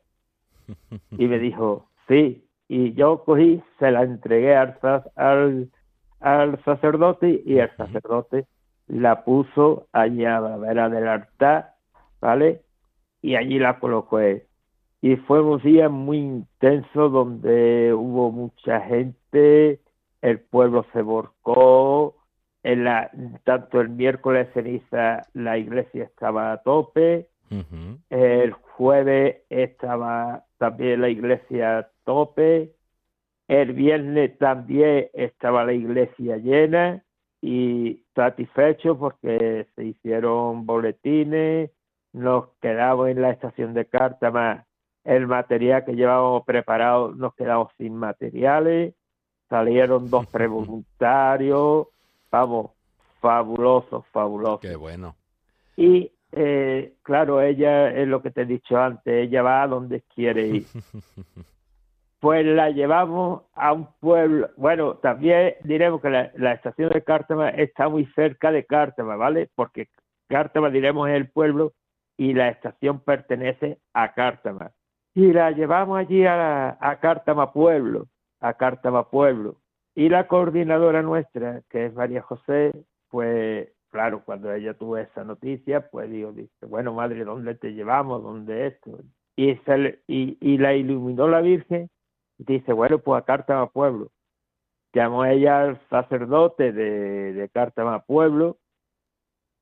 Y 1.18 1.28
me 1.28 1.40
dijo, 1.40 1.90
sí. 2.08 2.46
Y 2.68 2.94
yo 2.94 3.24
cogí, 3.24 3.64
se 3.80 3.90
la 3.90 4.04
entregué 4.04 4.56
al, 4.56 4.78
al, 5.16 5.72
al 6.20 6.63
sacerdote 6.63 7.41
y 7.45 7.59
el 7.59 7.70
sacerdote 7.76 8.45
la 8.88 9.24
puso 9.24 9.88
allí 9.91 10.26
a 10.26 10.39
la 10.39 10.57
vera 10.57 10.89
del 10.89 11.07
altar, 11.07 11.76
¿vale? 12.20 12.61
Y 13.22 13.36
allí 13.36 13.59
la 13.59 13.80
colocó 13.80 14.20
él. 14.20 14.43
Y 15.01 15.15
fue 15.15 15.41
un 15.41 15.61
día 15.61 15.88
muy 15.88 16.17
intenso 16.17 17.09
donde 17.09 17.93
hubo 17.93 18.32
mucha 18.32 18.82
gente, 18.82 19.80
el 20.22 20.39
pueblo 20.39 20.86
se 20.91 21.01
volcó, 21.01 22.15
en 22.63 22.84
la, 22.84 23.09
tanto 23.45 23.80
el 23.80 23.89
miércoles 23.89 24.49
ceniza 24.53 25.26
la 25.34 25.57
iglesia 25.57 26.03
estaba 26.03 26.51
a 26.51 26.57
tope, 26.57 27.30
el 28.09 28.51
jueves 28.51 29.38
estaba 29.49 30.43
también 30.57 31.01
la 31.01 31.09
iglesia 31.09 31.80
a 31.80 31.88
tope, 32.03 32.74
el 33.50 33.74
viernes 33.74 34.38
también 34.38 35.10
estaba 35.12 35.66
la 35.66 35.74
iglesia 35.74 36.38
llena 36.38 37.04
y 37.41 38.04
satisfecho 38.14 38.97
porque 38.97 39.66
se 39.76 39.86
hicieron 39.86 40.68
boletines, 40.68 41.72
nos 42.14 42.50
quedamos 42.62 43.10
en 43.10 43.24
la 43.24 43.32
estación 43.32 43.74
de 43.74 43.86
Cártama, 43.86 44.68
el 45.04 45.26
material 45.26 45.84
que 45.84 45.95
llevábamos 45.95 46.45
preparado 46.45 47.12
nos 47.16 47.34
quedamos 47.34 47.72
sin 47.80 47.95
materiales, 47.95 48.93
salieron 49.50 50.12
dos 50.12 50.28
prevoluntarios, 50.32 51.88
vamos, 52.30 52.70
fabuloso, 53.20 54.06
fabuloso. 54.12 54.60
Qué 54.60 54.76
bueno. 54.76 55.16
Y 55.76 56.12
eh, 56.34 56.93
claro, 57.02 57.41
ella 57.41 57.89
es 57.89 58.08
lo 58.08 58.22
que 58.22 58.30
te 58.30 58.43
he 58.43 58.45
dicho 58.45 58.78
antes, 58.78 59.12
ella 59.12 59.41
va 59.41 59.64
a 59.64 59.68
donde 59.68 60.04
quiere 60.14 60.45
ir. 60.45 60.66
pues 62.20 62.45
la 62.45 62.70
llevamos 62.70 63.43
a 63.53 63.74
un 63.74 63.88
pueblo, 63.99 64.49
bueno, 64.57 64.95
también 64.95 65.55
diremos 65.63 66.01
que 66.01 66.09
la, 66.09 66.53
estación 66.53 66.89
de 66.89 67.03
Cártama 67.03 67.49
está 67.49 67.88
muy 67.88 68.05
cerca 68.07 68.51
de 68.51 68.65
Cártama, 68.65 69.15
¿vale? 69.15 69.49
Porque 69.55 69.88
Cártama, 70.28 70.70
diremos, 70.70 71.09
es 71.09 71.15
el 71.15 71.30
pueblo 71.30 71.74
y 72.17 72.34
la 72.34 72.49
estación 72.49 72.99
pertenece 72.99 73.80
a 73.93 74.13
Cártama. 74.13 74.72
Y 75.15 75.32
la 75.34 75.51
llevamos 75.51 75.97
allí 75.97 76.26
a, 76.26 76.78
a 76.80 76.99
Cártama 76.99 77.53
Pueblo, 77.53 78.07
a 78.41 78.53
Cártama 78.53 79.09
Pueblo. 79.09 79.57
Y 79.95 80.09
la 80.09 80.28
coordinadora 80.28 81.01
nuestra, 81.01 81.61
que 81.70 81.86
es 81.86 81.93
María 81.93 82.22
José, 82.22 82.74
pues 83.09 83.70
claro, 83.89 84.24
cuando 84.24 84.53
ella 84.53 84.74
tuvo 84.74 84.97
esa 84.97 85.24
noticia, 85.24 85.89
pues 85.89 86.09
digo, 86.09 86.32
dice, 86.32 86.65
bueno, 86.65 86.93
madre, 86.93 87.24
¿dónde 87.24 87.55
te 87.55 87.74
llevamos? 87.74 88.24
¿Dónde 88.24 88.67
esto? 88.67 88.99
Y, 89.36 89.51
y, 90.07 90.38
y 90.39 90.57
la 90.57 90.74
iluminó 90.76 91.28
la 91.28 91.41
Virgen, 91.41 91.89
dice, 92.40 92.74
bueno, 92.74 93.00
pues 93.00 93.22
a 93.22 93.26
Cártama 93.26 93.68
Pueblo. 93.68 94.10
Llamó 94.94 95.26
ella 95.26 95.62
al 95.62 95.80
sacerdote 95.90 96.72
de, 96.72 97.34
de 97.34 97.50
Cártama 97.50 98.00
Pueblo 98.00 98.58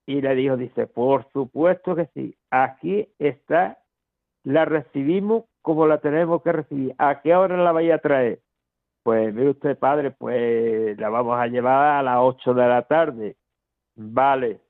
y 0.06 0.22
le 0.22 0.36
dijo, 0.36 0.56
dice, 0.56 0.88
por 0.88 1.30
supuesto 1.34 1.96
que 1.96 2.06
sí, 2.14 2.38
aquí 2.50 3.10
está, 3.20 3.78
la 4.44 4.64
recibimos 4.64 5.44
como 5.62 5.86
la 5.86 6.00
tenemos 6.00 6.42
que 6.44 6.54
recibir. 6.54 6.96
¿A 6.98 7.22
qué 7.22 7.36
hora 7.36 7.58
la 7.58 7.74
vaya 7.74 7.96
a 7.96 8.00
traer? 8.00 8.40
Pues 9.04 9.34
mire 9.34 9.50
usted, 9.50 9.78
padre, 9.78 10.12
pues 10.12 10.98
la 10.98 11.10
vamos 11.10 11.38
a 11.38 11.48
llevar 11.48 12.00
a 12.00 12.04
las 12.04 12.18
8 12.20 12.54
de 12.54 12.68
la 12.68 12.82
tarde. 12.84 13.36
Vale. 13.96 14.62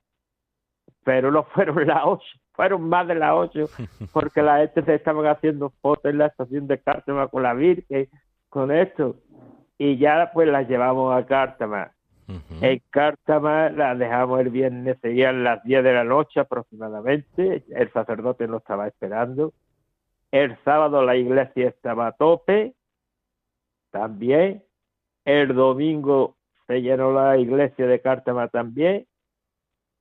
Pero 1.04 1.30
no 1.30 1.44
fueron 1.54 1.86
las 1.86 2.02
8, 2.04 2.24
fueron 2.58 2.88
más 2.88 3.06
de 3.06 3.14
las 3.14 3.34
8, 3.34 3.66
porque 4.12 4.42
la 4.42 4.58
gente 4.58 4.82
se 4.82 4.96
estaban 4.96 5.24
haciendo 5.26 5.70
fotos 5.80 6.10
en 6.10 6.18
la 6.18 6.26
estación 6.26 6.66
de 6.66 6.80
Cártama 6.80 7.28
con 7.28 7.44
la 7.44 7.54
Virgen, 7.54 8.08
con 8.48 8.72
esto. 8.72 9.14
Y 9.78 9.96
ya 9.96 10.32
pues 10.34 10.48
las 10.48 10.68
llevamos 10.68 11.14
a 11.14 11.24
Cártama. 11.24 11.92
En 12.60 12.82
Cártama 12.90 13.70
la 13.70 13.94
dejamos 13.94 14.40
el 14.40 14.50
viernes, 14.50 14.98
serían 15.00 15.44
las 15.44 15.62
10 15.62 15.84
de 15.84 15.92
la 15.92 16.02
noche 16.02 16.40
aproximadamente. 16.40 17.62
El 17.70 17.92
sacerdote 17.92 18.48
nos 18.48 18.62
estaba 18.62 18.88
esperando. 18.88 19.52
El 20.32 20.58
sábado 20.64 21.04
la 21.04 21.14
iglesia 21.14 21.68
estaba 21.68 22.08
a 22.08 22.12
tope 22.12 22.74
también. 23.92 24.64
El 25.24 25.54
domingo 25.54 26.36
se 26.66 26.82
llenó 26.82 27.12
la 27.12 27.38
iglesia 27.38 27.86
de 27.86 28.00
Cártama 28.00 28.48
también. 28.48 29.06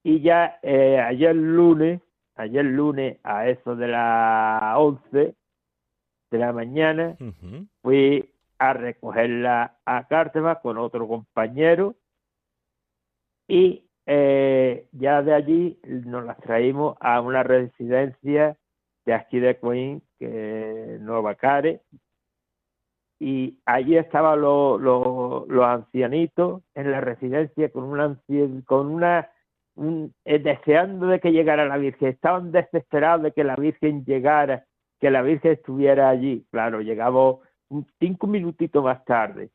Y 0.03 0.21
ya 0.21 0.57
eh, 0.63 0.99
ayer 0.99 1.35
lunes, 1.35 2.01
ayer 2.37 2.65
lunes 2.65 3.19
a 3.23 3.47
eso 3.47 3.75
de 3.75 3.87
las 3.87 4.77
11 4.77 5.35
de 6.31 6.37
la 6.37 6.53
mañana, 6.53 7.15
fui 7.81 8.33
a 8.59 8.73
recogerla 8.73 9.77
a 9.85 10.07
Cártama 10.07 10.59
con 10.61 10.77
otro 10.77 11.07
compañero 11.07 11.95
y 13.47 13.87
eh, 14.05 14.87
ya 14.93 15.21
de 15.21 15.33
allí 15.33 15.79
nos 15.83 16.25
la 16.25 16.35
traímos 16.35 16.97
a 16.99 17.21
una 17.21 17.43
residencia 17.43 18.57
de 19.05 19.13
aquí 19.13 19.39
de 19.39 19.57
Queen, 19.57 20.01
que 20.19 20.95
es 20.95 21.01
Nueva 21.01 21.35
Care, 21.35 21.81
y 23.19 23.59
allí 23.65 23.97
estaban 23.97 24.41
los, 24.41 24.79
los, 24.79 25.65
ancianitos 25.65 26.61
en 26.75 26.91
la 26.91 27.01
residencia 27.01 27.69
con 27.71 27.83
una 27.85 28.17
con 28.65 28.87
una 28.87 29.31
deseando 30.23 31.07
de 31.07 31.19
que 31.19 31.31
llegara 31.31 31.65
la 31.65 31.77
Virgen, 31.77 32.09
estaban 32.09 32.51
desesperados 32.51 33.23
de 33.23 33.31
que 33.31 33.43
la 33.43 33.55
Virgen 33.55 34.03
llegara, 34.05 34.65
que 34.99 35.11
la 35.11 35.21
Virgen 35.21 35.53
estuviera 35.53 36.09
allí. 36.09 36.45
Claro, 36.51 36.81
llegamos 36.81 37.39
cinco 37.99 38.27
minutitos 38.27 38.83
más 38.83 39.03
tarde. 39.05 39.51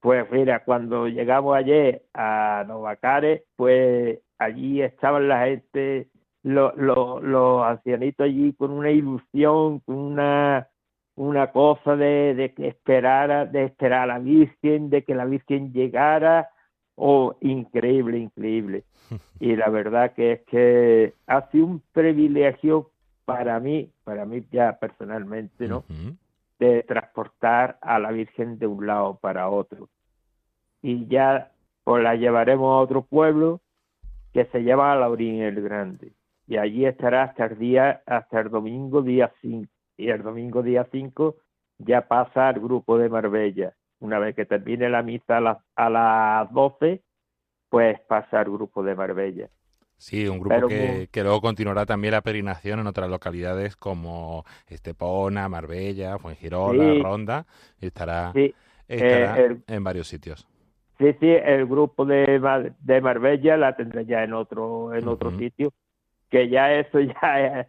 Pues 0.00 0.30
mira, 0.30 0.64
cuando 0.64 1.08
llegamos 1.08 1.56
ayer 1.56 2.02
a 2.14 2.64
Novacares, 2.68 3.42
pues 3.56 4.20
allí 4.38 4.80
estaban 4.80 5.26
la 5.26 5.46
gente, 5.46 6.08
los, 6.44 6.76
los, 6.76 7.62
ancianitos 7.64 8.24
allí 8.24 8.52
con 8.52 8.70
una 8.70 8.90
ilusión, 8.90 9.80
con 9.80 9.96
una 9.96 10.68
una 11.16 11.50
cosa 11.50 11.96
de, 11.96 12.34
de 12.36 12.54
que 12.54 12.68
esperara, 12.68 13.44
de 13.44 13.64
esperar 13.64 14.02
a 14.02 14.06
la 14.06 14.18
Virgen, 14.20 14.88
de 14.88 15.02
que 15.02 15.16
la 15.16 15.24
Virgen 15.24 15.72
llegara, 15.72 16.48
oh, 16.98 17.36
increíble, 17.40 18.18
increíble. 18.18 18.84
Y 19.40 19.56
la 19.56 19.70
verdad 19.70 20.12
que 20.12 20.32
es 20.32 20.40
que 20.42 21.14
ha 21.26 21.48
sido 21.50 21.64
un 21.64 21.82
privilegio 21.92 22.90
para 23.24 23.58
mí, 23.58 23.90
para 24.04 24.26
mí 24.26 24.44
ya 24.50 24.78
personalmente, 24.78 25.66
¿no? 25.66 25.84
De 26.58 26.82
transportar 26.82 27.78
a 27.80 27.98
la 27.98 28.10
Virgen 28.10 28.58
de 28.58 28.66
un 28.66 28.86
lado 28.86 29.16
para 29.16 29.48
otro. 29.48 29.88
Y 30.82 31.06
ya 31.06 31.52
pues 31.84 32.02
la 32.02 32.16
llevaremos 32.16 32.70
a 32.70 32.82
otro 32.82 33.02
pueblo 33.02 33.60
que 34.34 34.44
se 34.46 34.62
llama 34.62 34.94
Laurín 34.94 35.40
el 35.40 35.62
Grande. 35.62 36.12
Y 36.46 36.56
allí 36.56 36.84
estará 36.84 37.24
hasta 37.24 37.46
el 37.46 37.58
día, 37.58 38.02
hasta 38.06 38.40
el 38.40 38.50
domingo 38.50 39.02
día 39.02 39.32
5 39.40 39.70
y 39.96 40.08
el 40.08 40.22
domingo 40.22 40.62
día 40.62 40.86
5 40.90 41.36
ya 41.78 42.06
pasa 42.06 42.48
al 42.48 42.60
grupo 42.60 42.98
de 42.98 43.08
Marbella. 43.08 43.74
Una 44.00 44.18
vez 44.18 44.34
que 44.34 44.46
termine 44.46 44.88
la 44.88 45.02
misa 45.02 45.38
a 45.38 45.40
las, 45.40 45.58
a 45.74 45.90
las 45.90 46.52
12, 46.52 47.02
pues 47.68 48.00
pasa 48.08 48.40
al 48.40 48.46
grupo 48.46 48.82
de 48.82 48.94
Marbella. 48.94 49.48
Sí, 49.98 50.28
un 50.28 50.38
grupo 50.38 50.68
que, 50.68 51.08
que, 51.10 51.22
luego 51.24 51.40
continuará 51.40 51.84
también 51.84 52.12
la 52.12 52.20
peregrinación 52.20 52.78
en 52.78 52.86
otras 52.86 53.10
localidades 53.10 53.76
como 53.76 54.44
Estepona, 54.68 55.48
Marbella, 55.48 56.18
Fuengirola, 56.18 57.02
Ronda, 57.02 57.46
y 57.80 57.86
estará, 57.86 58.32
estará 58.86 59.40
eh, 59.40 59.56
en 59.66 59.84
varios 59.84 60.06
sitios. 60.06 60.46
Sí, 60.98 61.12
sí, 61.18 61.28
el 61.28 61.66
grupo 61.66 62.04
de, 62.04 62.40
de 62.80 63.00
Marbella 63.00 63.56
la 63.56 63.74
tendrá 63.74 64.02
ya 64.02 64.22
en 64.22 64.34
otro 64.34 64.94
en 64.94 65.08
otro 65.08 65.36
sitio, 65.36 65.72
que 66.30 66.48
ya 66.48 66.72
eso 66.74 67.00
ya 67.00 67.60
es, 67.60 67.66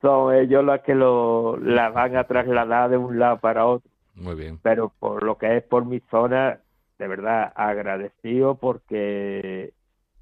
son 0.00 0.34
ellos 0.34 0.64
los 0.64 0.80
que 0.80 0.94
lo, 0.94 1.58
la 1.58 1.90
van 1.90 2.16
a 2.16 2.24
trasladar 2.24 2.88
de 2.88 2.96
un 2.96 3.18
lado 3.18 3.40
para 3.40 3.66
otro. 3.66 3.90
Muy 4.20 4.34
bien. 4.34 4.58
Pero 4.62 4.92
por 4.98 5.22
lo 5.22 5.38
que 5.38 5.56
es 5.56 5.62
por 5.62 5.84
mi 5.84 6.00
zona, 6.10 6.60
de 6.98 7.08
verdad 7.08 7.52
agradecido 7.54 8.56
porque 8.56 9.72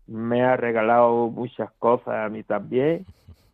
me 0.07 0.43
ha 0.43 0.57
regalado 0.57 1.31
muchas 1.31 1.71
cosas 1.79 2.15
a 2.15 2.29
mí 2.29 2.43
también. 2.43 3.07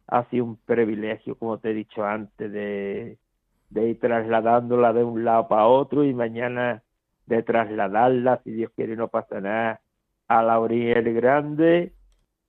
Ha 0.08 0.28
sido 0.28 0.44
un 0.44 0.56
privilegio, 0.56 1.36
como 1.36 1.58
te 1.58 1.70
he 1.70 1.74
dicho 1.74 2.04
antes, 2.04 2.52
de, 2.52 3.18
de 3.70 3.88
ir 3.88 4.00
trasladándola 4.00 4.92
de 4.92 5.04
un 5.04 5.24
lado 5.24 5.48
para 5.48 5.66
otro 5.66 6.04
y 6.04 6.12
mañana 6.12 6.82
de 7.26 7.42
trasladarla, 7.42 8.40
si 8.44 8.50
Dios 8.50 8.72
quiere 8.74 8.96
no 8.96 9.08
pasa 9.08 9.40
nada, 9.40 9.80
a 10.28 10.42
la 10.42 10.58
orilla 10.58 11.00
grande 11.00 11.92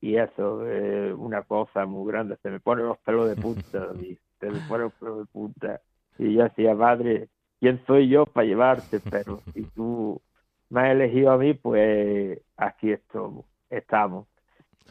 y 0.04 0.18
eso 0.18 0.68
es 0.68 1.14
una 1.14 1.44
cosa 1.44 1.86
muy 1.86 2.12
grande, 2.12 2.36
se 2.42 2.50
me 2.50 2.60
ponen 2.60 2.88
los 2.88 2.98
pelos 3.00 3.30
de 3.30 3.38
punta, 3.38 3.88
se 4.40 4.50
me 4.50 4.60
ponen 4.68 4.88
los 4.88 4.94
pelos 4.96 5.20
de 5.20 5.26
punta. 5.28 5.82
Y 6.18 6.34
yo 6.34 6.44
decía, 6.44 6.76
madre, 6.76 7.30
¿quién 7.64 7.82
soy 7.88 8.10
yo 8.10 8.26
para 8.26 8.46
llevarte? 8.46 9.00
Pero 9.10 9.40
si 9.54 9.64
tú 9.68 10.22
me 10.70 10.82
has 10.82 10.92
elegido 10.92 11.32
a 11.32 11.38
mí, 11.38 11.54
pues 11.54 12.42
aquí 12.58 12.92
estamos. 12.92 14.28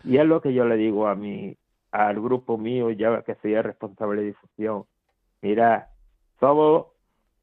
Y 0.04 0.16
es 0.16 0.24
lo 0.24 0.40
que 0.40 0.54
yo 0.54 0.64
le 0.64 0.78
digo 0.78 1.06
a 1.06 1.14
mí, 1.14 1.54
al 1.90 2.18
grupo 2.18 2.56
mío, 2.56 2.88
ya 2.90 3.20
que 3.24 3.34
soy 3.42 3.52
el 3.52 3.64
responsable 3.64 4.22
de 4.22 4.28
difusión. 4.28 4.86
Mira, 5.42 5.90
somos 6.40 6.86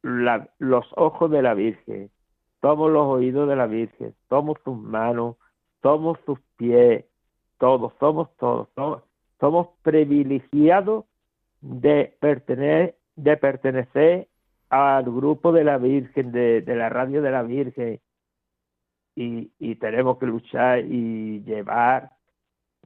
los 0.02 0.86
ojos 0.96 1.30
de 1.30 1.44
la 1.44 1.54
Virgen, 1.54 2.10
somos 2.60 2.92
los 2.92 3.06
oídos 3.06 3.48
de 3.48 3.56
la 3.56 3.68
Virgen, 3.68 4.16
somos 4.30 4.58
sus 4.64 4.80
manos, 4.80 5.36
somos 5.84 6.18
sus 6.26 6.40
pies, 6.58 7.06
todos, 7.60 7.94
somos 8.00 8.36
todos, 8.38 8.68
somos, 9.40 9.68
privilegiados 9.84 11.06
de 11.62 12.18
pertenecer, 12.20 12.98
de 13.16 13.38
pertenecer 13.38 14.28
al 14.70 15.06
grupo 15.06 15.52
de 15.52 15.64
la 15.64 15.78
Virgen, 15.78 16.32
de, 16.32 16.64
la 16.68 16.90
radio 16.90 17.22
de 17.22 17.32
la 17.32 17.44
Virgen, 17.44 18.00
y, 19.16 19.76
tenemos 19.76 20.18
que 20.18 20.26
luchar 20.28 20.80
y 20.86 21.44
llevar 21.44 22.12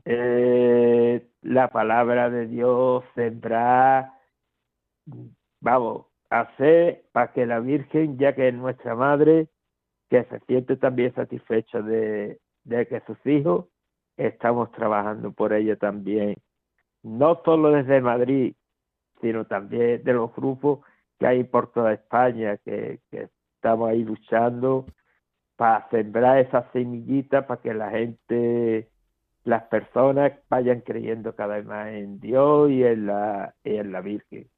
eh, 0.06 1.28
la 1.42 1.68
palabra 1.70 2.30
de 2.30 2.48
Dios, 2.48 3.04
sembrar, 3.14 4.12
vamos, 5.62 6.08
hacer 6.30 7.06
para 7.12 7.32
que 7.34 7.46
la 7.46 7.60
Virgen, 7.60 8.18
ya 8.18 8.34
que 8.34 8.48
es 8.48 8.54
nuestra 8.56 8.96
madre, 8.96 9.50
que 10.10 10.24
se 10.26 10.40
siente 10.42 10.78
también 10.78 11.14
satisfecha 11.14 11.82
de, 11.82 12.40
de 12.64 12.88
que 12.88 13.02
sus 13.02 13.24
hijos 13.26 13.68
estamos 14.18 14.72
trabajando 14.72 15.32
por 15.32 15.54
ella 15.54 15.76
también, 15.76 16.36
no 17.04 17.42
solo 17.46 17.72
desde 17.72 18.02
Madrid, 18.02 18.56
sino 19.22 19.46
también 19.46 20.04
de 20.04 20.14
los 20.14 20.34
grupos 20.36 20.80
que 21.24 21.28
hay 21.28 21.44
por 21.46 21.72
toda 21.72 21.94
España, 21.94 22.58
que, 22.58 23.00
estamos 23.56 23.90
ahí 23.90 24.04
luchando 24.04 24.86
para 25.56 25.90
sembrar 25.90 26.40
esa 26.40 26.70
semillita 26.74 27.48
para 27.48 27.62
que 27.62 27.74
la 27.74 27.92
gente 27.92 28.90
las 29.46 29.64
personas 29.64 30.34
vayan 30.50 30.82
creyendo 30.82 31.34
cada 31.34 31.56
vez 31.56 31.66
más 31.66 31.88
en 31.88 32.20
Dios 32.20 32.70
y 32.72 32.84
en 32.84 33.06
la, 33.06 33.56
en 33.64 33.94
la 33.94 34.02
Virgen. 34.02 34.50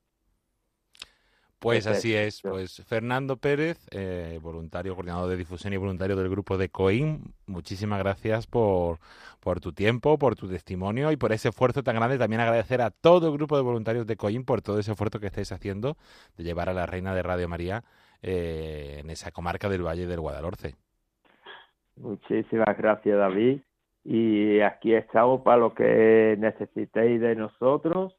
Pues 1.59 1.87
así 1.87 2.13
es, 2.13 2.41
pues 2.41 2.83
Fernando 2.85 3.37
Pérez, 3.37 3.87
eh, 3.91 4.39
voluntario, 4.41 4.93
coordinador 4.93 5.29
de 5.29 5.37
difusión 5.37 5.73
y 5.73 5.77
voluntario 5.77 6.15
del 6.15 6.29
grupo 6.29 6.57
de 6.57 6.69
COIN, 6.69 7.33
muchísimas 7.47 7.99
gracias 7.99 8.45
por, 8.45 8.99
por 9.39 9.59
tu 9.59 9.73
tiempo, 9.73 10.19
por 10.19 10.35
tu 10.35 10.47
testimonio 10.47 11.11
y 11.11 11.17
por 11.17 11.31
ese 11.31 11.49
esfuerzo 11.49 11.81
tan 11.81 11.95
grande. 11.95 12.19
También 12.19 12.41
agradecer 12.41 12.81
a 12.81 12.91
todo 12.91 13.27
el 13.27 13.33
grupo 13.33 13.55
de 13.55 13.63
voluntarios 13.63 14.05
de 14.05 14.15
COIN 14.15 14.45
por 14.45 14.61
todo 14.61 14.77
ese 14.79 14.91
esfuerzo 14.91 15.19
que 15.19 15.27
estáis 15.27 15.51
haciendo 15.51 15.97
de 16.37 16.43
llevar 16.43 16.69
a 16.69 16.73
la 16.73 16.85
Reina 16.85 17.15
de 17.15 17.23
Radio 17.23 17.47
María 17.47 17.83
eh, 18.21 18.97
en 18.99 19.09
esa 19.09 19.31
comarca 19.31 19.67
del 19.67 19.81
Valle 19.81 20.05
del 20.05 20.19
Guadalhorce. 20.19 20.75
Muchísimas 21.95 22.77
gracias, 22.77 23.17
David 23.17 23.61
y 24.05 24.61
aquí 24.61 24.93
estamos 24.93 25.41
para 25.41 25.57
lo 25.57 25.73
que 25.73 26.35
necesitéis 26.37 27.19
de 27.19 27.35
nosotros 27.35 28.15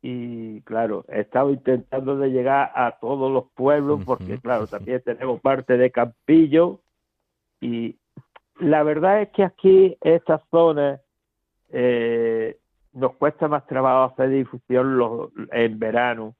y 0.00 0.60
claro, 0.62 1.04
he 1.08 1.20
estado 1.20 1.50
intentando 1.50 2.16
de 2.16 2.30
llegar 2.30 2.70
a 2.74 2.98
todos 3.00 3.32
los 3.32 3.50
pueblos 3.52 4.04
porque 4.04 4.38
claro, 4.38 4.66
también 4.68 5.02
tenemos 5.02 5.40
parte 5.40 5.76
de 5.76 5.90
Campillo 5.90 6.80
y 7.60 7.98
la 8.60 8.82
verdad 8.82 9.22
es 9.22 9.30
que 9.30 9.44
aquí 9.44 9.96
esta 10.00 10.42
zona 10.50 11.00
eh, 11.70 12.58
nos 12.92 13.14
cuesta 13.16 13.48
más 13.48 13.66
trabajo 13.66 14.12
hacer 14.12 14.30
difusión 14.30 14.98
los, 14.98 15.30
en 15.52 15.78
verano 15.78 16.36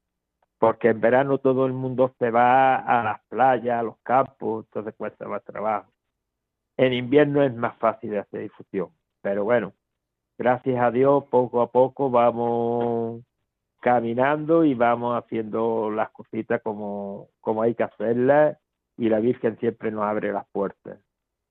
porque 0.59 0.89
en 0.89 1.01
verano 1.01 1.39
todo 1.39 1.67
el 1.67 1.73
mundo 1.73 2.15
se 2.19 2.31
va 2.31 2.77
a 2.77 3.05
las 3.05 3.21
playas, 3.29 3.79
a 3.79 3.83
los 3.83 3.97
campos, 3.99 4.67
entonces 4.67 4.95
cuesta 4.97 5.27
más 5.29 5.45
trabajo. 5.45 5.91
En 6.77 6.93
invierno 6.93 7.43
es 7.43 7.55
más 7.55 7.77
fácil 7.79 8.11
de 8.11 8.19
hacer 8.19 8.43
difusión, 8.43 8.89
pero 9.21 9.45
bueno, 9.45 9.73
gracias 10.37 10.81
a 10.81 10.91
Dios 10.91 11.25
poco 11.31 11.63
a 11.63 11.71
poco 11.71 12.11
vamos 12.11 13.23
caminando 13.81 14.65
y 14.65 14.75
vamos 14.75 15.17
haciendo 15.17 15.91
las 15.91 16.11
cositas 16.11 16.61
como, 16.63 17.29
como 17.41 17.63
hay 17.63 17.75
que 17.75 17.85
hacerlas 17.85 18.59
y 18.97 19.09
la 19.09 19.21
Virgen 19.21 19.59
siempre 19.59 19.91
nos 19.91 20.03
abre 20.03 20.33
las 20.33 20.47
puertas, 20.51 20.99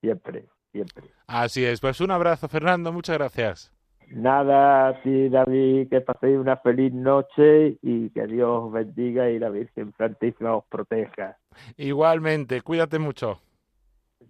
siempre, 0.01 0.45
siempre. 0.71 1.05
Así 1.27 1.65
es, 1.65 1.79
pues 1.79 2.01
un 2.01 2.11
abrazo 2.11 2.47
Fernando, 2.47 2.91
muchas 2.91 3.17
gracias. 3.17 3.73
Nada, 4.09 4.87
a 4.87 5.01
ti 5.01 5.29
David, 5.29 5.89
que 5.89 6.01
paséis 6.01 6.37
una 6.37 6.57
feliz 6.57 6.93
noche 6.93 7.77
y 7.81 8.09
que 8.11 8.25
Dios 8.27 8.65
os 8.65 8.71
bendiga 8.71 9.29
y 9.29 9.39
la 9.39 9.49
Virgen 9.49 9.93
Santísima 9.97 10.55
os 10.55 10.65
proteja. 10.65 11.37
Igualmente, 11.75 12.61
cuídate 12.61 12.99
mucho. 12.99 13.41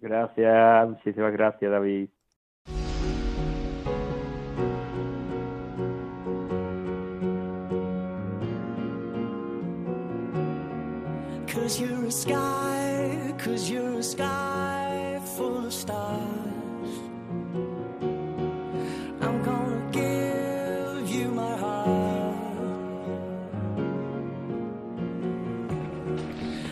Gracias, 0.00 0.88
muchísimas 0.88 1.32
gracias, 1.32 1.70
David. 1.70 2.08
Sky, 12.18 13.32
cause 13.38 13.70
you're 13.70 14.00
a 14.00 14.02
sky 14.02 14.37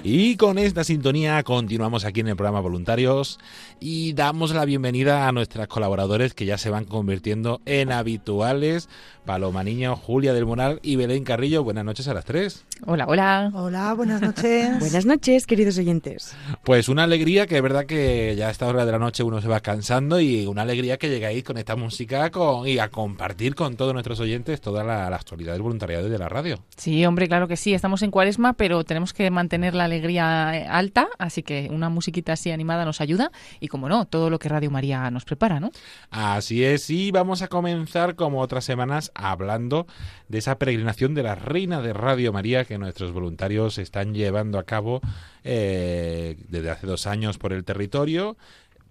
Y 0.09 0.37
con 0.37 0.57
esta 0.57 0.85
sintonía 0.85 1.43
continuamos 1.43 2.05
aquí 2.05 2.21
en 2.21 2.29
el 2.29 2.37
programa 2.37 2.61
Voluntarios 2.61 3.41
y 3.81 4.13
damos 4.13 4.55
la 4.55 4.65
bienvenida 4.65 5.27
a 5.27 5.33
nuestras 5.33 5.67
colaboradores 5.67 6.33
que 6.33 6.47
ya 6.47 6.59
se 6.59 6.71
van 6.71 6.85
convirtiendo 6.85 7.61
en 7.67 7.91
habituales. 7.91 8.89
Paloma 9.25 9.65
Niño, 9.65 9.97
Julia 9.97 10.33
del 10.33 10.47
Moral 10.47 10.79
y 10.85 10.95
Belén 10.95 11.25
Carrillo. 11.25 11.65
Buenas 11.65 11.85
noches 11.85 12.07
a 12.07 12.15
las 12.15 12.25
tres. 12.25 12.65
Hola, 12.87 13.07
hola. 13.09 13.51
Hola, 13.53 13.95
buenas 13.95 14.23
noches. 14.23 14.79
buenas 14.79 15.05
noches, 15.05 15.45
queridos 15.45 15.77
oyentes. 15.79 16.37
Pues 16.63 16.89
una 16.89 17.03
alegría 17.03 17.49
que 17.49 17.57
es 17.57 17.63
verdad 17.63 17.87
que 17.87 18.37
ya 18.39 18.47
a 18.47 18.51
esta 18.53 18.69
hora 18.69 18.87
de 18.87 18.93
la 18.93 19.01
noche 19.01 19.25
uno 19.25 19.41
se 19.41 19.49
va 19.49 19.59
cansando 19.59 20.21
y 20.21 20.47
una 20.47 20.63
alegría 20.63 20.99
que 20.99 21.09
llegáis 21.09 21.43
con 21.43 21.59
esta 21.59 21.75
música 21.75 22.31
con, 22.31 22.69
y 22.69 22.79
a 22.79 22.91
compartir 22.91 23.57
con 23.57 23.75
todos 23.75 23.93
nuestros 23.93 24.21
oyentes 24.21 24.61
toda 24.61 24.85
la, 24.85 25.11
la 25.11 25.17
actualidad 25.17 25.55
del 25.55 25.63
voluntariado 25.63 26.07
y 26.07 26.11
de 26.11 26.19
la 26.19 26.29
radio. 26.29 26.61
Sí, 26.77 27.05
hombre, 27.05 27.27
claro 27.27 27.49
que 27.49 27.57
sí. 27.57 27.75
Estamos 27.75 28.03
en 28.03 28.13
cuaresma, 28.13 28.53
pero 28.53 28.85
tenemos 28.85 29.13
que 29.13 29.29
mantener 29.33 29.75
la 29.75 29.87
alegría 29.87 29.96
alegría 29.97 30.53
eh, 30.55 30.67
alta, 30.69 31.09
así 31.19 31.43
que 31.43 31.69
una 31.71 31.89
musiquita 31.89 32.33
así 32.35 32.51
animada 32.51 32.85
nos 32.85 33.01
ayuda 33.01 33.31
y 33.61 33.69
como 33.69 33.89
no, 33.89 34.07
todo 34.07 34.31
lo 34.31 34.39
que 34.39 34.49
Radio 34.49 34.71
María 34.71 35.11
nos 35.11 35.25
prepara, 35.25 35.61
¿no? 35.61 35.71
Así 36.11 36.65
es, 36.65 36.89
y 36.91 37.11
vamos 37.11 37.43
a 37.43 37.49
comenzar 37.49 38.15
como 38.15 38.41
otras 38.41 38.65
semanas 38.65 39.11
hablando 39.15 39.87
de 40.29 40.39
esa 40.39 40.59
peregrinación 40.59 41.15
de 41.15 41.23
la 41.23 41.35
Reina 41.35 41.81
de 41.81 41.93
Radio 41.93 42.33
María 42.33 42.65
que 42.65 42.79
nuestros 42.79 43.13
voluntarios 43.13 43.79
están 43.79 44.15
llevando 44.15 44.59
a 44.59 44.65
cabo 44.65 45.01
eh, 45.45 46.37
desde 46.49 46.71
hace 46.71 46.87
dos 46.87 47.07
años 47.07 47.39
por 47.39 47.53
el 47.53 47.65
territorio 47.65 48.37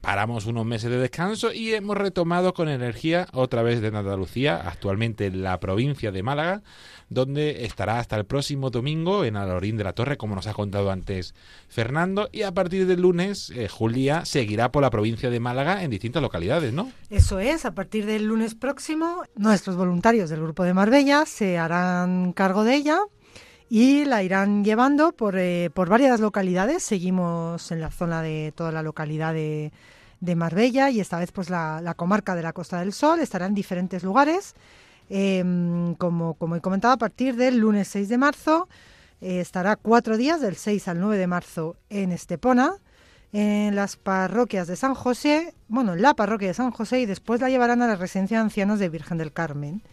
paramos 0.05 0.45
unos 0.45 0.67
meses 0.67 0.91
de 0.91 0.99
descanso 0.99 1.51
y 1.51 1.73
hemos 1.73 1.97
retomado 1.97 2.53
con 2.53 2.69
energía 2.69 3.27
otra 3.33 3.63
vez 3.63 3.81
de 3.81 3.87
Andalucía, 3.87 4.61
actualmente 4.63 5.25
en 5.25 5.41
la 5.41 5.59
provincia 5.59 6.11
de 6.11 6.21
Málaga, 6.21 6.61
donde 7.09 7.65
estará 7.65 7.97
hasta 7.97 8.15
el 8.15 8.25
próximo 8.25 8.69
domingo 8.69 9.25
en 9.25 9.35
Alorín 9.35 9.77
de 9.77 9.83
la 9.83 9.93
Torre, 9.93 10.17
como 10.17 10.35
nos 10.35 10.45
ha 10.45 10.53
contado 10.53 10.91
antes 10.91 11.33
Fernando, 11.69 12.29
y 12.31 12.43
a 12.43 12.51
partir 12.51 12.85
del 12.85 13.01
lunes 13.01 13.49
eh, 13.49 13.67
Julia 13.67 14.25
seguirá 14.25 14.71
por 14.71 14.83
la 14.83 14.91
provincia 14.91 15.31
de 15.31 15.39
Málaga 15.39 15.83
en 15.83 15.89
distintas 15.89 16.21
localidades, 16.21 16.71
¿no? 16.71 16.91
Eso 17.09 17.39
es, 17.39 17.65
a 17.65 17.73
partir 17.73 18.05
del 18.05 18.25
lunes 18.25 18.53
próximo 18.53 19.23
nuestros 19.35 19.75
voluntarios 19.75 20.29
del 20.29 20.41
grupo 20.41 20.63
de 20.63 20.75
Marbella 20.75 21.25
se 21.25 21.57
harán 21.57 22.31
cargo 22.31 22.63
de 22.63 22.75
ella 22.75 22.99
y 23.69 24.05
la 24.05 24.23
irán 24.23 24.63
llevando 24.63 25.11
por, 25.11 25.37
eh, 25.37 25.69
por 25.73 25.89
varias 25.89 26.19
localidades. 26.19 26.83
Seguimos 26.83 27.71
en 27.71 27.81
la 27.81 27.91
zona 27.91 28.21
de 28.21 28.53
toda 28.55 28.71
la 28.71 28.83
localidad 28.83 29.33
de, 29.33 29.71
de 30.19 30.35
Marbella 30.35 30.89
y 30.89 30.99
esta 30.99 31.19
vez 31.19 31.31
pues 31.31 31.49
la, 31.49 31.93
comarca 31.95 32.35
de 32.35 32.43
la 32.43 32.53
Costa 32.53 32.79
del 32.79 32.93
Sol 32.93 33.19
estará 33.19 33.45
en 33.45 33.55
diferentes 33.55 34.03
lugares. 34.03 34.55
Em, 35.09 35.93
como, 35.95 36.33
como 36.33 36.55
he 36.55 36.61
comentado, 36.61 36.93
a 36.93 36.97
partir 36.97 37.35
del 37.35 37.57
lunes 37.57 37.87
6 37.89 38.09
de 38.09 38.17
marzo 38.17 38.67
eh, 39.21 39.39
estará 39.39 39.75
cuatro 39.75 40.17
días, 40.17 40.41
del 40.41 40.55
6 40.55 40.87
al 40.87 40.99
9 40.99 41.17
de 41.17 41.27
marzo, 41.27 41.75
en 41.89 42.11
Estepona, 42.11 42.73
en 43.33 43.75
las 43.75 43.97
parroquias 43.97 44.67
de 44.67 44.75
San 44.75 44.95
José, 44.95 45.53
bueno, 45.67 45.93
en 45.93 46.01
la 46.01 46.13
parroquia 46.15 46.47
de 46.47 46.53
San 46.53 46.71
José 46.71 47.01
y 47.01 47.05
después 47.05 47.41
la 47.41 47.49
llevarán 47.49 47.81
a 47.81 47.87
la 47.87 47.95
residencia 47.95 48.37
de 48.37 48.43
ancianos 48.43 48.79
de 48.79 48.89
Virgen 48.89 49.17
del 49.17 49.31
Carmen. 49.31 49.83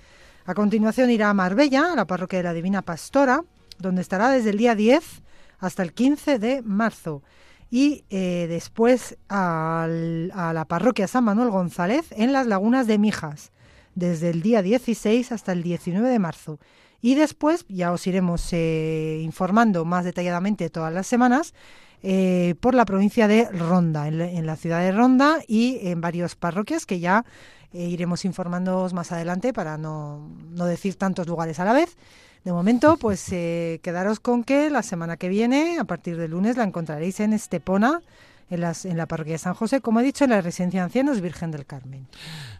A 0.44 0.54
continuación 0.54 1.10
irá 1.10 1.30
a 1.30 1.34
Marbella, 1.34 1.92
a 1.92 1.96
la 1.96 2.06
parroquia 2.06 2.38
de 2.38 2.44
la 2.44 2.52
Divina 2.52 2.82
Pastora, 2.82 3.44
donde 3.82 4.00
estará 4.00 4.30
desde 4.30 4.50
el 4.50 4.56
día 4.56 4.74
10 4.74 5.22
hasta 5.58 5.82
el 5.82 5.92
15 5.92 6.38
de 6.38 6.62
marzo 6.62 7.22
y 7.72 8.04
eh, 8.10 8.48
después 8.50 9.16
a 9.30 9.88
la 9.88 10.64
parroquia 10.66 11.08
San 11.08 11.24
Manuel 11.24 11.48
González 11.48 12.04
en 12.10 12.34
las 12.34 12.46
lagunas 12.46 12.86
de 12.86 12.98
Mijas, 12.98 13.50
desde 13.94 14.28
el 14.28 14.42
día 14.42 14.60
16 14.60 15.32
hasta 15.32 15.52
el 15.52 15.62
19 15.62 16.06
de 16.06 16.18
marzo. 16.18 16.58
Y 17.00 17.14
después 17.14 17.64
ya 17.68 17.90
os 17.92 18.06
iremos 18.06 18.46
eh, 18.52 19.20
informando 19.22 19.86
más 19.86 20.04
detalladamente 20.04 20.68
todas 20.68 20.92
las 20.92 21.06
semanas 21.06 21.54
eh, 22.02 22.56
por 22.60 22.74
la 22.74 22.84
provincia 22.84 23.26
de 23.26 23.48
Ronda, 23.50 24.06
en 24.06 24.46
la, 24.46 24.56
ciudad 24.56 24.80
de 24.80 24.92
Ronda 24.92 25.38
y 25.48 25.78
en 25.88 26.02
varias 26.02 26.36
parroquias 26.36 26.84
que 26.84 27.00
ya 27.00 27.24
iremos 27.72 28.26
informándoos 28.26 28.92
más 28.92 29.12
adelante 29.12 29.54
para 29.54 29.78
no, 29.78 30.28
no 30.50 30.66
decir 30.66 30.96
tantos 30.96 31.26
lugares 31.26 31.58
a 31.58 31.64
la 31.64 31.72
vez. 31.72 31.96
De 32.44 32.52
momento, 32.52 32.96
pues 32.96 33.26
eh, 33.32 33.78
quedaros 33.82 34.18
con 34.18 34.42
que 34.42 34.68
la 34.68 34.82
semana 34.82 35.16
que 35.16 35.28
viene, 35.28 35.78
a 35.78 35.84
partir 35.84 36.16
del 36.16 36.32
lunes, 36.32 36.56
la 36.56 36.64
encontraréis 36.64 37.20
en 37.20 37.32
Estepona, 37.32 38.02
en, 38.50 38.60
las, 38.60 38.84
en 38.84 38.96
la 38.96 39.06
parroquia 39.06 39.34
de 39.34 39.38
San 39.38 39.54
José, 39.54 39.80
como 39.80 40.00
he 40.00 40.02
dicho, 40.02 40.24
en 40.24 40.30
la 40.30 40.40
residencia 40.40 40.80
de 40.80 40.84
ancianos 40.84 41.20
Virgen 41.20 41.52
del 41.52 41.64
Carmen. 41.64 42.06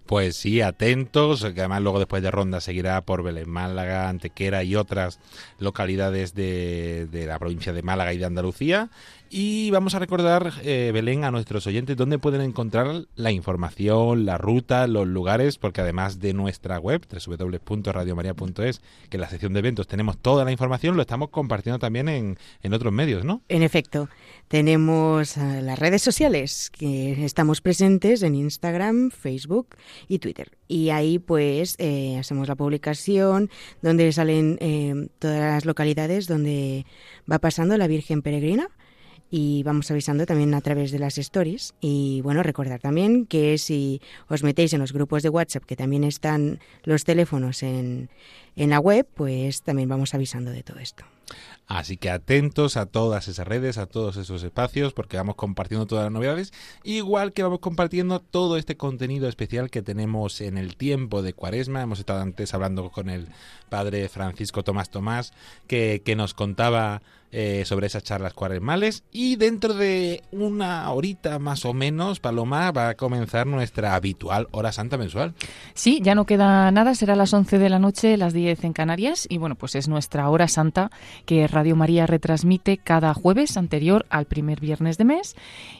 Pues 0.06 0.36
sí, 0.36 0.60
atentos, 0.60 1.42
que 1.42 1.60
además 1.60 1.82
luego 1.82 1.98
después 1.98 2.22
de 2.22 2.30
ronda 2.30 2.60
seguirá 2.60 3.00
por 3.02 3.22
Belén, 3.22 3.48
Málaga, 3.48 4.08
Antequera 4.08 4.62
y 4.62 4.76
otras 4.76 5.18
localidades 5.58 6.34
de, 6.34 7.08
de 7.10 7.26
la 7.26 7.38
provincia 7.38 7.72
de 7.72 7.82
Málaga 7.82 8.12
y 8.12 8.18
de 8.18 8.24
Andalucía. 8.24 8.88
Y 9.34 9.70
vamos 9.70 9.94
a 9.94 9.98
recordar, 9.98 10.52
eh, 10.62 10.90
Belén, 10.92 11.24
a 11.24 11.30
nuestros 11.30 11.66
oyentes 11.66 11.96
dónde 11.96 12.18
pueden 12.18 12.42
encontrar 12.42 13.06
la 13.16 13.32
información, 13.32 14.26
la 14.26 14.36
ruta, 14.36 14.86
los 14.86 15.08
lugares, 15.08 15.56
porque 15.56 15.80
además 15.80 16.20
de 16.20 16.34
nuestra 16.34 16.78
web, 16.78 17.00
www.radiomaria.es, 17.10 18.82
que 19.08 19.16
en 19.16 19.20
la 19.22 19.30
sección 19.30 19.54
de 19.54 19.60
eventos 19.60 19.88
tenemos 19.88 20.18
toda 20.18 20.44
la 20.44 20.52
información, 20.52 20.96
lo 20.96 21.00
estamos 21.00 21.30
compartiendo 21.30 21.78
también 21.78 22.10
en, 22.10 22.36
en 22.62 22.74
otros 22.74 22.92
medios, 22.92 23.24
¿no? 23.24 23.40
En 23.48 23.62
efecto, 23.62 24.10
tenemos 24.48 25.38
eh, 25.38 25.62
las 25.62 25.78
redes 25.78 26.02
sociales, 26.02 26.68
que 26.68 27.24
estamos 27.24 27.62
presentes 27.62 28.22
en 28.22 28.34
Instagram, 28.34 29.10
Facebook 29.10 29.76
y 30.08 30.18
Twitter. 30.18 30.50
Y 30.68 30.90
ahí 30.90 31.18
pues 31.18 31.76
eh, 31.78 32.18
hacemos 32.18 32.48
la 32.48 32.54
publicación 32.54 33.48
donde 33.80 34.12
salen 34.12 35.08
todas 35.18 35.40
las 35.40 35.64
localidades 35.64 36.26
donde 36.26 36.84
va 37.30 37.38
pasando 37.38 37.78
la 37.78 37.86
Virgen 37.86 38.20
Peregrina 38.20 38.68
y 39.34 39.62
vamos 39.62 39.90
avisando 39.90 40.26
también 40.26 40.52
a 40.52 40.60
través 40.60 40.92
de 40.92 40.98
las 40.98 41.16
stories. 41.16 41.72
Y 41.80 42.20
bueno, 42.20 42.42
recordar 42.42 42.80
también 42.80 43.24
que 43.24 43.56
si 43.56 44.02
os 44.28 44.42
metéis 44.42 44.74
en 44.74 44.80
los 44.80 44.92
grupos 44.92 45.22
de 45.22 45.30
WhatsApp, 45.30 45.64
que 45.64 45.74
también 45.74 46.04
están 46.04 46.60
los 46.84 47.04
teléfonos 47.04 47.62
en, 47.62 48.10
en 48.56 48.68
la 48.70 48.78
web, 48.78 49.08
pues 49.14 49.62
también 49.62 49.88
vamos 49.88 50.12
avisando 50.12 50.50
de 50.50 50.62
todo 50.62 50.80
esto. 50.80 51.04
Así 51.72 51.96
que 51.96 52.10
atentos 52.10 52.76
a 52.76 52.84
todas 52.84 53.28
esas 53.28 53.48
redes, 53.48 53.78
a 53.78 53.86
todos 53.86 54.18
esos 54.18 54.42
espacios, 54.42 54.92
porque 54.92 55.16
vamos 55.16 55.36
compartiendo 55.36 55.86
todas 55.86 56.04
las 56.04 56.12
novedades, 56.12 56.52
igual 56.84 57.32
que 57.32 57.42
vamos 57.42 57.60
compartiendo 57.60 58.20
todo 58.20 58.58
este 58.58 58.76
contenido 58.76 59.26
especial 59.26 59.70
que 59.70 59.80
tenemos 59.80 60.42
en 60.42 60.58
el 60.58 60.76
tiempo 60.76 61.22
de 61.22 61.32
Cuaresma. 61.32 61.80
Hemos 61.80 61.98
estado 61.98 62.20
antes 62.20 62.52
hablando 62.52 62.90
con 62.90 63.08
el 63.08 63.28
padre 63.70 64.10
Francisco 64.10 64.62
Tomás 64.62 64.90
Tomás, 64.90 65.32
que, 65.66 66.02
nos 66.14 66.34
contaba 66.34 67.00
eh, 67.34 67.62
sobre 67.64 67.86
esas 67.86 68.04
charlas 68.04 68.34
cuaresmales. 68.34 69.02
Y 69.10 69.36
dentro 69.36 69.72
de 69.72 70.22
una 70.30 70.90
horita 70.90 71.38
más 71.38 71.64
o 71.64 71.72
menos, 71.72 72.20
Paloma, 72.20 72.70
va 72.70 72.90
a 72.90 72.94
comenzar 72.96 73.46
nuestra 73.46 73.94
habitual 73.94 74.46
hora 74.50 74.72
santa 74.72 74.98
mensual. 74.98 75.32
Sí, 75.72 76.00
ya 76.02 76.14
no 76.14 76.26
queda 76.26 76.70
nada, 76.70 76.94
será 76.94 77.16
las 77.16 77.32
11 77.32 77.58
de 77.58 77.70
la 77.70 77.78
noche, 77.78 78.18
las 78.18 78.34
10 78.34 78.62
en 78.64 78.74
Canarias. 78.74 79.26
Y 79.30 79.38
bueno, 79.38 79.54
pues 79.54 79.74
es 79.74 79.88
nuestra 79.88 80.28
hora 80.28 80.48
santa 80.48 80.90
que 81.24 81.46
María 81.76 82.06
retransmite 82.06 82.78
cada 82.78 83.14
jueves 83.14 83.56
anterior 83.56 84.06
al 84.10 84.26
primer 84.26 84.60
viernes 84.60 84.98
de 84.98 85.04
mes. 85.04 85.36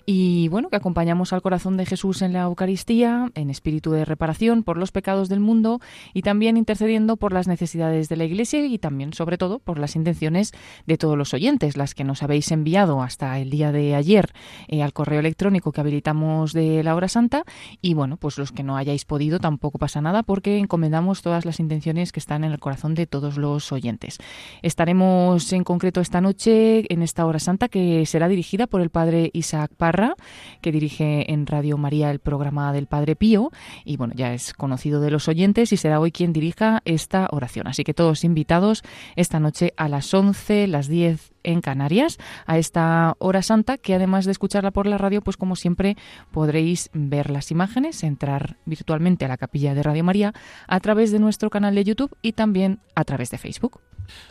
Y 0.06 0.48
bueno, 0.48 0.70
que 0.70 0.76
acompañamos 0.76 1.32
al 1.32 1.42
corazón 1.42 1.76
de 1.76 1.86
Jesús 1.86 2.22
en 2.22 2.32
la 2.32 2.42
Eucaristía, 2.42 3.30
en 3.34 3.50
espíritu 3.50 3.90
de 3.92 4.04
reparación 4.04 4.62
por 4.62 4.78
los 4.78 4.92
pecados 4.92 5.28
del 5.28 5.40
mundo 5.40 5.80
y 6.14 6.22
también 6.22 6.56
intercediendo 6.56 7.16
por 7.16 7.32
las 7.32 7.48
necesidades 7.48 8.08
de 8.08 8.16
la 8.16 8.24
Iglesia 8.24 8.64
y 8.64 8.78
también, 8.78 9.12
sobre 9.12 9.38
todo, 9.38 9.58
por 9.58 9.78
las 9.78 9.96
intenciones 9.96 10.52
de 10.86 10.96
todos 10.96 11.18
los 11.18 11.34
oyentes 11.34 11.76
las 11.76 11.94
que 11.94 12.04
nos 12.04 12.22
habéis 12.22 12.50
enviado 12.52 13.02
hasta 13.02 13.38
el 13.38 13.50
día 13.50 13.72
de 13.72 13.94
ayer 13.94 14.32
eh, 14.68 14.82
al 14.82 14.92
correo 14.92 15.20
electrónico 15.20 15.72
que 15.72 15.80
habilitamos 15.80 16.52
de 16.52 16.82
la 16.82 16.94
hora 16.94 17.08
santa. 17.08 17.44
Y 17.80 17.94
bueno, 17.94 18.16
pues 18.16 18.38
los 18.38 18.52
que 18.52 18.62
no 18.62 18.76
hayáis 18.76 19.04
podido 19.04 19.38
tampoco 19.38 19.78
pasa 19.78 20.00
nada 20.00 20.22
porque 20.22 20.58
encomendamos 20.58 21.22
todas 21.22 21.44
las 21.44 21.60
intenciones 21.60 22.12
que 22.12 22.20
están 22.20 22.44
en 22.44 22.52
el 22.52 22.58
corazón 22.58 22.94
de 22.94 23.06
todos 23.06 23.36
los 23.36 23.72
oyentes. 23.72 24.18
Estaremos 24.62 25.52
en 25.52 25.64
concreto 25.72 26.02
esta 26.02 26.20
noche 26.20 26.84
en 26.92 27.00
esta 27.00 27.24
hora 27.24 27.38
santa 27.38 27.66
que 27.66 28.04
será 28.04 28.28
dirigida 28.28 28.66
por 28.66 28.82
el 28.82 28.90
padre 28.90 29.30
Isaac 29.32 29.72
Parra, 29.74 30.16
que 30.60 30.70
dirige 30.70 31.32
en 31.32 31.46
Radio 31.46 31.78
María 31.78 32.10
el 32.10 32.18
programa 32.18 32.74
del 32.74 32.86
Padre 32.86 33.16
Pío. 33.16 33.50
Y 33.86 33.96
bueno, 33.96 34.12
ya 34.14 34.34
es 34.34 34.52
conocido 34.52 35.00
de 35.00 35.10
los 35.10 35.28
oyentes 35.28 35.72
y 35.72 35.78
será 35.78 35.98
hoy 35.98 36.12
quien 36.12 36.34
dirija 36.34 36.82
esta 36.84 37.26
oración. 37.32 37.68
Así 37.68 37.84
que 37.84 37.94
todos 37.94 38.22
invitados 38.22 38.82
esta 39.16 39.40
noche 39.40 39.72
a 39.78 39.88
las 39.88 40.12
11, 40.12 40.66
las 40.66 40.88
10 40.88 41.31
en 41.42 41.60
Canarias 41.60 42.18
a 42.46 42.58
esta 42.58 43.16
hora 43.18 43.42
santa 43.42 43.78
que 43.78 43.94
además 43.94 44.24
de 44.24 44.32
escucharla 44.32 44.70
por 44.70 44.86
la 44.86 44.98
radio 44.98 45.22
pues 45.22 45.36
como 45.36 45.56
siempre 45.56 45.96
podréis 46.30 46.90
ver 46.92 47.30
las 47.30 47.50
imágenes 47.50 48.02
entrar 48.02 48.56
virtualmente 48.64 49.24
a 49.24 49.28
la 49.28 49.36
capilla 49.36 49.74
de 49.74 49.82
Radio 49.82 50.04
María 50.04 50.32
a 50.66 50.80
través 50.80 51.12
de 51.12 51.18
nuestro 51.18 51.50
canal 51.50 51.74
de 51.74 51.84
YouTube 51.84 52.16
y 52.22 52.32
también 52.32 52.80
a 52.94 53.04
través 53.04 53.30
de 53.30 53.38
Facebook. 53.38 53.80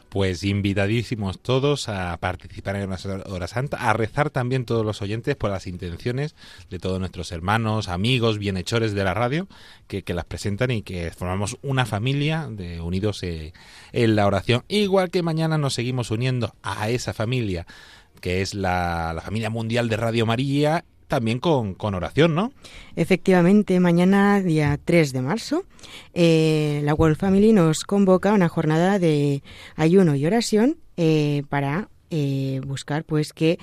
Pues 0.10 0.44
invitadísimos 0.44 1.40
todos 1.40 1.88
a 1.88 2.18
participar 2.18 2.76
en 2.76 2.90
nuestra 2.90 3.24
hora 3.28 3.48
santa, 3.48 3.78
a 3.78 3.94
rezar 3.94 4.30
también 4.30 4.66
todos 4.66 4.86
los 4.86 5.02
oyentes 5.02 5.38
por 5.38 5.52
las 5.52 5.68
intenciones 5.68 6.36
de 6.70 6.80
todos 6.80 7.00
nuestros 7.00 7.32
hermanos, 7.32 7.88
amigos, 7.88 8.38
bienhechores 8.38 8.94
de 8.94 9.06
la 9.06 9.14
radio, 9.14 9.48
que, 9.88 10.04
las 10.14 10.26
presentan 10.26 10.72
y 10.72 10.82
que 10.82 11.12
formamos 11.12 11.58
una 11.62 11.86
familia 11.86 12.50
de 12.52 12.82
unidos 12.82 13.24
eh, 13.24 13.54
en 13.94 14.18
la 14.18 14.28
oración. 14.28 14.66
Igual 14.68 15.12
que 15.12 15.24
mañana 15.24 15.58
nos 15.58 15.76
seguimos 15.76 16.12
uniendo 16.12 16.54
a 16.62 16.90
esa 17.02 17.14
familia 17.14 17.66
que 18.22 18.42
es 18.42 18.54
la, 18.54 19.14
la 19.14 19.22
familia 19.22 19.50
mundial 19.50 19.90
de 19.90 19.98
Radio 19.98 20.26
María 20.26 20.86
también 21.12 21.40
con, 21.40 21.76
oración, 21.78 22.36
¿no? 22.36 22.54
Efectivamente, 22.96 23.82
mañana, 23.82 24.40
día 24.40 24.80
3 24.86 25.12
de 25.12 25.22
marzo, 25.22 25.66
eh, 26.14 26.80
la 26.86 26.94
World 26.94 27.18
Family 27.18 27.52
nos 27.52 27.84
convoca 27.84 28.30
a 28.30 28.34
una 28.34 28.48
jornada 28.48 28.98
de 28.98 29.44
ayuno 29.76 30.16
y 30.16 30.26
oración 30.26 30.78
eh, 30.96 31.44
para 31.50 31.90
eh, 32.12 32.62
buscar 32.66 33.04
pues 33.04 33.34
que 33.34 33.60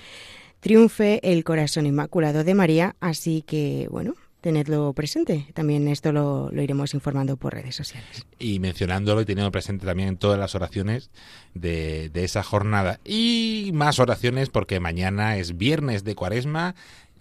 triunfe 0.61 1.21
el 1.23 1.43
corazón 1.43 1.87
inmaculado 1.87 2.45
de 2.45 2.55
María, 2.55 2.97
así 3.01 3.41
que 3.41 3.89
bueno, 3.91 4.15
tenedlo 4.49 4.95
presente. 4.95 5.47
También 5.53 5.89
esto 5.89 6.11
lo, 6.11 6.49
lo, 6.51 6.63
iremos 6.63 6.95
informando 6.95 7.37
por 7.37 7.53
redes 7.53 7.77
sociales. 7.77 8.25
Y 8.39 8.61
mencionándolo 8.61 9.21
y 9.21 9.27
teniendo 9.27 9.53
presente 9.53 9.85
también 9.85 10.09
en 10.09 10.17
todas 10.17 10.39
las 10.39 10.55
oraciones 10.55 11.11
de, 11.53 12.09
de 12.09 12.25
esa 12.25 12.43
jornada. 12.43 12.99
Y 13.05 13.73
más 13.75 13.99
oraciones 13.99 14.49
porque 14.49 14.81
mañana 14.81 15.37
es 15.37 15.59
viernes 15.59 16.03
de 16.03 16.15
cuaresma 16.15 16.75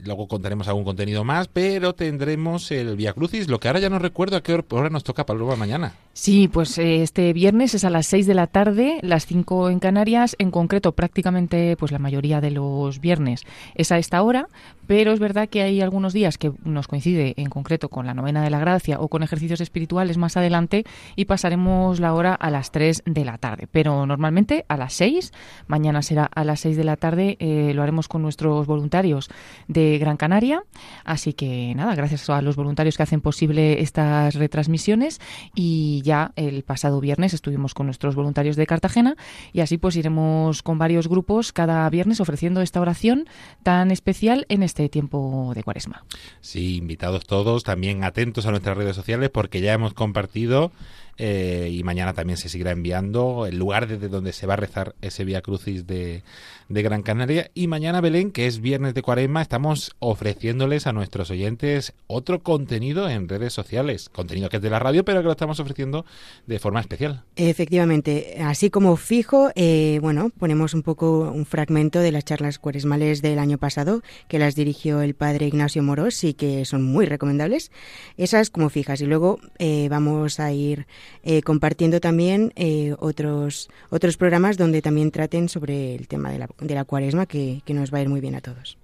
Luego 0.05 0.27
contaremos 0.27 0.67
algún 0.67 0.83
contenido 0.83 1.23
más, 1.23 1.47
pero 1.47 1.95
tendremos 1.95 2.71
el 2.71 2.95
Via 2.95 3.13
Crucis, 3.13 3.47
lo 3.47 3.59
que 3.59 3.67
ahora 3.67 3.79
ya 3.79 3.89
no 3.89 3.97
recuerdo 3.97 4.37
a 4.37 4.43
qué 4.43 4.53
hora 4.69 4.89
nos 4.89 5.03
toca 5.03 5.25
para 5.25 5.39
luego 5.39 5.55
mañana. 5.57 5.93
Sí, 6.13 6.47
pues 6.47 6.77
eh, 6.77 7.01
este 7.01 7.33
viernes 7.33 7.73
es 7.73 7.83
a 7.83 7.89
las 7.89 8.05
6 8.07 8.27
de 8.27 8.33
la 8.35 8.47
tarde, 8.47 8.99
las 9.01 9.25
5 9.25 9.69
en 9.69 9.79
Canarias, 9.79 10.35
en 10.37 10.51
concreto 10.51 10.91
prácticamente 10.91 11.75
pues 11.77 11.91
la 11.91 11.99
mayoría 11.99 12.41
de 12.41 12.51
los 12.51 12.99
viernes 12.99 13.41
es 13.73 13.91
a 13.91 13.97
esta 13.97 14.21
hora, 14.21 14.49
pero 14.87 15.11
es 15.11 15.19
verdad 15.19 15.49
que 15.49 15.61
hay 15.61 15.81
algunos 15.81 16.13
días 16.13 16.37
que 16.37 16.51
nos 16.63 16.87
coincide 16.87 17.33
en 17.37 17.49
concreto 17.49 17.89
con 17.89 18.05
la 18.05 18.13
novena 18.13 18.41
de 18.41 18.49
la 18.49 18.59
gracia 18.59 18.99
o 18.99 19.09
con 19.09 19.21
ejercicios 19.21 19.61
espirituales 19.61 20.17
más 20.17 20.37
adelante 20.37 20.85
y 21.15 21.25
pasaremos 21.25 21.99
la 21.99 22.13
hora 22.13 22.33
a 22.33 22.49
las 22.49 22.71
3 22.71 23.03
de 23.05 23.25
la 23.25 23.37
tarde, 23.37 23.67
pero 23.71 24.05
normalmente 24.05 24.65
a 24.67 24.77
las 24.77 24.93
6, 24.93 25.31
mañana 25.67 26.01
será 26.01 26.25
a 26.25 26.43
las 26.43 26.61
6 26.61 26.77
de 26.77 26.83
la 26.83 26.95
tarde, 26.95 27.37
eh, 27.39 27.73
lo 27.73 27.83
haremos 27.83 28.07
con 28.07 28.21
nuestros 28.21 28.65
voluntarios 28.65 29.29
de 29.67 29.97
Gran 29.97 30.17
Canaria. 30.17 30.63
Así 31.03 31.33
que 31.33 31.73
nada, 31.75 31.93
gracias 31.95 32.29
a 32.29 32.41
los 32.41 32.55
voluntarios 32.55 32.97
que 32.97 33.03
hacen 33.03 33.21
posible 33.21 33.81
estas 33.81 34.35
retransmisiones 34.35 35.19
y 35.53 36.01
ya 36.03 36.31
el 36.35 36.63
pasado 36.63 37.01
viernes 37.01 37.33
estuvimos 37.33 37.73
con 37.73 37.87
nuestros 37.87 38.15
voluntarios 38.15 38.55
de 38.55 38.65
Cartagena 38.65 39.15
y 39.51 39.61
así 39.61 39.77
pues 39.77 39.95
iremos 39.95 40.63
con 40.63 40.77
varios 40.77 41.07
grupos 41.07 41.51
cada 41.51 41.89
viernes 41.89 42.21
ofreciendo 42.21 42.61
esta 42.61 42.81
oración 42.81 43.25
tan 43.63 43.91
especial 43.91 44.45
en 44.49 44.63
este 44.63 44.76
tiempo 44.89 45.51
de 45.55 45.63
Cuaresma. 45.63 46.03
Sí, 46.41 46.77
invitados 46.77 47.25
todos, 47.25 47.63
también 47.63 48.03
atentos 48.03 48.45
a 48.45 48.51
nuestras 48.51 48.77
redes 48.77 48.95
sociales 48.95 49.29
porque 49.29 49.61
ya 49.61 49.73
hemos 49.73 49.93
compartido 49.93 50.71
eh, 51.17 51.69
y 51.71 51.83
mañana 51.83 52.13
también 52.13 52.37
se 52.37 52.49
seguirá 52.49 52.71
enviando 52.71 53.45
el 53.45 53.57
lugar 53.57 53.87
desde 53.87 54.07
donde 54.07 54.33
se 54.33 54.47
va 54.47 54.53
a 54.53 54.57
rezar 54.57 54.95
ese 55.01 55.25
Vía 55.25 55.41
Crucis 55.41 55.87
de, 55.87 56.23
de 56.69 56.81
Gran 56.81 57.01
Canaria. 57.01 57.49
Y 57.53 57.67
mañana, 57.67 58.01
Belén, 58.01 58.31
que 58.31 58.47
es 58.47 58.61
viernes 58.61 58.93
de 58.93 59.01
cuaresma, 59.01 59.41
estamos 59.41 59.95
ofreciéndoles 59.99 60.87
a 60.87 60.93
nuestros 60.93 61.31
oyentes 61.31 61.93
otro 62.07 62.43
contenido 62.43 63.09
en 63.09 63.27
redes 63.27 63.53
sociales. 63.53 64.09
Contenido 64.09 64.49
que 64.49 64.57
es 64.57 64.61
de 64.61 64.69
la 64.69 64.79
radio, 64.79 65.03
pero 65.03 65.21
que 65.21 65.25
lo 65.25 65.31
estamos 65.31 65.59
ofreciendo 65.59 66.05
de 66.45 66.59
forma 66.59 66.79
especial. 66.79 67.23
Efectivamente, 67.35 68.37
así 68.41 68.69
como 68.69 68.95
fijo, 68.95 69.49
eh, 69.55 69.99
bueno, 70.01 70.31
ponemos 70.37 70.73
un 70.73 70.83
poco 70.83 71.31
un 71.31 71.45
fragmento 71.45 71.99
de 71.99 72.11
las 72.11 72.25
charlas 72.25 72.59
cuaresmales 72.59 73.21
del 73.21 73.39
año 73.39 73.57
pasado, 73.57 74.01
que 74.27 74.39
las 74.39 74.55
dirigió 74.55 75.01
el 75.01 75.15
padre 75.15 75.47
Ignacio 75.47 75.83
Moros 75.83 76.23
y 76.23 76.33
que 76.33 76.65
son 76.65 76.83
muy 76.83 77.05
recomendables. 77.05 77.71
Esas 78.17 78.49
como 78.49 78.69
fijas. 78.69 79.01
Y 79.01 79.05
luego 79.05 79.39
eh, 79.59 79.87
vamos 79.89 80.39
a 80.39 80.51
ir 80.51 80.87
eh, 81.23 81.41
compartiendo 81.41 81.99
también 81.99 82.53
eh, 82.55 82.95
otros, 82.99 83.69
otros 83.89 84.17
programas 84.17 84.57
donde 84.57 84.81
también 84.81 85.11
traten 85.11 85.49
sobre 85.49 85.95
el 85.95 86.07
tema 86.07 86.31
de 86.31 86.39
la, 86.39 86.49
de 86.59 86.75
la 86.75 86.85
cuaresma 86.85 87.25
que, 87.25 87.61
que 87.65 87.73
nos 87.73 87.93
va 87.93 87.99
a 87.99 88.01
ir 88.01 88.09
muy 88.09 88.21
bien 88.21 88.35
a 88.35 88.41
todos. 88.41 88.77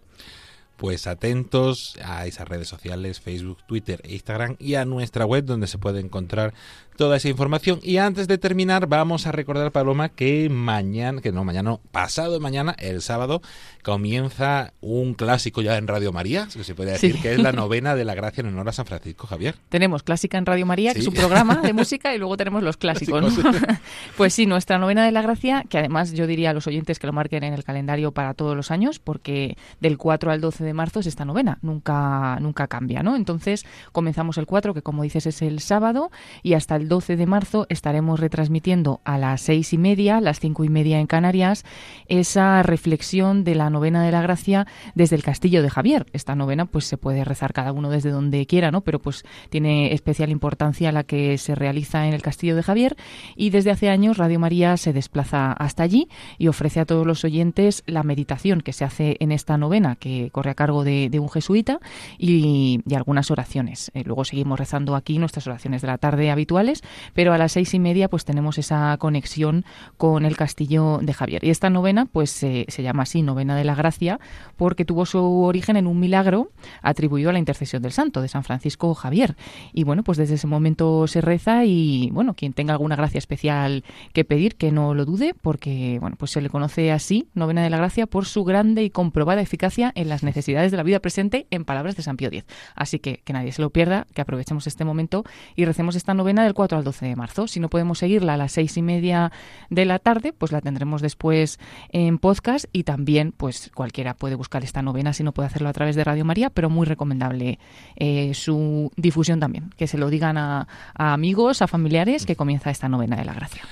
Pues 0.78 1.08
atentos 1.08 1.98
a 2.04 2.26
esas 2.26 2.48
redes 2.48 2.68
sociales, 2.68 3.22
Facebook, 3.22 3.60
Twitter 3.68 4.02
e 4.04 4.14
Instagram 4.14 4.56
y 4.60 4.76
a 4.76 4.86
nuestra 4.86 5.26
web 5.26 5.46
donde 5.46 5.68
se 5.68 5.78
puede 5.78 6.00
encontrar 6.00 6.54
toda 6.96 7.18
esa 7.18 7.30
información. 7.30 7.80
Y 7.82 7.98
antes 7.98 8.28
de 8.28 8.38
terminar, 8.38 8.88
vamos 8.88 9.28
a 9.28 9.32
recordar, 9.32 9.72
Paloma, 9.72 10.10
que 10.10 10.50
mañana, 10.50 11.22
que 11.22 11.32
no, 11.32 11.44
mañana, 11.44 11.78
pasado 11.92 12.40
mañana, 12.40 12.76
el 12.80 13.02
sábado, 13.02 13.42
comienza 13.84 14.74
un 14.82 15.14
clásico 15.14 15.62
ya 15.62 15.78
en 15.78 15.88
Radio 15.88 16.12
María, 16.12 16.50
se 16.50 16.76
puede 16.76 16.92
decir, 16.92 17.22
que 17.22 17.34
es 17.34 17.40
la 17.40 17.52
novena 17.54 17.96
de 17.96 18.06
la 18.06 18.16
gracia 18.16 18.42
en 18.42 18.48
honor 18.48 18.70
a 18.70 18.72
San 18.72 18.86
Francisco 18.86 19.28
Javier. 19.28 19.56
Tenemos 19.70 20.04
clásica 20.04 20.38
en 20.38 20.46
Radio 20.46 20.66
María, 20.66 20.94
que 20.94 21.00
es 21.00 21.08
un 21.08 21.14
programa 21.14 21.56
de 21.58 21.74
música, 21.74 22.14
y 22.16 22.18
luego 22.18 22.38
tenemos 22.38 22.64
los 22.64 22.78
clásicos. 22.78 23.34
pues 24.18 24.34
sí, 24.34 24.46
nuestra 24.46 24.78
novena 24.78 25.06
de 25.06 25.12
la 25.12 25.22
gracia, 25.22 25.64
que 25.70 25.80
además 25.80 26.14
yo 26.14 26.28
diría 26.28 26.52
a 26.52 26.54
los 26.54 26.68
oyentes 26.68 27.00
que 27.00 27.08
lo 27.08 27.14
marquen 27.14 27.44
en 27.44 27.54
el 27.54 27.64
calendario 27.64 28.12
para 28.12 28.34
todos 28.34 28.56
los 28.56 28.72
años, 28.72 29.00
porque 29.00 29.58
del 29.80 29.98
4 29.98 30.32
al 30.32 30.42
12 30.42 30.64
de 30.64 30.74
marzo 30.74 31.00
es 31.00 31.08
esta 31.08 31.26
novena, 31.26 31.60
nunca, 31.62 32.38
nunca 32.40 32.68
cambia, 32.68 33.04
¿no? 33.04 33.16
Entonces 33.16 33.66
comenzamos 33.92 34.38
el 34.38 34.46
4, 34.46 34.74
que 34.74 34.82
como 34.82 35.04
dices 35.04 35.26
es 35.26 35.42
el 35.42 35.60
sábado, 35.60 36.12
y 36.42 36.54
hasta 36.54 36.76
el 36.76 36.83
12 36.88 37.16
de 37.16 37.26
marzo 37.26 37.66
estaremos 37.70 38.20
retransmitiendo 38.20 39.02
a 39.04 39.18
las 39.18 39.42
seis 39.42 39.74
y 39.74 39.78
media, 39.78 40.22
las 40.22 40.40
cinco 40.40 40.64
y 40.64 40.70
media 40.70 41.00
en 41.00 41.08
Canarias, 41.08 41.66
esa 42.08 42.64
reflexión 42.64 43.44
de 43.44 43.56
la 43.56 43.70
novena 43.70 44.04
de 44.04 44.12
la 44.12 44.22
gracia 44.22 44.68
desde 44.96 45.16
el 45.16 45.24
castillo 45.24 45.62
de 45.62 45.70
Javier. 45.70 46.06
Esta 46.14 46.36
novena 46.36 46.66
pues 46.66 46.86
se 46.86 46.98
puede 46.98 47.24
rezar 47.24 47.54
cada 47.54 47.72
uno 47.72 47.90
desde 47.90 48.12
donde 48.12 48.46
quiera, 48.46 48.72
¿no? 48.72 48.82
Pero 48.82 49.00
pues 49.00 49.24
tiene 49.50 49.94
especial 49.94 50.30
importancia 50.30 50.92
la 50.92 51.04
que 51.04 51.38
se 51.38 51.56
realiza 51.56 52.08
en 52.08 52.14
el 52.14 52.22
castillo 52.22 52.56
de 52.56 52.64
Javier 52.64 52.96
y 53.36 53.50
desde 53.50 53.72
hace 53.72 53.90
años 53.90 54.18
Radio 54.18 54.40
María 54.40 54.78
se 54.78 54.94
desplaza 54.94 55.52
hasta 55.52 55.84
allí 55.84 56.08
y 56.38 56.48
ofrece 56.48 56.80
a 56.80 56.86
todos 56.86 57.06
los 57.06 57.24
oyentes 57.24 57.84
la 57.86 58.04
meditación 58.04 58.62
que 58.62 58.74
se 58.74 58.86
hace 58.86 59.18
en 59.20 59.32
esta 59.32 59.58
novena 59.58 59.96
que 59.96 60.30
corre 60.32 60.52
a 60.52 60.56
cargo 60.56 60.84
de, 60.84 61.10
un 61.20 61.30
jesuita 61.30 61.80
y, 62.18 62.82
algunas 62.96 63.32
oraciones. 63.32 63.92
Eh, 63.94 64.04
luego 64.06 64.24
seguimos 64.24 64.60
rezando 64.60 64.96
aquí 64.96 65.18
nuestras 65.18 65.48
oraciones 65.48 65.82
de 65.82 65.88
la 65.88 65.98
tarde 65.98 66.32
habituales, 66.32 66.73
pero 67.14 67.34
a 67.34 67.38
las 67.38 67.52
seis 67.54 67.74
y 67.74 67.80
media 67.80 68.10
pues 68.10 68.26
tenemos 68.26 68.58
esa 68.58 68.96
conexión 68.98 69.66
con 69.98 70.26
el 70.26 70.36
castillo 70.36 71.00
de 71.02 71.14
Javier. 71.14 71.44
Y 71.44 71.50
esta 71.50 71.70
novena 71.70 72.06
pues 72.06 72.32
se 72.32 72.66
llama 72.84 73.04
así, 73.04 73.22
novena 73.22 73.56
de 73.56 73.64
la 73.64 73.76
gracia, 73.76 74.20
porque 74.58 74.86
tuvo 74.86 75.06
su 75.06 75.44
origen 75.44 75.78
en 75.78 75.88
un 75.88 76.00
milagro 76.00 76.52
atribuido 76.82 77.30
a 77.30 77.34
la 77.34 77.40
intercesión 77.40 77.82
del 77.82 77.92
santo, 77.92 78.22
de 78.22 78.28
San 78.28 78.44
Francisco 78.44 78.94
Javier. 78.94 79.36
Y 79.74 79.84
bueno, 79.84 80.04
pues 80.04 80.18
desde 80.18 80.36
ese 80.36 80.48
momento 80.48 81.08
se 81.08 81.22
reza 81.22 81.66
y 81.66 82.10
bueno, 82.12 82.34
quien 82.34 82.54
tenga 82.54 82.74
alguna 82.74 82.96
gracia 82.96 83.18
especial 83.18 83.84
que 84.14 84.26
pedir, 84.26 84.56
que 84.56 84.72
no 84.72 84.94
lo 84.94 85.06
dude, 85.06 85.34
porque 85.42 85.98
bueno, 86.00 86.16
pues 86.18 86.32
se 86.32 86.42
le 86.42 86.50
conoce 86.50 86.92
así, 86.92 87.28
novena 87.34 87.64
de 87.64 87.70
la 87.70 87.78
gracia, 87.78 88.08
por 88.08 88.26
su 88.26 88.44
grande 88.44 88.84
y 88.84 88.90
comprobada 88.90 89.42
eficacia 89.42 89.92
en 89.96 90.10
las 90.10 90.24
necesidades 90.24 90.72
de 90.72 90.78
la 90.78 90.84
vida 90.84 91.00
presente, 91.00 91.48
en 91.52 91.66
palabras 91.66 91.96
de 91.96 92.04
San 92.04 92.18
Pío 92.18 92.28
X. 92.28 92.46
Así 92.76 93.00
que 93.00 93.22
que 93.24 93.34
nadie 93.34 93.52
se 93.52 93.62
lo 93.62 93.70
pierda, 93.70 94.08
que 94.14 94.22
aprovechemos 94.22 94.68
este 94.68 94.86
momento 94.86 95.24
y 95.56 95.66
recemos 95.66 95.96
esta 95.96 96.14
novena 96.14 96.44
del 96.44 96.54
4 96.64 96.78
al 96.78 96.84
12 96.86 97.08
de 97.08 97.16
marzo. 97.18 97.48
Si 97.48 97.60
no 97.60 97.70
podemos 97.70 98.00
seguirla 98.00 98.36
a 98.36 98.38
las 98.38 98.54
seis 98.54 98.78
y 98.78 98.82
media 98.82 99.34
de 99.70 99.84
la 99.84 100.00
tarde, 100.00 100.32
pues 100.32 100.54
la 100.54 100.62
tendremos 100.62 101.02
después 101.02 101.60
en 101.90 102.20
podcast 102.20 102.68
y 102.72 102.84
también, 102.84 103.34
pues 103.36 103.70
cualquiera 103.76 104.14
puede 104.14 104.36
buscar 104.36 104.64
esta 104.64 104.82
novena 104.82 105.12
si 105.12 105.24
no 105.24 105.34
puede 105.34 105.48
hacerlo 105.48 105.68
a 105.68 105.74
través 105.74 105.98
de 105.98 106.06
Radio 106.06 106.24
María, 106.24 106.50
pero 106.50 106.70
muy 106.70 106.86
recomendable 106.86 107.60
eh, 107.98 108.34
su 108.34 108.94
difusión 108.96 109.42
también, 109.42 109.72
que 109.76 109.88
se 109.88 109.98
lo 109.98 110.10
digan 110.10 110.38
a, 110.38 110.70
a 110.96 111.12
amigos, 111.12 111.62
a 111.62 111.68
familiares, 111.68 112.26
que 112.26 112.38
comienza 112.38 112.72
esta 112.72 112.88
novena 112.88 113.18
de 113.18 113.26
la 113.26 113.34
gracia. 113.34 113.64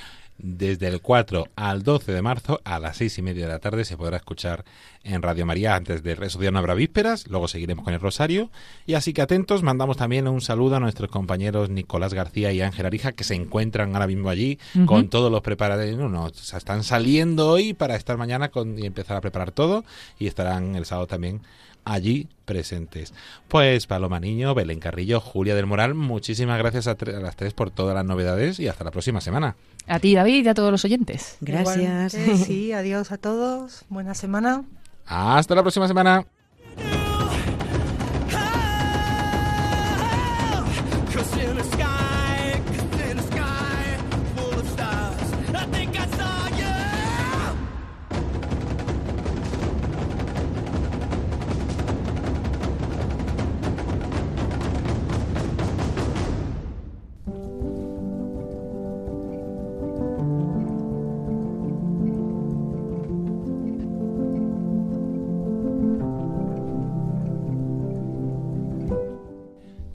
Desde 0.44 0.88
el 0.88 1.02
4 1.02 1.50
al 1.56 1.84
12 1.84 2.12
de 2.14 2.22
marzo 2.24 2.62
a 2.64 2.80
las 2.80 2.98
6 2.98 3.20
y 3.20 3.22
media 3.22 3.46
de 3.46 3.52
la 3.54 3.60
tarde 3.60 3.86
se 3.86 3.96
podrá 3.96 4.18
escuchar 4.18 4.66
en 5.04 5.22
Radio 5.22 5.46
María 5.46 5.76
antes 5.76 6.02
del 6.02 6.18
resto 6.18 6.40
de 6.40 6.52
no 6.52 6.58
habrá 6.58 6.74
vísperas, 6.74 7.28
luego 7.28 7.48
seguiremos 7.48 7.86
con 7.86 7.94
el 7.94 8.00
Rosario. 8.00 8.50
Y 8.88 8.96
así 8.96 9.14
que 9.14 9.22
atentos, 9.22 9.62
mandamos 9.62 9.98
también 9.98 10.28
un 10.28 10.42
saludo 10.42 10.78
a 10.78 10.80
nuestros 10.80 11.12
compañeros 11.12 11.70
Nicolás 11.70 12.16
García 12.16 12.52
y 12.52 12.62
Ángel 12.62 12.88
Arija 12.88 13.12
que 13.12 13.24
se 13.24 13.36
encuentran 13.36 13.94
ahora 13.94 14.08
mismo 14.08 14.30
allí 14.30 14.58
con 14.88 15.10
todos 15.10 15.32
los 15.32 15.42
preparativos, 15.42 16.00
no, 16.00 16.10
no, 16.10 16.28
están 16.28 16.84
saliendo 16.84 17.48
hoy 17.48 17.74
para 17.74 17.96
estar 17.96 18.18
mañana 18.18 18.50
con, 18.50 18.80
y 18.80 18.88
empezar 18.88 19.18
a 19.18 19.22
preparar 19.22 19.52
todo 19.52 19.86
y 20.18 20.26
estarán 20.26 20.76
el 20.76 20.86
sábado 20.86 21.06
también 21.06 21.42
allí 21.86 22.28
presentes. 22.46 23.14
Pues 23.48 23.88
Paloma 23.88 24.20
Niño, 24.20 24.54
Belén 24.54 24.80
Carrillo, 24.80 25.20
Julia 25.20 25.56
del 25.56 25.68
Moral, 25.68 25.94
muchísimas 25.94 26.58
gracias 26.58 26.88
a, 26.88 26.98
las 27.20 27.36
tres 27.36 27.54
por 27.54 27.72
todas 27.72 27.96
las 27.96 28.06
novedades 28.06 28.60
y 28.60 28.68
hasta 28.68 28.84
la 28.84 28.92
próxima 28.92 29.22
semana. 29.22 29.56
A 29.88 30.00
ti, 30.00 30.16
David, 30.16 30.46
y 30.46 30.48
a 30.48 30.54
todos 30.54 30.72
los 30.72 30.86
oyentes. 30.86 31.38
Gracias. 31.42 32.14
sí, 32.46 32.72
adiós 32.74 33.12
a 33.12 33.18
todos. 33.18 33.86
Buena 33.90 34.14
semana. 34.14 34.64
Hasta 35.06 35.56
la 35.56 35.62
próxima 35.62 35.88
semana. 35.88 36.26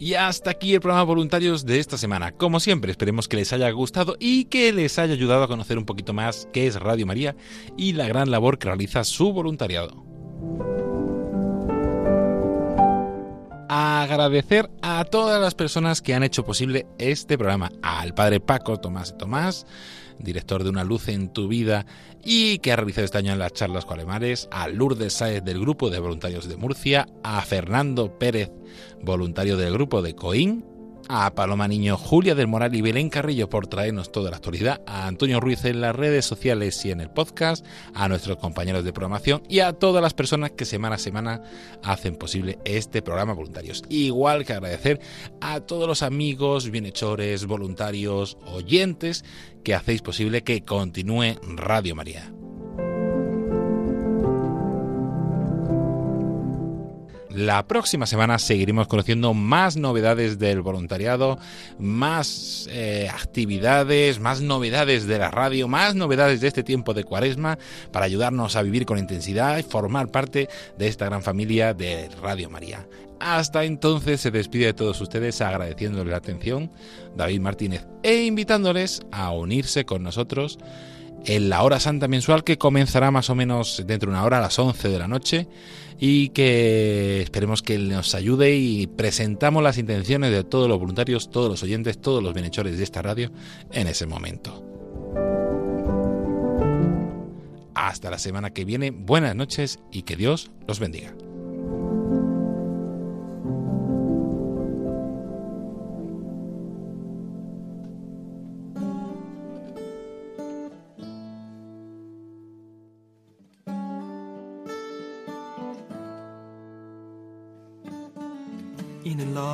Y 0.07 0.15
hasta 0.15 0.51
aquí 0.51 0.73
el 0.73 0.81
programa 0.81 1.03
Voluntarios 1.03 1.67
de 1.67 1.81
esta 1.81 1.99
semana. 1.99 2.31
Como 2.31 2.61
siempre, 2.61 2.93
esperemos 2.93 3.27
que 3.27 3.39
les 3.39 3.53
haya 3.53 3.69
gustado 3.71 4.15
y 4.21 4.45
que 4.45 4.73
les 4.73 5.01
haya 5.01 5.15
ayudado 5.15 5.43
a 5.43 5.49
conocer 5.49 5.79
un 5.79 5.85
poquito 5.85 6.13
más 6.13 6.49
qué 6.53 6.69
es 6.69 6.77
Radio 6.77 7.07
María 7.07 7.35
y 7.77 7.93
la 7.93 8.07
gran 8.07 8.31
labor 8.31 8.57
que 8.57 8.69
realiza 8.69 9.03
su 9.03 9.33
voluntariado. 9.33 10.05
agradecer 13.69 14.71
a 14.81 15.05
todas 15.05 15.41
las 15.41 15.57
personas 15.57 16.01
que 16.01 16.15
han 16.15 16.23
hecho 16.23 16.45
posible 16.45 16.87
este 16.99 17.37
programa, 17.37 17.73
al 17.83 18.15
padre 18.15 18.39
Paco 18.39 18.79
Tomás 18.79 19.19
Tomás, 19.19 19.67
director 20.19 20.65
de 20.65 20.71
Una 20.71 20.85
Luz 20.85 21.09
en 21.09 21.29
tu 21.29 21.49
Vida 21.49 21.87
y 22.25 22.59
que 22.59 22.73
ha 22.73 22.77
realizado 22.77 23.05
este 23.05 23.19
año 23.19 23.33
en 23.33 23.39
las 23.39 23.53
charlas 23.53 23.85
coalemares, 23.85 24.49
a 24.51 24.69
Lourdes 24.69 25.13
Sáez 25.13 25.45
del 25.45 25.61
Grupo 25.61 25.91
de 25.91 25.99
Voluntarios 25.99 26.49
de 26.49 26.57
Murcia, 26.57 27.09
a 27.23 27.41
Fernando 27.43 28.19
Pérez, 28.19 28.51
voluntario 29.03 29.57
del 29.57 29.73
Grupo 29.73 30.03
de 30.03 30.15
Coín, 30.15 30.65
a 31.09 31.35
Paloma 31.35 31.69
Niño, 31.69 31.97
Julia 31.97 32.35
del 32.35 32.47
Moral 32.47 32.75
y 32.75 32.83
Belén 32.83 33.11
Carrillo 33.11 33.49
por 33.49 33.67
traernos 33.67 34.13
toda 34.13 34.31
la 34.31 34.37
actualidad, 34.37 34.81
a 34.87 35.07
Antonio 35.07 35.41
Ruiz 35.41 35.65
en 35.65 35.81
las 35.81 35.95
redes 35.95 36.25
sociales 36.25 36.85
y 36.85 36.91
en 36.91 37.01
el 37.01 37.11
podcast, 37.11 37.65
a 37.95 38.09
nuestros 38.09 38.39
compañeros 38.39 38.85
de 38.85 38.93
programación 38.93 39.43
y 39.49 39.61
a 39.61 39.73
todas 39.73 40.03
las 40.03 40.15
personas 40.15 40.53
que 40.53 40.65
semana 40.65 40.97
a 40.97 40.99
semana 40.99 41.43
hacen 41.83 42.17
posible 42.17 42.59
este 42.65 43.03
programa 43.03 43.35
voluntarios. 43.35 43.83
Igual 43.89 44.45
que 44.45 44.53
agradecer 44.53 45.01
a 45.41 45.61
todos 45.61 45.87
los 45.87 46.03
amigos, 46.03 46.71
bienhechores, 46.71 47.47
voluntarios, 47.47 48.39
oyentes 48.47 49.25
que 49.65 49.75
hacéis 49.75 50.03
posible 50.03 50.43
que 50.43 50.65
continúe 50.65 51.37
Radio 51.57 51.95
María. 51.95 52.33
La 57.37 57.67
próxima 57.67 58.07
semana 58.07 58.39
seguiremos 58.39 58.89
conociendo 58.89 59.35
más 59.35 59.77
novedades 59.77 60.39
del 60.39 60.63
voluntariado, 60.63 61.39
más 61.79 62.67
eh, 62.73 63.11
actividades, 63.13 64.19
más 64.21 64.41
novedades 64.41 65.07
de 65.07 65.19
la 65.19 65.31
radio, 65.31 65.69
más 65.69 65.95
novedades 65.95 66.41
de 66.41 66.49
este 66.49 66.63
tiempo 66.63 66.95
de 66.95 67.05
cuaresma 67.05 67.59
para 67.93 68.07
ayudarnos 68.07 68.57
a 68.57 68.63
vivir 68.63 68.87
con 68.87 68.97
intensidad 68.97 69.59
y 69.59 69.65
formar 69.65 70.11
parte 70.11 70.49
de 70.79 70.89
esta 70.89 71.05
gran 71.05 71.23
familia 71.23 71.75
de 71.75 72.09
Radio 72.23 72.49
María. 72.49 72.89
Hasta 73.21 73.65
entonces 73.65 74.23
se 74.23 74.31
despide 74.31 74.67
de 74.67 74.75
todos 74.75 74.99
ustedes 75.03 75.43
agradeciéndoles 75.43 76.11
la 76.11 76.17
atención 76.17 76.71
David 77.17 77.41
Martínez 77.41 77.87
e 78.03 78.25
invitándoles 78.25 79.03
a 79.13 79.31
unirse 79.33 79.85
con 79.85 80.03
nosotros 80.03 80.59
en 81.27 81.49
la 81.49 81.63
hora 81.63 81.81
santa 81.81 82.09
mensual 82.09 82.45
que 82.45 82.57
comenzará 82.57 83.11
más 83.11 83.31
o 83.31 83.35
menos 83.35 83.83
dentro 83.87 84.11
de 84.11 84.17
una 84.17 84.25
hora 84.25 84.39
a 84.39 84.41
las 84.41 84.59
11 84.59 84.89
de 84.89 84.99
la 84.99 85.09
noche 85.09 85.49
y 85.99 86.29
que 86.31 87.21
esperemos 87.23 87.63
que 87.63 87.79
nos 87.79 88.15
ayude 88.15 88.55
y 88.55 88.87
presentamos 88.87 89.63
las 89.63 89.79
intenciones 89.79 90.31
de 90.31 90.45
todos 90.45 90.69
los 90.69 90.79
voluntarios, 90.79 91.31
todos 91.31 91.51
los 91.51 91.63
oyentes, 91.63 92.01
todos 92.01 92.23
los 92.23 92.33
bienhechores 92.33 92.79
de 92.79 92.85
esta 92.85 93.03
radio 93.03 93.31
en 93.73 93.89
ese 93.89 94.07
momento. 94.07 94.63
Hasta 97.75 98.11
la 98.11 98.19
semana 98.19 98.51
que 98.51 98.65
viene, 98.65 98.91
buenas 98.91 99.35
noches 99.35 99.81
y 99.93 100.03
que 100.03 100.17
Dios 100.17 100.51
los 100.67 100.79
bendiga. 100.79 101.15